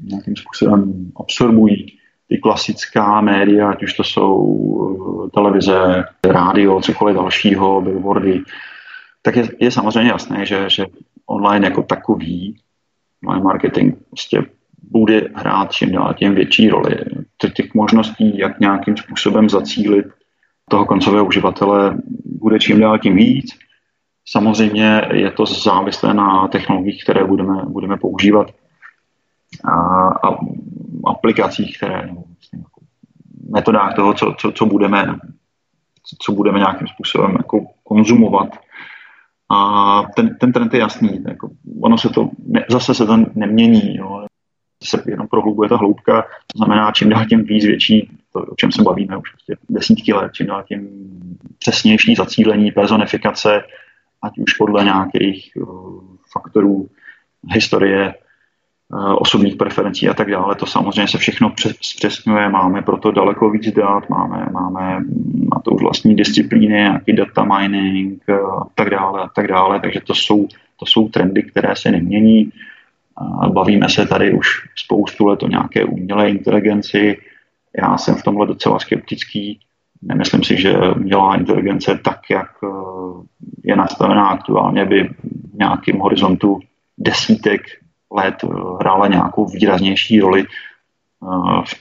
nějakým 0.05 0.37
způsobem 0.37 1.13
absorbují 1.17 1.99
ty 2.29 2.39
klasická 2.39 3.21
média, 3.21 3.71
ať 3.71 3.83
už 3.83 3.95
to 3.95 4.05
jsou 4.05 5.27
eh, 5.27 5.31
televize, 5.31 6.05
rádio, 6.27 6.81
cokoliv 6.81 7.17
dalšího, 7.17 7.81
billboardy, 7.81 8.43
tak 9.23 9.37
je, 9.37 9.49
je 9.61 9.71
samozřejmě 9.71 10.11
jasné, 10.11 10.47
že, 10.47 10.71
že 10.71 10.87
online 11.27 11.67
jako 11.67 11.83
takový 11.83 12.57
online 13.27 13.45
marketing 13.45 13.95
prostě 14.11 14.43
bude 14.91 15.29
hrát 15.35 15.73
čím 15.73 15.93
dál 15.93 16.15
tím 16.15 16.35
větší 16.35 16.69
roli. 16.69 16.97
Těch 17.55 17.75
možností, 17.75 18.39
jak 18.39 18.61
nějakým 18.61 18.97
způsobem 18.97 19.49
zacílit 19.49 20.07
toho 20.71 20.87
koncového 20.87 21.27
uživatele, 21.27 21.97
bude 22.25 22.59
čím 22.59 22.81
dál 22.81 22.99
tím 22.99 23.17
víc. 23.17 23.59
Samozřejmě 24.29 25.03
je 25.13 25.31
to 25.31 25.47
závislé 25.47 26.15
na 26.15 26.49
technologiích, 26.49 27.05
které 27.05 27.25
budeme, 27.25 27.63
budeme 27.67 27.97
používat 27.97 28.51
a, 29.65 29.73
a 30.09 30.39
aplikacích, 31.07 31.77
které 31.77 32.09
vlastně 32.13 32.59
jako 32.59 32.81
metodách 33.51 33.95
toho, 33.97 34.15
co, 34.15 34.35
co, 34.39 34.53
co 34.53 34.67
budeme 34.67 35.19
co 36.23 36.33
budeme 36.33 36.59
nějakým 36.59 36.89
způsobem 36.89 37.31
jako 37.31 37.67
konzumovat. 37.83 38.49
A 39.51 40.03
ten, 40.17 40.37
ten 40.39 40.53
trend 40.53 40.75
je 40.75 40.81
jasný. 40.81 41.25
Jako 41.29 41.51
ono 41.81 41.99
se 41.99 42.09
to, 42.09 42.31
ne, 42.47 42.65
zase 42.71 42.95
se 42.95 43.07
to 43.07 43.17
nemění. 43.35 43.97
Jo 43.97 44.27
se 44.85 45.03
jenom 45.07 45.29
prohlubuje 45.29 45.69
ta 45.69 45.77
hloubka, 45.77 46.23
to 46.23 46.59
znamená 46.59 46.93
čím 46.93 47.09
dál 47.09 47.27
tím 47.27 47.45
víc 47.45 47.65
větší, 47.65 48.11
to, 48.33 48.41
o 48.41 48.55
čem 48.55 48.73
se 48.73 48.83
bavíme 48.83 49.17
už 49.17 49.31
prostě 49.31 49.57
desítky 49.71 50.13
let, 50.13 50.33
čím 50.33 50.47
dál 50.47 50.65
tím 50.69 50.89
přesnější 51.59 52.15
zacílení, 52.15 52.73
personifikace, 52.73 53.63
ať 54.23 54.39
už 54.39 54.55
podle 54.55 54.85
nějakých 54.85 55.51
uh, 55.57 56.01
faktorů 56.33 56.89
historie, 57.53 58.15
uh, 58.89 59.15
osobních 59.19 59.57
preferencí 59.57 60.09
a 60.09 60.15
tak 60.15 60.31
dále. 60.31 60.55
To 60.55 60.67
samozřejmě 60.67 61.09
se 61.09 61.19
všechno 61.19 61.53
zpřesňuje, 61.81 62.49
máme 62.49 62.83
proto 62.83 63.11
daleko 63.11 63.51
víc 63.51 63.75
dat, 63.75 64.09
máme, 64.09 64.49
máme 64.53 65.01
na 65.55 65.61
to 65.65 65.71
už 65.71 65.83
vlastní 65.83 66.17
disciplíny, 66.17 66.75
nějaký 66.75 67.13
data 67.13 67.45
mining 67.45 68.23
uh, 68.29 68.63
a 68.63 68.67
tak 68.75 68.91
dále 68.91 69.23
a 69.23 69.29
tak 69.29 69.47
dále, 69.47 69.81
takže 69.81 70.01
to 70.01 70.15
jsou, 70.15 70.49
to 70.77 70.87
jsou 70.87 71.09
trendy, 71.09 71.43
které 71.43 71.77
se 71.77 71.91
nemění. 71.91 72.53
Bavíme 73.49 73.89
se 73.89 74.07
tady 74.07 74.33
už 74.33 74.47
spoustu 74.77 75.27
let 75.27 75.43
o 75.43 75.49
nějaké 75.49 75.85
umělé 75.85 76.31
inteligenci. 76.31 77.19
Já 77.83 77.99
jsem 77.99 78.15
v 78.15 78.23
tomhle 78.23 78.47
docela 78.47 78.79
skeptický. 78.79 79.61
Nemyslím 80.03 80.45
si, 80.45 80.61
že 80.61 80.79
umělá 80.97 81.37
inteligence 81.37 81.99
tak, 82.05 82.21
jak 82.31 82.49
eh, 82.65 82.69
je 83.65 83.77
nastavená 83.77 84.29
aktuálně, 84.29 84.85
by 84.85 85.05
v 85.05 85.55
nějakém 85.59 85.99
horizontu 85.99 86.61
desítek 86.99 87.61
let 88.13 88.35
eh, 88.45 88.47
hrála 88.81 89.07
nějakou 89.07 89.47
výraznější 89.47 90.21
roli 90.21 90.45
v 91.65 91.75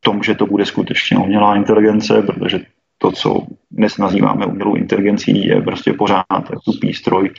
tom, 0.00 0.22
že 0.22 0.34
to 0.34 0.46
bude 0.46 0.66
skutečně 0.66 1.18
umělá 1.18 1.56
inteligence, 1.56 2.22
protože 2.22 2.60
to, 2.98 3.12
co 3.12 3.46
dnes 3.70 3.98
nazýváme 3.98 4.46
umělou 4.46 4.74
inteligencí, 4.74 5.46
je 5.46 5.62
prostě 5.62 5.92
pořád 5.92 6.24
tupý 6.64 6.94
stroj, 6.94 7.30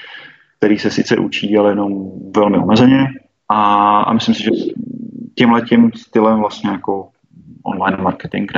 který 0.57 0.79
se 0.79 0.91
sice 0.91 1.17
učí, 1.17 1.57
ale 1.57 1.71
jenom 1.71 2.11
velmi 2.35 2.57
omezeně. 2.57 3.07
A, 3.51 3.99
a 4.01 4.13
myslím 4.13 4.35
si, 4.35 4.43
že 4.43 4.51
tímhle 5.35 5.61
tím 5.61 5.91
stylem 5.95 6.39
vlastně 6.39 6.69
jako 6.69 7.09
online 7.63 8.03
marketing. 8.03 8.51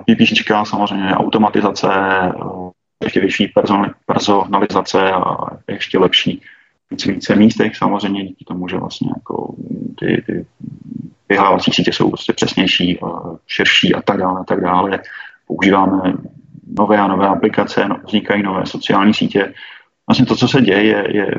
PPC 0.00 0.42
samozřejmě 0.64 1.14
automatizace, 1.14 1.88
ještě 3.04 3.20
větší 3.20 3.52
personalizace 4.06 5.12
a 5.12 5.36
ještě 5.68 5.98
lepší 5.98 6.42
více, 6.90 7.12
více 7.12 7.36
místech 7.36 7.76
samozřejmě 7.76 8.24
díky 8.24 8.44
tomu, 8.44 8.68
že 8.68 8.76
vlastně 8.76 9.10
jako 9.16 9.54
ty, 9.98 10.22
ty 10.26 10.46
vyhlávací 11.28 11.70
sítě 11.70 11.92
jsou 11.92 12.08
prostě 12.08 12.32
přesnější, 12.32 12.98
širší 13.46 13.94
a 13.94 14.02
tak 14.02 14.16
dále 14.16 14.40
a 14.40 14.44
tak 14.44 14.60
dále. 14.60 15.00
Používáme 15.46 16.12
nové 16.78 16.98
a 16.98 17.06
nové 17.06 17.28
aplikace, 17.28 17.88
no, 17.88 18.00
vznikají 18.06 18.42
nové 18.42 18.66
sociální 18.66 19.14
sítě. 19.14 19.54
Vlastně 20.06 20.26
to, 20.26 20.36
co 20.36 20.48
se 20.48 20.60
děje, 20.62 20.84
je, 20.84 21.16
je 21.16 21.30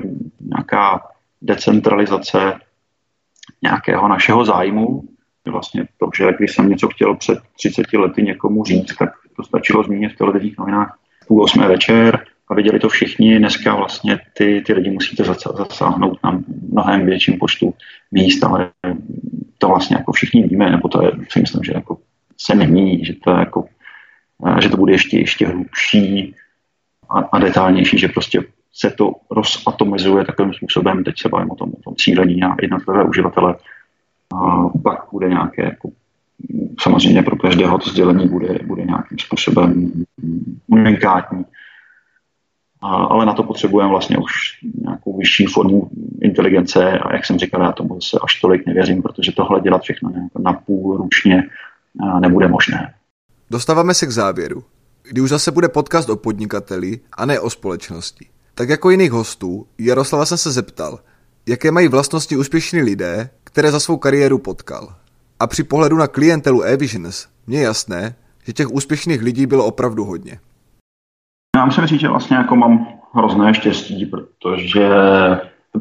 nějaká 0.41 1.01
decentralizace 1.41 2.53
nějakého 3.61 4.07
našeho 4.07 4.45
zájmu. 4.45 5.03
Vlastně 5.47 5.85
to, 5.99 6.09
že 6.17 6.33
když 6.37 6.55
jsem 6.55 6.69
něco 6.69 6.87
chtěl 6.87 7.15
před 7.15 7.39
30 7.57 7.93
lety 7.93 8.23
někomu 8.23 8.63
říct, 8.63 8.95
tak 8.95 9.09
to 9.35 9.43
stačilo 9.43 9.83
zmínit 9.83 10.09
v 10.09 10.17
televizních 10.17 10.57
novinách 10.57 10.97
půl 11.27 11.43
osmé 11.43 11.67
večer 11.67 12.25
a 12.47 12.55
viděli 12.55 12.79
to 12.79 12.89
všichni. 12.89 13.39
Dneska 13.39 13.75
vlastně 13.75 14.19
ty, 14.33 14.63
ty 14.65 14.73
lidi 14.73 14.91
musíte 14.91 15.23
zasáhnout 15.23 16.19
na 16.23 16.41
mnohem 16.71 17.05
větším 17.05 17.37
počtu 17.37 17.73
míst, 18.11 18.43
ale 18.43 18.71
to 19.57 19.67
vlastně 19.67 19.97
jako 19.97 20.11
všichni 20.11 20.43
víme, 20.43 20.69
nebo 20.69 20.87
to 20.87 21.05
je, 21.05 21.11
si 21.29 21.39
myslím, 21.39 21.63
že 21.63 21.71
jako 21.75 21.97
se 22.37 22.55
nemění, 22.55 23.05
že 23.05 23.13
to, 23.23 23.31
je 23.31 23.39
jako, 23.39 23.65
že 24.61 24.69
to 24.69 24.77
bude 24.77 24.93
ještě, 24.93 25.19
ještě 25.19 25.47
hlubší 25.47 26.35
a, 27.09 27.19
a 27.19 27.39
detailnější, 27.39 27.97
že 27.97 28.07
prostě 28.07 28.39
se 28.77 28.89
to 28.89 29.11
rozatomizuje 29.31 30.25
takovým 30.25 30.53
způsobem, 30.53 31.03
teď 31.03 31.15
se 31.19 31.29
bavím 31.29 31.51
o 31.51 31.55
tom, 31.55 31.69
o 31.69 31.81
tom 31.83 31.95
cílení 31.95 32.39
na 32.39 32.55
jednotlivé 32.61 33.03
uživatele, 33.03 33.55
a 34.33 34.69
pak 34.83 34.99
bude 35.11 35.29
nějaké, 35.29 35.63
jako, 35.63 35.89
samozřejmě 36.79 37.23
pro 37.23 37.35
každého 37.35 37.77
to 37.77 37.89
sdělení 37.89 38.27
bude, 38.27 38.59
bude 38.65 38.83
nějakým 38.83 39.19
způsobem 39.19 39.91
unikátní, 40.67 41.45
a, 42.81 42.87
ale 42.87 43.25
na 43.25 43.33
to 43.33 43.43
potřebujeme 43.43 43.89
vlastně 43.89 44.17
už 44.17 44.31
nějakou 44.81 45.17
vyšší 45.17 45.45
formu 45.45 45.89
inteligence 46.21 46.99
a 46.99 47.13
jak 47.13 47.25
jsem 47.25 47.39
říkal, 47.39 47.61
já 47.61 47.71
tomu 47.71 48.01
se 48.01 48.17
až 48.23 48.41
tolik 48.41 48.65
nevěřím, 48.65 49.01
protože 49.01 49.31
tohle 49.31 49.61
dělat 49.61 49.81
všechno 49.81 50.13
na 50.39 50.53
půl 50.53 50.97
ručně 50.97 51.43
nebude 52.19 52.47
možné. 52.47 52.93
Dostáváme 53.51 53.93
se 53.93 54.05
k 54.05 54.11
závěru, 54.11 54.63
kdy 55.03 55.21
už 55.21 55.29
zase 55.29 55.51
bude 55.51 55.69
podcast 55.69 56.09
o 56.09 56.15
podnikateli 56.15 56.99
a 57.17 57.25
ne 57.25 57.39
o 57.39 57.49
společnosti. 57.49 58.34
Tak 58.57 58.69
jako 58.69 58.89
jiných 58.89 59.11
hostů, 59.11 59.67
Jaroslava 59.79 60.25
jsem 60.25 60.37
se 60.37 60.51
zeptal, 60.51 60.99
jaké 61.47 61.71
mají 61.71 61.87
vlastnosti 61.87 62.37
úspěšní 62.37 62.81
lidé, 62.81 63.29
které 63.43 63.71
za 63.71 63.79
svou 63.79 63.97
kariéru 63.97 64.37
potkal. 64.37 64.93
A 65.39 65.47
při 65.47 65.63
pohledu 65.63 65.97
na 65.97 66.07
klientelu 66.07 66.61
eVisions 66.61 67.27
mě 67.47 67.61
jasné, 67.61 68.15
že 68.45 68.53
těch 68.53 68.71
úspěšných 68.71 69.21
lidí 69.21 69.45
bylo 69.45 69.65
opravdu 69.65 70.05
hodně. 70.05 70.39
Já 71.55 71.65
musím 71.65 71.85
říct, 71.85 71.99
že 71.99 72.07
vlastně 72.07 72.37
jako 72.37 72.55
mám 72.55 72.87
hrozné 73.13 73.53
štěstí, 73.53 74.05
protože 74.05 74.89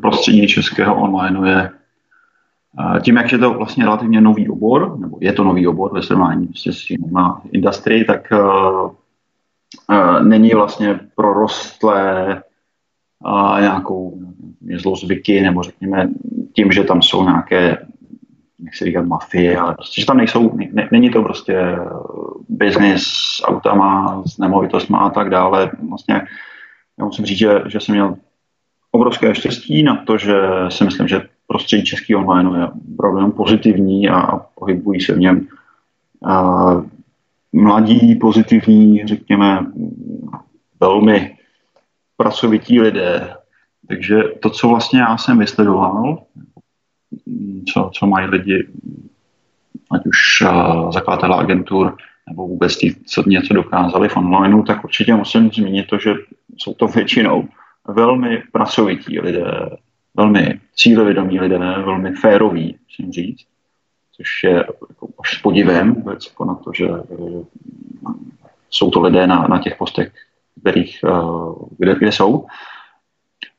prostředí 0.00 0.46
českého 0.46 1.02
online 1.02 1.50
je 1.50 1.70
tím, 3.02 3.16
jak 3.16 3.32
je 3.32 3.38
to 3.38 3.54
vlastně 3.54 3.84
relativně 3.84 4.20
nový 4.20 4.48
obor, 4.48 4.98
nebo 4.98 5.18
je 5.20 5.32
to 5.32 5.44
nový 5.44 5.66
obor 5.66 5.94
ve 5.94 6.02
srovnání 6.02 6.48
s 6.54 6.86
na 7.12 7.42
industrii, 7.52 8.04
tak 8.04 8.28
uh, 8.32 8.90
uh, 9.90 10.22
není 10.22 10.50
vlastně 10.50 11.00
prorostlé 11.16 12.42
uh, 13.26 13.60
nějakou 13.60 14.18
zlozvyky, 14.76 15.40
nebo 15.40 15.62
řekněme 15.62 16.08
tím, 16.52 16.72
že 16.72 16.84
tam 16.84 17.02
jsou 17.02 17.24
nějaké 17.24 17.78
jak 18.64 18.74
se 18.74 19.02
mafie, 19.02 19.58
ale 19.58 19.74
prostě, 19.74 20.00
že 20.00 20.06
tam 20.06 20.16
nejsou, 20.16 20.56
ne, 20.72 20.88
není 20.92 21.10
to 21.10 21.22
prostě 21.22 21.76
business 22.48 23.02
s 23.02 23.44
autama, 23.44 24.22
s 24.26 24.38
nemovitostmi 24.38 24.96
a 25.00 25.10
tak 25.10 25.30
dále. 25.30 25.70
Vlastně 25.88 26.22
já 26.98 27.04
musím 27.04 27.24
říct, 27.24 27.38
že, 27.38 27.62
že 27.66 27.80
jsem 27.80 27.94
měl 27.94 28.16
obrovské 28.90 29.34
štěstí 29.34 29.82
na 29.82 29.96
to, 29.96 30.18
že 30.18 30.36
si 30.68 30.84
myslím, 30.84 31.08
že 31.08 31.22
prostředí 31.46 31.84
český 31.84 32.14
online 32.14 32.58
je 32.58 32.68
opravdu 32.94 33.32
pozitivní 33.32 34.08
a 34.08 34.40
pohybují 34.54 35.00
se 35.00 35.14
v 35.14 35.18
něm 35.18 35.46
a 36.26 36.82
mladí, 37.52 38.14
pozitivní, 38.14 39.06
řekněme, 39.06 39.66
velmi 40.80 41.33
pracovití 42.24 42.80
lidé. 42.80 43.36
Takže 43.88 44.22
to, 44.42 44.50
co 44.50 44.68
vlastně 44.68 45.00
já 45.00 45.16
jsem 45.16 45.38
vysledoval, 45.38 46.24
co, 47.72 47.90
co 47.94 48.06
mají 48.06 48.26
lidi, 48.26 48.68
ať 49.90 50.06
už 50.06 50.40
uh, 50.42 50.90
zakladatelé 50.92 51.36
agentur, 51.36 51.96
nebo 52.28 52.48
vůbec 52.48 52.76
tí, 52.76 52.94
co 53.04 53.28
něco 53.28 53.54
dokázali 53.54 54.08
v 54.08 54.16
onlineu, 54.16 54.62
tak 54.62 54.84
určitě 54.84 55.14
musím 55.14 55.50
zmínit 55.50 55.86
to, 55.86 55.98
že 55.98 56.14
jsou 56.56 56.74
to 56.74 56.86
většinou 56.86 57.48
velmi 57.88 58.42
pracovití 58.52 59.20
lidé, 59.20 59.76
velmi 60.16 60.60
cílevědomí 60.74 61.40
lidé, 61.40 61.58
velmi 61.58 62.12
féroví, 62.12 62.78
musím 62.88 63.12
říct, 63.12 63.44
což 64.16 64.28
je 64.44 64.54
jako 64.54 65.08
až 65.20 65.38
s 65.38 65.42
podivem 65.42 66.04
jako 66.08 66.44
na 66.44 66.54
to, 66.54 66.70
že, 66.74 66.86
že 66.86 67.24
jsou 68.70 68.90
to 68.90 69.00
lidé 69.00 69.26
na, 69.26 69.46
na 69.48 69.58
těch 69.58 69.76
postech, 69.76 70.12
kterých, 70.60 71.00
uh, 71.04 71.68
kde, 71.78 71.94
kde 71.94 72.12
jsou. 72.12 72.46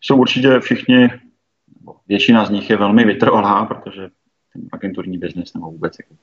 Jsou 0.01 0.17
určitě 0.17 0.59
všichni 0.59 1.09
většina 2.07 2.45
z 2.45 2.49
nich 2.49 2.69
je 2.69 2.77
velmi 2.77 3.05
vytrvalá, 3.05 3.65
protože 3.65 4.09
ten 4.53 4.61
agenturní 4.71 5.17
biznis 5.17 5.53
nebo 5.53 5.71
vůbec 5.71 5.93
jako 5.99 6.15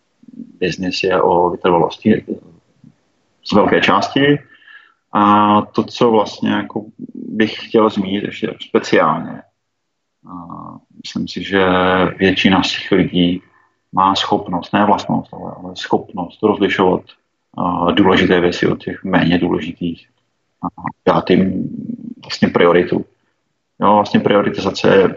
biznis 0.60 1.02
je 1.02 1.22
o 1.22 1.50
vytrvalosti 1.50 2.24
z 3.44 3.52
velké 3.52 3.80
části. 3.80 4.38
A 5.12 5.62
to, 5.62 5.84
co 5.84 6.10
vlastně 6.10 6.50
jako 6.50 6.84
bych 7.14 7.68
chtěl 7.68 7.90
zmínit 7.90 8.24
ještě 8.24 8.54
speciálně, 8.68 9.42
myslím 10.96 11.28
si, 11.28 11.42
že 11.42 11.66
většina 12.18 12.62
z 12.62 12.72
těch 12.72 12.92
lidí 12.92 13.42
má 13.92 14.14
schopnost, 14.14 14.72
ne 14.72 14.86
vlastnost, 14.86 15.34
ale, 15.34 15.52
ale 15.56 15.76
schopnost 15.76 16.42
rozlišovat 16.42 17.02
a, 17.58 17.90
důležité 17.90 18.40
věci 18.40 18.66
od 18.66 18.84
těch 18.84 19.04
méně 19.04 19.38
důležitých 19.38 20.08
dát 21.06 21.30
jim 21.30 21.68
vlastně 22.24 22.48
prioritu. 22.48 23.04
Jo, 23.80 23.94
vlastně 23.94 24.20
prioritizace 24.20 24.96
je 24.96 25.16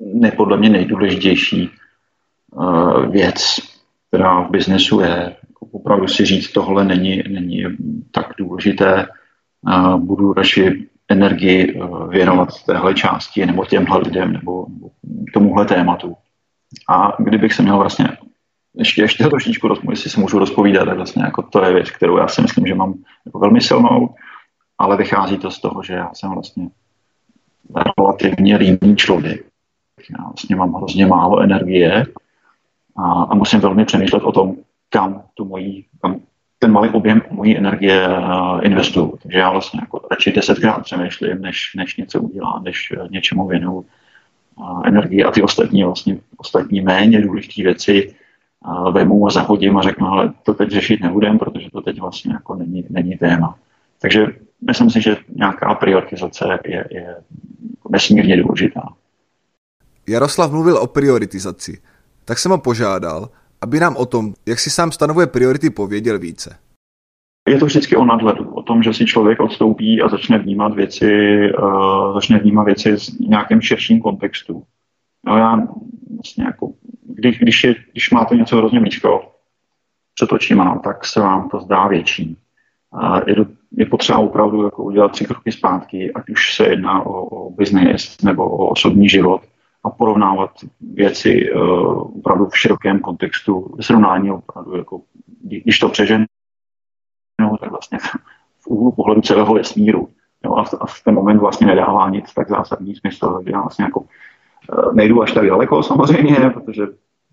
ne 0.00 0.32
podle 0.32 0.56
mě 0.56 0.68
nejdůležitější 0.68 1.70
uh, 2.50 3.06
věc, 3.06 3.60
která 4.08 4.40
v 4.40 4.50
biznesu 4.50 5.00
je. 5.00 5.36
Jako 5.48 5.66
opravdu 5.72 6.08
si 6.08 6.24
říct, 6.24 6.52
tohle 6.52 6.84
není, 6.84 7.22
není 7.28 7.64
tak 8.10 8.26
důležité, 8.38 9.06
budu 9.96 10.32
radši 10.32 10.88
energii 11.08 11.74
uh, 11.74 12.10
věnovat 12.10 12.48
téhle 12.66 12.94
části 12.94 13.46
nebo 13.46 13.64
těmhle 13.64 13.98
lidem 13.98 14.32
nebo, 14.32 14.66
nebo 14.68 14.90
tomuhle 15.34 15.64
tématu. 15.64 16.16
A 16.88 17.12
kdybych 17.18 17.52
se 17.52 17.62
měl 17.62 17.78
vlastně 17.78 18.08
ještě, 18.74 19.02
ještě 19.02 19.24
trošičku, 19.24 19.68
jestli 19.90 20.10
se 20.10 20.20
můžu 20.20 20.38
rozpovídat, 20.38 20.84
tak 20.84 20.96
vlastně 20.96 21.22
jako 21.24 21.42
to 21.42 21.64
je 21.64 21.74
věc, 21.74 21.90
kterou 21.90 22.16
já 22.16 22.28
si 22.28 22.42
myslím, 22.42 22.66
že 22.66 22.74
mám 22.74 22.94
jako 23.26 23.38
velmi 23.38 23.60
silnou, 23.60 24.14
ale 24.78 24.96
vychází 24.96 25.38
to 25.38 25.50
z 25.50 25.60
toho, 25.60 25.82
že 25.82 25.94
já 25.94 26.10
jsem 26.14 26.30
vlastně 26.30 26.68
relativně 27.98 28.56
líný 28.56 28.96
člověk 28.96 29.48
já 30.10 30.24
vlastně 30.24 30.56
mám 30.56 30.74
hrozně 30.74 31.06
málo 31.06 31.40
energie 31.40 32.06
a, 32.96 33.22
a 33.22 33.34
musím 33.34 33.60
velmi 33.60 33.84
přemýšlet 33.84 34.22
o 34.22 34.32
tom, 34.32 34.56
kam 34.90 35.22
tu 35.34 35.44
mojí, 35.44 35.84
kam 36.02 36.20
ten 36.58 36.72
malý 36.72 36.88
objem 36.88 37.22
mojí 37.30 37.56
energie 37.56 38.08
uh, 38.08 38.60
investuju. 38.62 39.18
Takže 39.22 39.38
já 39.38 39.50
vlastně 39.50 39.80
jako 39.82 40.00
radši 40.10 40.32
desetkrát 40.32 40.82
přemýšlím, 40.82 41.40
než, 41.40 41.74
než 41.76 41.96
něco 41.96 42.20
udělám, 42.20 42.64
než 42.64 42.92
uh, 42.96 43.10
něčemu 43.10 43.46
věnu 43.46 43.84
uh, 44.56 44.82
energii 44.84 45.24
a 45.24 45.30
ty 45.30 45.42
ostatní 45.42 45.84
vlastně 45.84 46.18
ostatní 46.36 46.80
méně 46.80 47.22
důležité 47.22 47.62
věci 47.62 48.14
vemu 48.92 49.26
a 49.26 49.30
zahodím 49.30 49.76
a 49.78 49.82
řeknu, 49.82 50.06
ale 50.06 50.32
to 50.42 50.54
teď 50.54 50.70
řešit 50.70 51.00
nebudem, 51.00 51.38
protože 51.38 51.70
to 51.70 51.80
teď 51.80 52.00
vlastně 52.00 52.32
jako 52.32 52.54
není, 52.54 52.84
není 52.90 53.16
téma. 53.16 53.58
Takže 54.00 54.26
myslím 54.66 54.90
si, 54.90 55.00
že 55.00 55.16
nějaká 55.36 55.74
prioritizace 55.74 56.58
je, 56.64 56.84
je 56.90 57.16
nesmírně 57.90 58.42
důležitá. 58.42 58.82
Jaroslav 60.08 60.50
mluvil 60.50 60.78
o 60.78 60.86
prioritizaci, 60.86 61.82
tak 62.24 62.38
jsem 62.38 62.50
ho 62.50 62.58
požádal, 62.58 63.28
aby 63.60 63.80
nám 63.80 63.96
o 63.96 64.06
tom, 64.06 64.34
jak 64.46 64.58
si 64.58 64.70
sám 64.70 64.92
stanovuje 64.92 65.26
priority, 65.26 65.70
pověděl 65.70 66.18
více. 66.18 66.58
Je 67.48 67.58
to 67.58 67.66
vždycky 67.66 67.96
o 67.96 68.04
nadhledu, 68.04 68.50
o 68.50 68.62
tom, 68.62 68.82
že 68.82 68.94
si 68.94 69.06
člověk 69.06 69.40
odstoupí 69.40 70.02
a 70.02 70.08
začne 70.08 70.38
vnímat 70.38 70.74
věci, 70.74 71.38
uh, 71.62 72.14
začne 72.14 72.38
vnímat 72.38 72.64
věci 72.64 72.96
v 72.96 73.20
nějakém 73.20 73.60
širším 73.60 74.00
kontextu. 74.00 74.62
No 75.26 75.36
já 75.36 75.56
vlastně 76.14 76.44
jako, 76.44 76.72
když, 77.02 77.38
když, 77.38 77.64
je, 77.64 77.74
když 77.92 78.10
máte 78.10 78.36
něco 78.36 78.56
hrozně 78.56 78.80
blízko 78.80 79.32
před 80.14 80.32
očima, 80.32 80.78
tak 80.78 81.06
se 81.06 81.20
vám 81.20 81.48
to 81.48 81.60
zdá 81.60 81.88
větší. 81.88 82.36
A 82.92 83.30
je, 83.30 83.36
je 83.72 83.86
potřeba 83.86 84.18
opravdu 84.18 84.64
jako 84.64 84.84
udělat 84.84 85.12
tři 85.12 85.24
kroky 85.24 85.52
zpátky, 85.52 86.12
ať 86.12 86.30
už 86.30 86.54
se 86.54 86.66
jedná 86.66 87.06
o, 87.06 87.22
o 87.22 87.50
biznis 87.50 88.22
nebo 88.22 88.50
o 88.50 88.66
osobní 88.68 89.08
život 89.08 89.42
a 89.84 89.90
porovnávat 89.90 90.50
věci 90.80 91.52
uh, 91.52 92.18
opravdu 92.18 92.46
v 92.46 92.58
širokém 92.58 93.00
kontextu, 93.00 93.76
srovnání 93.80 94.30
opravdu, 94.30 94.76
jako, 94.76 95.00
když 95.40 95.78
to 95.78 95.88
přeženu, 95.88 96.26
tak 97.60 97.70
vlastně 97.70 97.98
v 98.60 98.66
úhlu 98.66 98.92
pohledu 98.92 99.20
celého 99.20 99.54
vesmíru. 99.54 100.08
Jo, 100.44 100.54
a, 100.54 100.64
v, 100.64 100.74
a 100.80 100.86
v 100.86 101.04
ten 101.04 101.14
moment 101.14 101.38
vlastně 101.38 101.66
nedává 101.66 102.10
nic 102.10 102.34
tak 102.34 102.48
zásadní 102.48 102.94
smysl, 102.94 103.34
takže 103.34 103.52
já 103.52 103.60
vlastně 103.60 103.84
jako 103.84 104.00
uh, 104.00 104.94
nejdu 104.94 105.22
až 105.22 105.32
tak 105.32 105.46
daleko 105.46 105.82
samozřejmě, 105.82 106.50
protože 106.50 106.82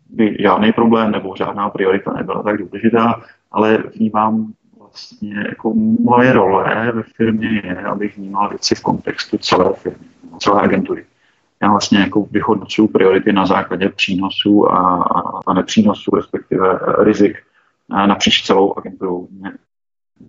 by 0.10 0.38
žádný 0.40 0.72
problém 0.72 1.12
nebo 1.12 1.36
žádná 1.36 1.70
priorita 1.70 2.14
nebyla 2.14 2.44
tak 2.44 2.58
důležitá, 2.58 3.22
ale 3.52 3.78
vnímám 3.78 4.54
vlastně 4.96 5.36
jako 5.50 5.74
moje 6.00 6.34
role 6.34 6.92
ve 6.92 7.04
firmě 7.04 7.62
je, 7.64 7.78
abych 7.78 8.18
vnímal 8.18 8.50
věci 8.50 8.76
v 8.76 8.82
kontextu 8.82 9.38
celé 9.38 9.74
firmy, 9.74 10.06
celé 10.40 10.62
agentury. 10.62 11.06
Já 11.62 11.70
vlastně 11.72 12.00
jako 12.00 12.28
vyhodnocuju 12.32 12.88
priority 12.88 13.34
na 13.34 13.46
základě 13.46 13.90
přínosů 13.90 14.72
a, 14.72 15.04
a 15.48 15.54
nepřínosů, 15.54 16.12
respektive 16.16 16.80
rizik 17.04 17.38
napříč 17.90 18.44
celou 18.44 18.74
agenturu. 18.78 19.28
Ne, 19.32 19.58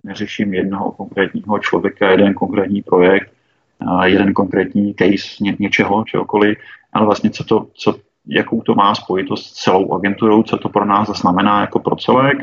neřeším 0.03 0.53
jednoho 0.53 0.91
konkrétního 0.91 1.59
člověka, 1.59 2.09
jeden 2.09 2.33
konkrétní 2.33 2.81
projekt, 2.81 3.31
jeden 4.03 4.33
konkrétní 4.33 4.93
case 4.93 5.43
ně, 5.43 5.55
něčeho, 5.59 6.03
čehokoliv, 6.03 6.57
ale 6.93 7.05
vlastně 7.05 7.29
co 7.29 7.43
to, 7.43 7.67
co, 7.73 7.95
jakou 8.27 8.61
to 8.61 8.75
má 8.75 8.95
spojitost 8.95 9.45
s 9.45 9.53
celou 9.53 9.93
agenturou, 9.93 10.43
co 10.43 10.57
to 10.57 10.69
pro 10.69 10.85
nás 10.85 11.09
znamená 11.09 11.61
jako 11.61 11.79
pro 11.79 11.95
celek, 11.95 12.37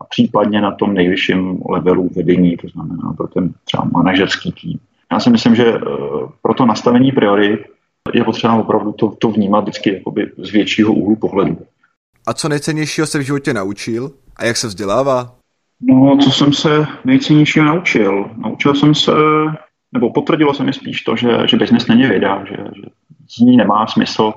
a 0.00 0.04
případně 0.04 0.60
na 0.60 0.70
tom 0.70 0.94
nejvyšším 0.94 1.62
levelu 1.68 2.10
vedení, 2.16 2.56
to 2.56 2.68
znamená 2.68 3.12
pro 3.16 3.28
ten 3.28 3.52
třeba 3.64 3.84
manažerský 3.92 4.52
tým. 4.52 4.78
Já 5.12 5.20
si 5.20 5.30
myslím, 5.30 5.54
že 5.54 5.66
eh, 5.66 5.80
pro 6.42 6.54
to 6.54 6.66
nastavení 6.66 7.12
priorit 7.12 7.60
je 8.14 8.24
potřeba 8.24 8.54
opravdu 8.54 8.92
to, 8.92 9.14
to 9.18 9.30
vnímat 9.30 9.60
vždycky 9.60 9.94
jakoby 9.94 10.30
z 10.38 10.50
většího 10.50 10.92
úhlu 10.92 11.16
pohledu. 11.16 11.58
A 12.26 12.34
co 12.34 12.48
nejcennějšího 12.48 13.06
se 13.06 13.18
v 13.18 13.22
životě 13.22 13.54
naučil 13.54 14.10
a 14.36 14.44
jak 14.44 14.56
se 14.56 14.66
vzdělává? 14.66 15.34
No, 15.80 16.18
co 16.20 16.30
jsem 16.30 16.52
se 16.52 16.86
nejcennějšího 17.04 17.64
naučil? 17.64 18.30
Naučil 18.36 18.74
jsem 18.74 18.94
se, 18.94 19.12
nebo 19.92 20.12
potvrdilo 20.12 20.54
se 20.54 20.64
mi 20.64 20.72
spíš 20.72 21.02
to, 21.02 21.16
že, 21.16 21.28
že 21.48 21.56
business 21.56 21.86
není 21.86 22.06
věda, 22.06 22.44
že, 22.44 22.56
že 22.56 22.82
z 23.28 23.38
ní 23.38 23.56
nemá 23.56 23.86
smysl 23.86 24.32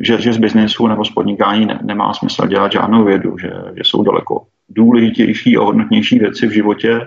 že, 0.00 0.20
že 0.20 0.32
z 0.32 0.38
biznesu 0.38 0.86
nebo 0.86 1.04
z 1.04 1.10
podnikání 1.10 1.66
ne, 1.66 1.80
nemá 1.82 2.14
smysl 2.14 2.46
dělat 2.46 2.72
žádnou 2.72 3.04
vědu, 3.04 3.38
že, 3.38 3.50
že 3.76 3.82
jsou 3.84 4.02
daleko 4.02 4.46
důležitější 4.68 5.56
a 5.56 5.62
hodnotnější 5.62 6.18
věci 6.18 6.46
v 6.46 6.52
životě, 6.52 7.00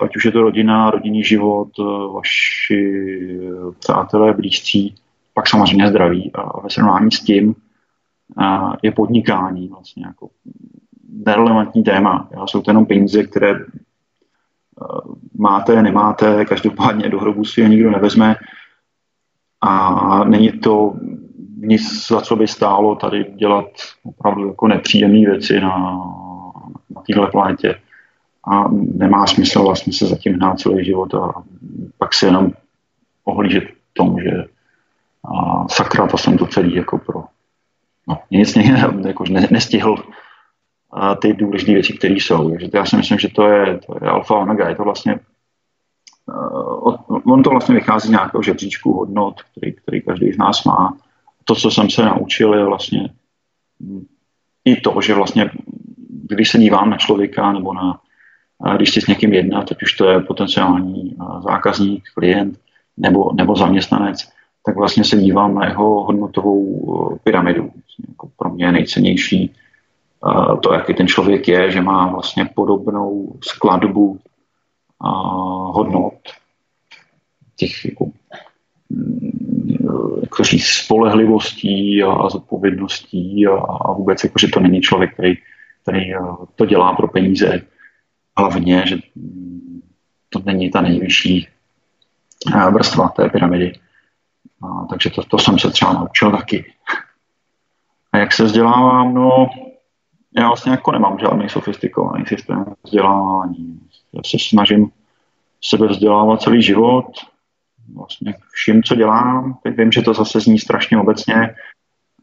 ať 0.00 0.16
už 0.16 0.24
je 0.24 0.30
to 0.30 0.42
rodina, 0.42 0.90
rodinný 0.90 1.24
život, 1.24 1.68
vaši 2.14 3.38
přátelé, 3.78 4.32
blízcí, 4.32 4.94
pak 5.34 5.48
samozřejmě 5.48 5.88
zdraví 5.88 6.30
a 6.34 6.60
ve 6.60 6.70
srovnání 6.70 7.10
s 7.10 7.20
tím 7.20 7.54
je 8.82 8.92
podnikání 8.92 9.68
vlastně 9.68 10.04
jako 10.06 10.28
nerelevantní 11.26 11.82
téma. 11.82 12.28
Jsou 12.46 12.62
to 12.62 12.70
jenom 12.70 12.86
peníze, 12.86 13.22
které 13.22 13.54
máte, 15.38 15.82
nemáte, 15.82 16.44
každopádně 16.44 17.08
do 17.08 17.20
hrobu 17.20 17.44
si 17.44 17.60
je 17.60 17.68
nikdo 17.68 17.90
nevezme 17.90 18.36
a 19.60 20.24
není 20.24 20.52
to 20.52 20.94
nic, 21.56 22.06
za 22.08 22.20
co 22.20 22.36
by 22.36 22.48
stálo 22.48 22.94
tady 22.94 23.24
dělat 23.34 23.66
opravdu 24.04 24.48
jako 24.48 24.68
nepříjemné 24.68 25.30
věci 25.30 25.60
na, 25.60 25.76
na 26.90 27.02
téhle 27.06 27.30
planetě. 27.30 27.80
A 28.52 28.64
nemá 28.94 29.26
smysl 29.26 29.62
vlastně 29.62 29.92
se 29.92 30.06
zatím 30.06 30.34
hnát 30.34 30.60
celý 30.60 30.84
život 30.84 31.14
a 31.14 31.42
pak 31.98 32.14
si 32.14 32.26
jenom 32.26 32.52
ohlížet 33.24 33.64
tomu, 33.92 34.20
že 34.20 34.44
a 35.24 35.68
sakra, 35.68 36.06
to 36.06 36.18
jsem 36.18 36.38
to 36.38 36.46
celý 36.46 36.74
jako 36.74 36.98
pro 36.98 37.24
no, 38.08 38.18
nic 38.30 38.54
ne, 38.54 38.62
jako 39.06 39.24
ne, 39.30 39.48
nestihl 39.50 39.96
ty 41.22 41.32
důležité 41.32 41.72
věci, 41.72 41.92
které 41.92 42.14
jsou. 42.14 42.50
Takže 42.50 42.68
já 42.74 42.84
si 42.84 42.96
myslím, 42.96 43.18
že 43.18 43.28
to 43.28 43.46
je, 43.46 43.78
to 43.86 44.04
je 44.04 44.10
alfa 44.10 44.34
omega. 44.34 44.68
Je 44.68 44.74
to 44.74 44.84
vlastně 44.84 45.20
on 47.24 47.42
to 47.42 47.50
vlastně 47.50 47.74
vychází 47.74 48.08
z 48.08 48.10
nějakého 48.10 48.42
žebříčku 48.42 48.92
hodnot, 48.92 49.34
který, 49.42 49.72
který 49.72 50.02
každý 50.02 50.32
z 50.32 50.38
nás 50.38 50.64
má 50.64 50.96
to, 51.44 51.54
co 51.54 51.70
jsem 51.70 51.90
se 51.90 52.04
naučil, 52.04 52.54
je 52.54 52.64
vlastně 52.64 53.10
i 54.64 54.80
to, 54.80 55.00
že 55.00 55.14
vlastně, 55.14 55.50
když 56.08 56.50
se 56.50 56.58
dívám 56.58 56.90
na 56.90 56.96
člověka 56.96 57.52
nebo 57.52 57.74
na, 57.74 58.00
když 58.76 58.90
si 58.90 59.00
s 59.00 59.06
někým 59.06 59.32
jedná, 59.32 59.62
teď 59.62 59.82
už 59.82 59.92
to 59.92 60.10
je 60.10 60.20
potenciální 60.20 61.16
zákazník, 61.44 62.04
klient 62.14 62.58
nebo, 62.96 63.32
nebo 63.32 63.56
zaměstnanec, 63.56 64.28
tak 64.66 64.76
vlastně 64.76 65.04
se 65.04 65.16
dívám 65.16 65.54
na 65.54 65.66
jeho 65.66 66.04
hodnotovou 66.04 67.18
pyramidu. 67.24 67.70
Jako 68.08 68.28
pro 68.36 68.50
mě 68.50 68.64
je 68.64 68.72
nejcennější 68.72 69.54
to, 70.62 70.72
jaký 70.72 70.94
ten 70.94 71.06
člověk 71.06 71.48
je, 71.48 71.70
že 71.70 71.80
má 71.80 72.08
vlastně 72.08 72.44
podobnou 72.54 73.32
skladbu 73.44 74.18
hodnot 75.72 76.14
těch 77.56 77.84
jako 77.84 78.10
jak 80.22 80.46
říct, 80.46 80.66
spolehlivostí 80.66 82.02
a, 82.02 82.12
a 82.12 82.28
zodpovědností 82.28 83.46
a, 83.46 83.56
a 83.56 83.92
vůbec 83.92 84.24
jako, 84.24 84.38
že 84.38 84.48
to 84.48 84.60
není 84.60 84.80
člověk, 84.80 85.12
který, 85.12 85.34
který 85.82 86.14
eh, 86.14 86.18
to 86.54 86.66
dělá 86.66 86.92
pro 86.92 87.08
peníze. 87.08 87.62
Hlavně, 88.38 88.82
že 88.86 88.98
to 90.28 90.42
není 90.44 90.70
ta 90.70 90.80
nejvyšší 90.80 91.48
eh, 92.54 92.70
vrstva 92.70 93.08
té 93.08 93.28
pyramidy. 93.28 93.72
A, 94.62 94.86
takže 94.90 95.10
to, 95.10 95.22
to 95.22 95.38
jsem 95.38 95.58
se 95.58 95.70
třeba 95.70 95.92
naučil 95.92 96.30
taky. 96.30 96.72
A 98.12 98.18
jak 98.18 98.32
se 98.32 98.44
vzdělávám? 98.44 99.14
No, 99.14 99.46
já 100.36 100.46
vlastně 100.46 100.72
jako 100.72 100.92
nemám 100.92 101.18
žádný 101.18 101.48
sofistikovaný 101.48 102.26
systém 102.26 102.64
vzdělávání. 102.84 103.80
Já 104.12 104.20
se 104.26 104.36
snažím 104.38 104.90
sebe 105.64 105.86
vzdělávat 105.86 106.42
celý 106.42 106.62
život, 106.62 107.06
vlastně 107.94 108.34
vším, 108.52 108.82
co 108.82 108.94
dělám. 108.94 109.58
Teď 109.62 109.76
vím, 109.76 109.92
že 109.92 110.02
to 110.02 110.14
zase 110.14 110.40
zní 110.40 110.58
strašně 110.58 110.98
obecně, 110.98 111.54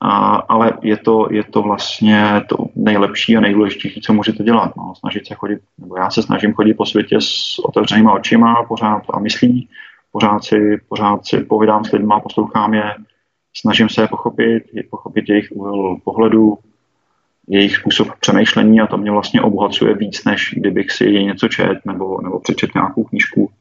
a, 0.02 0.36
ale 0.36 0.74
je 0.82 0.98
to, 0.98 1.28
je 1.32 1.44
to 1.44 1.62
vlastně 1.62 2.42
to 2.50 2.58
nejlepší 2.76 3.38
a 3.38 3.42
nejdůležitější, 3.42 4.02
co 4.02 4.14
můžete 4.14 4.44
dělat. 4.44 4.76
No. 4.78 4.94
Snažit 4.96 5.28
se 5.28 5.36
chodit, 5.36 5.60
nebo 5.78 5.98
já 5.98 6.10
se 6.10 6.24
snažím 6.24 6.54
chodit 6.54 6.74
po 6.74 6.86
světě 6.86 7.18
s 7.20 7.60
otevřenýma 7.66 8.14
očima 8.14 8.64
pořád 8.64 9.04
a 9.14 9.20
myslí, 9.20 9.70
pořád 10.12 10.44
si, 10.44 10.82
pořád 10.90 11.26
si 11.26 11.38
povídám 11.38 11.86
s 11.86 11.92
lidmi, 11.92 12.14
poslouchám 12.24 12.74
je, 12.74 12.96
snažím 13.56 13.90
se 13.90 14.02
je 14.02 14.08
pochopit, 14.08 14.64
je 14.74 14.84
pochopit 14.84 15.30
jejich 15.30 15.52
úhel 15.52 15.98
pohledu, 16.04 16.58
jejich 17.48 17.76
způsob 17.76 18.08
přemýšlení 18.20 18.82
a 18.82 18.88
to 18.88 18.98
mě 18.98 19.12
vlastně 19.12 19.41
obohacuje 19.41 19.93
víc, 19.93 20.24
než 20.26 20.54
kdybych 20.58 20.91
si 20.91 21.24
něco 21.24 21.48
čet 21.48 21.78
nebo, 21.86 22.22
nebo 22.22 22.39
přečet 22.39 22.76
nějakou 22.76 23.04
knížku 23.04 23.52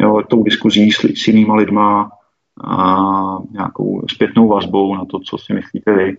jo, 0.00 0.22
tou 0.28 0.42
diskuzí 0.42 0.92
s, 0.92 1.04
s 1.04 1.28
jinýma 1.28 1.54
lidma 1.54 2.10
a 2.64 3.38
nějakou 3.50 4.02
zpětnou 4.10 4.48
vazbou 4.48 4.94
na 4.94 5.04
to, 5.04 5.18
co 5.18 5.38
si 5.38 5.54
myslíte 5.54 5.94
vy. 5.94 6.16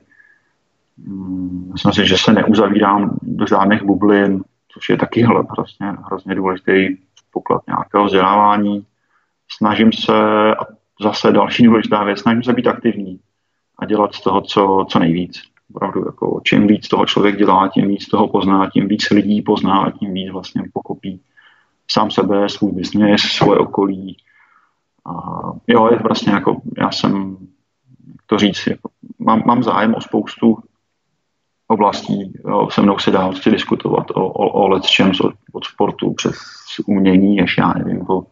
Hmm, 1.07 1.69
myslím 1.73 1.93
si, 1.93 2.07
že 2.07 2.17
se 2.17 2.33
neuzavírám 2.33 3.17
do 3.21 3.47
žádných 3.47 3.83
bublin, 3.83 4.43
což 4.73 4.89
je 4.89 4.97
taky 4.97 5.21
hrozně, 5.21 5.87
hrozně 6.05 6.35
důležitý 6.35 6.97
poklad 7.31 7.61
nějakého 7.67 8.05
vzdělávání. 8.05 8.85
Snažím 9.57 9.93
se, 9.93 10.13
a 10.55 10.65
zase 11.01 11.31
další 11.31 11.63
důležitá 11.63 12.03
věc, 12.03 12.19
snažím 12.19 12.43
se 12.43 12.53
být 12.53 12.67
aktivní 12.67 13.19
a 13.79 13.85
dělat 13.85 14.15
z 14.15 14.21
toho, 14.21 14.41
co, 14.41 14.85
co 14.89 14.99
nejvíc. 14.99 15.50
Opravdu, 15.73 16.05
jako, 16.05 16.41
čím 16.43 16.67
víc 16.67 16.87
toho 16.87 17.05
člověk 17.05 17.37
dělá, 17.37 17.67
tím 17.67 17.87
víc 17.87 18.07
toho 18.07 18.27
pozná, 18.27 18.69
tím 18.69 18.87
víc 18.87 19.09
lidí 19.09 19.41
pozná 19.41 19.81
a 19.81 19.91
tím 19.91 20.13
víc 20.13 20.31
vlastně 20.31 20.63
pokopí 20.73 21.21
sám 21.91 22.11
sebe, 22.11 22.49
svůj 22.49 22.71
bizněs, 22.71 23.21
svoje 23.21 23.59
okolí. 23.59 24.17
A 25.05 25.11
jo, 25.67 25.89
je 25.91 25.99
vlastně 25.99 26.33
jako, 26.33 26.61
já 26.77 26.91
jsem, 26.91 27.37
to 28.25 28.37
říct, 28.37 28.67
jako, 28.67 28.89
mám, 29.19 29.43
mám 29.45 29.63
zájem 29.63 29.95
o 29.95 30.01
spoustu 30.01 30.57
oblastí, 31.67 32.33
jo, 32.47 32.67
se 32.71 32.81
mnou 32.81 32.99
se 32.99 33.11
dá 33.11 33.27
prostě 33.27 33.51
diskutovat 33.51 34.11
o, 34.11 34.27
o, 34.27 34.49
o 34.49 34.67
let 34.67 34.83
čem 34.83 35.11
od, 35.23 35.33
od 35.51 35.65
sportu 35.65 36.13
přes 36.13 36.35
umění, 36.85 37.41
až 37.41 37.57
já 37.57 37.73
nevím, 37.73 38.05
po, 38.05 38.25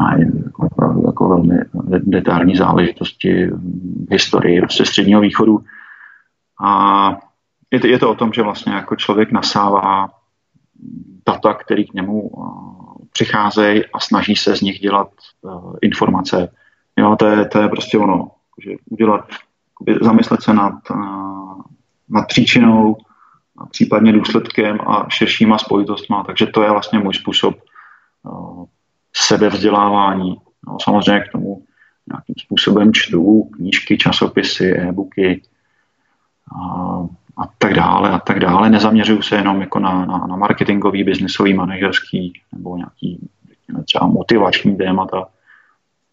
já 0.00 0.16
nevím, 0.16 0.42
jako, 0.46 0.66
opravdu 0.66 1.02
jako 1.06 1.28
velmi 1.28 1.58
detailní 1.98 2.56
záležitosti 2.56 3.46
v 4.08 4.10
historii 4.10 4.60
prostě 4.60 4.84
středního 4.84 5.20
východu. 5.20 5.64
A 6.64 7.16
je 7.70 7.80
to, 7.80 7.86
je 7.86 7.98
to 7.98 8.10
o 8.10 8.14
tom, 8.14 8.32
že 8.32 8.42
vlastně 8.42 8.72
jako 8.72 8.96
člověk 8.96 9.32
nasává 9.32 10.08
data, 11.26 11.54
které 11.54 11.84
k 11.84 11.92
němu 11.92 12.30
přicházejí 13.12 13.84
a 13.86 14.00
snaží 14.00 14.36
se 14.36 14.56
z 14.56 14.60
nich 14.60 14.78
dělat 14.78 15.08
informace. 15.82 16.52
Jo, 16.96 17.16
to, 17.16 17.26
je, 17.26 17.48
to 17.48 17.58
je 17.58 17.68
prostě 17.68 17.98
ono, 17.98 18.30
že 18.64 18.70
udělat, 18.90 19.28
zamyslet 20.00 20.42
se 20.42 20.54
nad, 20.54 20.74
nad 22.08 22.26
příčinou, 22.26 22.96
případně 23.70 24.12
důsledkem 24.12 24.78
a 24.86 25.06
širšíma 25.08 25.58
spojitostma. 25.58 26.24
Takže 26.24 26.46
to 26.46 26.62
je 26.62 26.70
vlastně 26.70 26.98
můj 26.98 27.14
způsob 27.14 27.54
sebevzdělávání. 29.16 30.36
No, 30.66 30.76
samozřejmě 30.80 31.20
k 31.20 31.32
tomu 31.32 31.64
nějakým 32.08 32.34
způsobem 32.38 32.92
čtu 32.92 33.42
knížky, 33.42 33.98
časopisy, 33.98 34.72
e-booky 34.72 35.42
a, 37.36 37.46
tak 37.58 37.74
dále 37.74 38.10
a 38.10 38.18
tak 38.18 38.40
dále. 38.40 38.70
Nezaměřuju 38.70 39.22
se 39.22 39.36
jenom 39.36 39.60
jako 39.60 39.78
na, 39.78 40.04
na, 40.04 40.18
na 40.18 40.36
marketingový, 40.36 41.04
biznisový, 41.04 41.54
manažerský 41.54 42.32
nebo 42.52 42.76
nějaký 42.76 43.28
třeba 43.84 44.06
motivační 44.06 44.76
témata. 44.76 45.26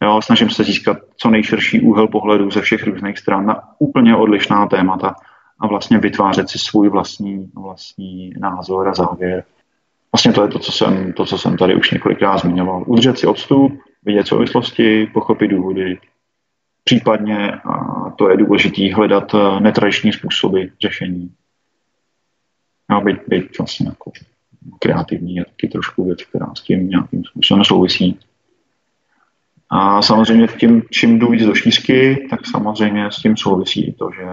Jo, 0.03 0.21
snažím 0.21 0.49
se 0.49 0.63
získat 0.63 0.97
co 1.17 1.29
nejširší 1.29 1.81
úhel 1.81 2.07
pohledu 2.07 2.51
ze 2.51 2.61
všech 2.61 2.83
různých 2.83 3.17
stran 3.19 3.45
na 3.45 3.63
úplně 3.79 4.15
odlišná 4.15 4.67
témata 4.67 5.15
a 5.59 5.67
vlastně 5.67 5.97
vytvářet 5.97 6.49
si 6.49 6.59
svůj 6.59 6.89
vlastní, 6.89 7.51
vlastní 7.55 8.33
názor 8.39 8.87
a 8.87 8.93
závěr. 8.93 9.43
Vlastně 10.11 10.33
to 10.33 10.43
je 10.43 10.47
to, 10.47 10.59
co 10.59 10.71
jsem, 10.71 11.13
to, 11.13 11.25
co 11.25 11.37
jsem 11.37 11.57
tady 11.57 11.75
už 11.75 11.91
několikrát 11.91 12.37
zmiňoval. 12.37 12.83
Udržet 12.85 13.19
si 13.19 13.27
odstup, 13.27 13.71
vidět 14.05 14.27
souvislosti, 14.27 15.05
pochopit 15.13 15.47
důvody, 15.47 15.99
případně, 16.83 17.51
to 18.15 18.29
je 18.29 18.37
důležité, 18.37 18.95
hledat 18.95 19.35
eh, 19.35 19.59
netradiční 19.59 20.13
způsoby 20.13 20.63
řešení. 20.81 21.33
A 22.89 22.99
být, 22.99 23.17
být 23.27 23.57
vlastně 23.57 23.87
jako 23.87 24.11
kreativní 24.79 25.35
je 25.35 25.45
taky 25.45 25.67
trošku 25.67 26.03
věc, 26.03 26.23
která 26.23 26.55
s 26.55 26.61
tím 26.61 26.89
nějakým 26.89 27.23
způsobem 27.23 27.63
souvisí. 27.63 28.19
A 29.69 30.01
samozřejmě 30.01 30.47
tím, 30.47 30.83
čím 30.89 31.19
jdu 31.19 31.27
víc 31.27 31.45
do 31.45 31.55
šířky, 31.55 32.27
tak 32.29 32.47
samozřejmě 32.47 33.11
s 33.11 33.15
tím 33.15 33.37
souvisí 33.37 33.95
to, 33.99 34.09
že 34.15 34.23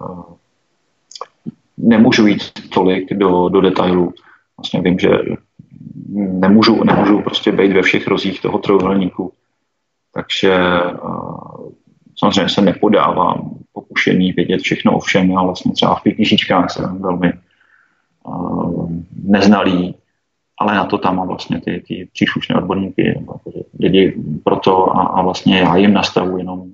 uh, 0.00 0.24
nemůžu 1.76 2.26
jít 2.26 2.42
tolik 2.68 3.14
do, 3.14 3.48
do 3.48 3.60
detailu. 3.60 4.14
Vlastně 4.56 4.80
vím, 4.80 4.98
že 4.98 5.08
nemůžu, 6.14 6.84
nemůžu 6.84 7.22
prostě 7.22 7.52
být 7.52 7.72
ve 7.72 7.82
všech 7.82 8.06
rozích 8.06 8.42
toho 8.42 8.58
trojuhelníku. 8.58 9.32
Takže 10.12 10.58
uh, 11.02 11.72
samozřejmě 12.18 12.48
se 12.48 12.60
nepodávám 12.60 13.50
pokušení 13.72 14.32
vědět 14.32 14.60
všechno 14.60 14.96
o 14.96 15.00
všem. 15.00 15.30
Já 15.30 15.42
vlastně 15.42 15.72
třeba 15.72 15.94
v 15.94 16.02
pětisíčkách 16.02 16.70
jsem 16.70 17.02
velmi 17.02 17.32
uh, 18.24 18.92
neznalý, 19.24 19.94
ale 20.60 20.74
na 20.74 20.84
to 20.84 20.98
tam 20.98 21.16
mám 21.16 21.28
vlastně 21.28 21.60
ty, 21.60 21.84
ty 21.88 22.08
příslušné 22.12 22.56
odborníky, 22.56 23.24
lidi 23.80 24.14
pro 24.44 24.56
to 24.56 24.96
a, 24.96 25.02
a 25.02 25.22
vlastně 25.22 25.58
já 25.58 25.76
jim 25.76 25.92
nastavu 25.92 26.38
jenom 26.38 26.70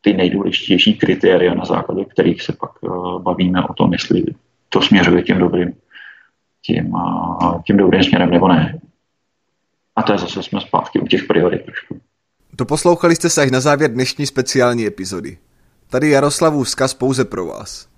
ty 0.00 0.14
nejdůležitější 0.14 0.94
kritéria, 0.94 1.54
na 1.54 1.64
základě 1.64 2.04
kterých 2.04 2.42
se 2.42 2.52
pak 2.52 2.82
uh, 2.82 3.22
bavíme 3.22 3.64
o 3.64 3.74
tom, 3.74 3.92
jestli 3.92 4.24
to 4.68 4.82
směřuje 4.82 5.22
tím 5.22 5.38
dobrým 5.38 5.74
tím, 6.62 6.94
tím 7.66 7.76
dobrým 7.76 8.04
směrem 8.04 8.30
nebo 8.30 8.48
ne. 8.48 8.80
A 9.96 10.02
to 10.02 10.12
je 10.12 10.18
zase 10.18 10.42
jsme 10.42 10.60
zpátky 10.60 11.00
u 11.00 11.06
těch 11.06 11.24
priorit 11.24 11.64
trošku. 11.64 12.00
Doposlouchali 12.58 13.16
jste 13.16 13.30
se 13.30 13.42
až 13.42 13.50
na 13.50 13.60
závěr 13.60 13.92
dnešní 13.92 14.26
speciální 14.26 14.86
epizody. 14.86 15.38
Tady 15.90 16.10
Jaroslavův 16.10 16.66
vzkaz 16.66 16.94
pouze 16.94 17.24
pro 17.24 17.46
vás. 17.46 17.88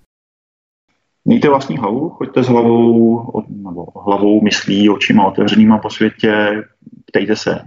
Mějte 1.25 1.49
vlastní 1.49 1.77
hlavu, 1.77 2.09
choďte 2.09 2.43
s 2.43 2.47
hlavou, 2.47 3.31
nebo 3.49 3.87
hlavou, 4.05 4.41
myslí, 4.41 4.89
očima 4.89 5.25
otevřenýma 5.25 5.77
po 5.77 5.89
světě, 5.89 6.63
ptejte 7.05 7.35
se, 7.35 7.59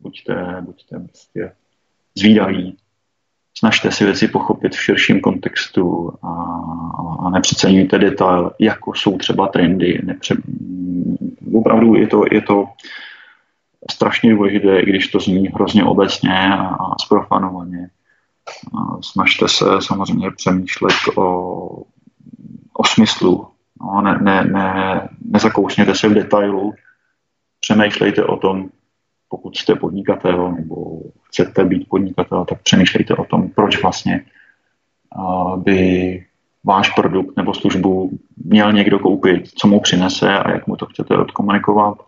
buďte, 0.00 0.56
buďte 0.60 0.98
prostě 0.98 1.52
zvídaví, 2.18 2.76
snažte 3.58 3.90
si 3.92 4.04
věci 4.04 4.28
pochopit 4.28 4.74
v 4.74 4.82
širším 4.82 5.20
kontextu 5.20 6.12
a, 6.22 6.28
a 7.26 7.30
nepřeceňujte 7.30 7.98
detail, 7.98 8.50
jako 8.58 8.94
jsou 8.94 9.18
třeba 9.18 9.48
trendy. 9.48 10.00
Nepře... 10.04 10.36
Opravdu 11.54 11.94
je 11.94 12.06
to, 12.06 12.24
je 12.30 12.40
to 12.40 12.64
strašně 13.90 14.30
důležité, 14.30 14.80
i 14.80 14.86
když 14.86 15.08
to 15.08 15.20
zní 15.20 15.48
hrozně 15.48 15.84
obecně 15.84 16.54
a 16.54 16.98
zprofanovaně. 17.04 17.90
Snažte 19.00 19.48
se 19.48 19.64
samozřejmě 19.80 20.30
přemýšlet 20.30 20.94
o, 21.16 21.22
o 22.72 22.84
smyslu. 22.86 23.46
No, 23.80 24.00
ne, 24.00 24.18
ne, 24.22 24.44
ne, 24.44 25.08
nezakousněte 25.24 25.94
se 25.94 26.08
v 26.08 26.14
detailu, 26.14 26.74
přemýšlejte 27.60 28.24
o 28.24 28.36
tom, 28.36 28.68
pokud 29.28 29.56
jste 29.56 29.74
podnikatel 29.74 30.52
nebo 30.52 31.00
chcete 31.22 31.64
být 31.64 31.88
podnikatel, 31.88 32.44
tak 32.44 32.62
přemýšlejte 32.62 33.14
o 33.14 33.24
tom, 33.24 33.48
proč 33.50 33.82
vlastně 33.82 34.24
by 35.56 36.24
váš 36.64 36.90
produkt 36.90 37.36
nebo 37.36 37.54
službu 37.54 38.10
měl 38.44 38.72
někdo 38.72 38.98
koupit, 38.98 39.48
co 39.54 39.68
mu 39.68 39.80
přinese 39.80 40.38
a 40.38 40.50
jak 40.50 40.66
mu 40.66 40.76
to 40.76 40.86
chcete 40.86 41.16
odkomunikovat. 41.16 41.98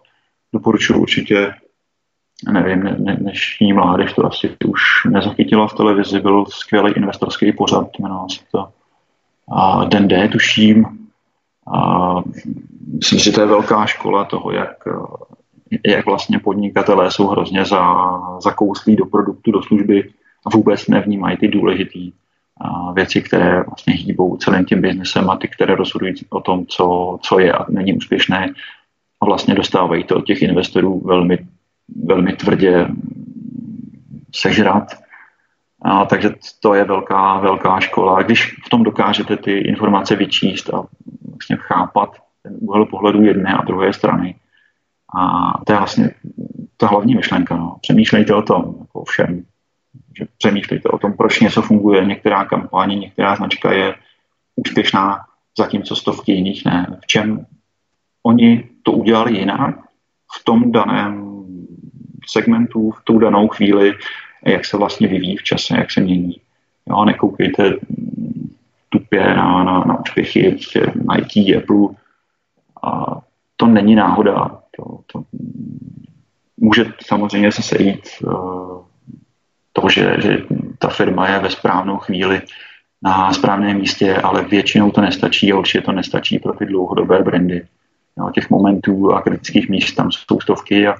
Doporučuji 0.52 1.00
určitě, 1.00 1.54
nevím, 2.52 2.82
ne, 2.82 2.96
ne, 2.98 3.16
dnešní 3.16 3.72
mládež 3.72 4.12
to 4.12 4.26
asi 4.26 4.56
už 4.66 4.80
nezachytila 5.10 5.66
v 5.66 5.74
televizi, 5.74 6.20
byl 6.20 6.44
skvělý 6.48 6.92
investorský 6.96 7.52
pořad, 7.52 7.98
jmenoval 7.98 8.28
se 8.28 8.40
to 8.52 8.68
a 9.52 9.84
Den 9.84 10.08
D, 10.08 10.28
tuším. 10.28 10.86
A 11.74 12.14
myslím 12.96 13.18
že 13.18 13.32
to 13.32 13.40
je 13.40 13.46
velká 13.46 13.86
škola 13.86 14.24
toho, 14.24 14.52
jak 14.52 14.84
jak 15.86 16.06
vlastně 16.06 16.38
podnikatelé 16.38 17.10
jsou 17.10 17.26
hrozně 17.26 17.64
za, 17.64 17.94
zakouslí 18.40 18.96
do 18.96 19.06
produktu, 19.06 19.50
do 19.50 19.62
služby 19.62 20.10
a 20.46 20.50
vůbec 20.50 20.88
nevnímají 20.88 21.36
ty 21.36 21.48
důležité 21.48 21.98
věci, 22.94 23.22
které 23.22 23.62
vlastně 23.62 23.94
hýbou 23.94 24.36
celým 24.36 24.64
tím 24.64 24.80
biznesem 24.80 25.30
a 25.30 25.36
ty, 25.36 25.48
které 25.48 25.74
rozhodují 25.74 26.14
o 26.30 26.40
tom, 26.40 26.66
co, 26.66 27.18
co 27.22 27.38
je 27.38 27.52
a 27.52 27.66
není 27.68 27.94
úspěšné 27.94 28.54
a 29.20 29.26
vlastně 29.26 29.54
dostávají 29.54 30.04
to 30.04 30.16
od 30.16 30.26
těch 30.26 30.42
investorů 30.42 31.00
velmi, 31.00 31.38
velmi 32.04 32.32
tvrdě 32.32 32.88
sežrat. 34.34 34.92
A, 35.82 36.04
takže 36.04 36.30
to 36.60 36.74
je 36.74 36.84
velká, 36.84 37.38
velká 37.38 37.80
škola. 37.80 38.22
Když 38.22 38.56
v 38.66 38.68
tom 38.68 38.82
dokážete 38.82 39.36
ty 39.36 39.58
informace 39.58 40.16
vyčíst 40.16 40.74
a 40.74 40.84
vlastně 41.28 41.56
chápat 41.56 42.16
ten 42.42 42.56
úhel 42.60 42.86
pohledu 42.86 43.22
jedné 43.22 43.54
a 43.54 43.64
druhé 43.64 43.92
strany, 43.92 44.34
a 45.16 45.52
to 45.64 45.72
je 45.72 45.78
vlastně 45.78 46.10
ta 46.76 46.86
hlavní 46.86 47.14
myšlenka. 47.14 47.56
No. 47.56 47.76
Přemýšlejte 47.80 48.34
o 48.34 48.42
tom, 48.42 48.74
jako 48.80 49.04
všem. 49.04 49.44
Že 50.18 50.26
přemýšlejte 50.38 50.88
o 50.88 50.98
tom, 50.98 51.12
proč 51.12 51.40
něco 51.40 51.62
funguje. 51.62 52.04
Některá 52.04 52.44
kampaně, 52.44 52.96
některá 52.96 53.36
značka 53.36 53.72
je 53.72 53.94
úspěšná, 54.56 55.20
zatímco 55.58 55.96
stovky 55.96 56.32
jiných 56.32 56.64
ne. 56.64 56.98
V 57.02 57.06
čem 57.06 57.46
oni 58.22 58.68
to 58.82 58.92
udělali 58.92 59.38
jinak 59.38 59.76
v 60.40 60.44
tom 60.44 60.72
daném 60.72 61.33
segmentu, 62.30 62.90
v 62.90 63.00
tu 63.04 63.18
danou 63.18 63.48
chvíli, 63.48 63.94
jak 64.46 64.64
se 64.64 64.76
vlastně 64.76 65.08
vyvíjí 65.08 65.36
v 65.36 65.42
čase, 65.42 65.76
jak 65.76 65.90
se 65.90 66.00
mění. 66.00 66.36
Jo, 66.88 67.04
nekoukejte 67.04 67.76
tupě 68.88 69.34
na, 69.34 69.64
na, 69.64 69.84
na 69.84 70.00
úspěchy 70.00 70.56
Nike, 71.12 71.56
Apple. 71.56 71.88
A 72.82 73.20
to 73.56 73.66
není 73.66 73.94
náhoda. 73.94 74.58
To, 74.76 74.98
to 75.12 75.24
může 76.56 76.84
samozřejmě 77.06 77.52
se 77.52 77.62
sejít 77.62 78.08
uh, 78.26 78.82
to, 79.72 79.88
že, 79.88 80.16
že 80.18 80.42
ta 80.78 80.88
firma 80.88 81.28
je 81.28 81.38
ve 81.38 81.50
správnou 81.50 81.96
chvíli 81.96 82.42
na 83.02 83.32
správném 83.32 83.76
místě, 83.76 84.16
ale 84.16 84.44
většinou 84.44 84.90
to 84.90 85.00
nestačí 85.00 85.52
a 85.52 85.58
určitě 85.58 85.80
to 85.80 85.92
nestačí 85.92 86.38
pro 86.38 86.52
ty 86.52 86.66
dlouhodobé 86.66 87.22
brandy. 87.22 87.66
No, 88.16 88.30
těch 88.30 88.50
momentů 88.50 89.12
a 89.12 89.22
kritických 89.22 89.68
míst 89.68 89.94
tam 89.94 90.12
jsou 90.12 90.40
stovky 90.40 90.86
a 90.86 90.94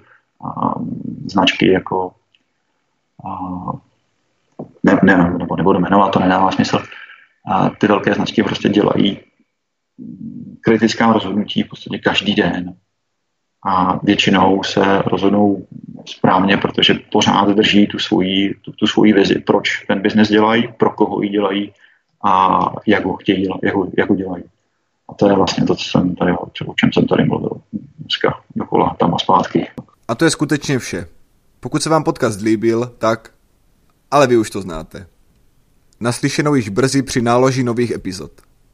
značky 1.26 1.72
jako 1.72 2.12
ne, 4.82 5.01
ne, 5.03 5.35
nebo 5.39 5.57
nebudu 5.57 5.80
jmenovat, 5.80 6.09
to 6.09 6.18
nedává 6.20 6.53
smysl. 6.53 6.78
A 7.47 7.70
ty 7.70 7.87
velké 7.87 8.14
značky 8.14 8.43
prostě 8.43 8.68
dělají 8.68 9.18
kritická 10.61 11.12
rozhodnutí 11.12 11.62
v 11.62 11.68
podstatě 11.68 11.99
každý 11.99 12.35
den 12.35 12.74
a 13.66 14.01
většinou 14.03 14.62
se 14.62 15.03
rozhodnou 15.07 15.66
správně, 16.05 16.57
protože 16.57 16.95
pořád 17.12 17.49
drží 17.49 17.87
tu 17.87 17.99
svoji, 17.99 18.55
tu, 18.55 18.72
tu 18.72 18.87
svoji 18.87 19.12
vizi, 19.12 19.39
proč 19.39 19.85
ten 19.87 20.01
biznes 20.01 20.28
dělají, 20.28 20.68
pro 20.76 20.91
koho 20.91 21.22
ji 21.22 21.28
dělají 21.28 21.72
a 22.24 22.61
jak 22.87 23.05
ho 23.05 23.16
chtějí 23.16 23.49
jak 23.62 23.74
ho, 23.74 23.87
jak 23.99 24.11
ho 24.11 24.16
dělají. 24.16 24.45
A 25.09 25.14
to 25.14 25.28
je 25.28 25.35
vlastně 25.35 25.66
to, 25.66 25.74
co 25.74 25.85
jsem 25.85 26.14
tady, 26.14 26.32
o 26.66 26.74
čem 26.74 26.93
jsem 26.93 27.07
tady 27.07 27.24
mluvil 27.24 27.51
dneska 27.99 28.41
dokola 28.57 28.97
tam 28.99 29.14
a 29.14 29.18
zpátky. 29.18 29.68
A 30.09 30.14
to 30.14 30.24
je 30.24 30.30
skutečně 30.30 30.78
vše. 30.78 31.09
Pokud 31.61 31.82
se 31.82 31.90
vám 31.90 32.05
podcast 32.05 32.40
líbil, 32.40 32.94
tak, 32.98 33.34
ale 34.11 34.26
vy 34.26 34.36
už 34.36 34.50
to 34.50 34.62
znáte. 34.62 35.07
Naslyšenou 36.00 36.55
již 36.55 36.68
brzy 36.68 37.02
při 37.02 37.22
náloži 37.22 37.64
nových 37.64 37.90
epizod. 37.90 38.32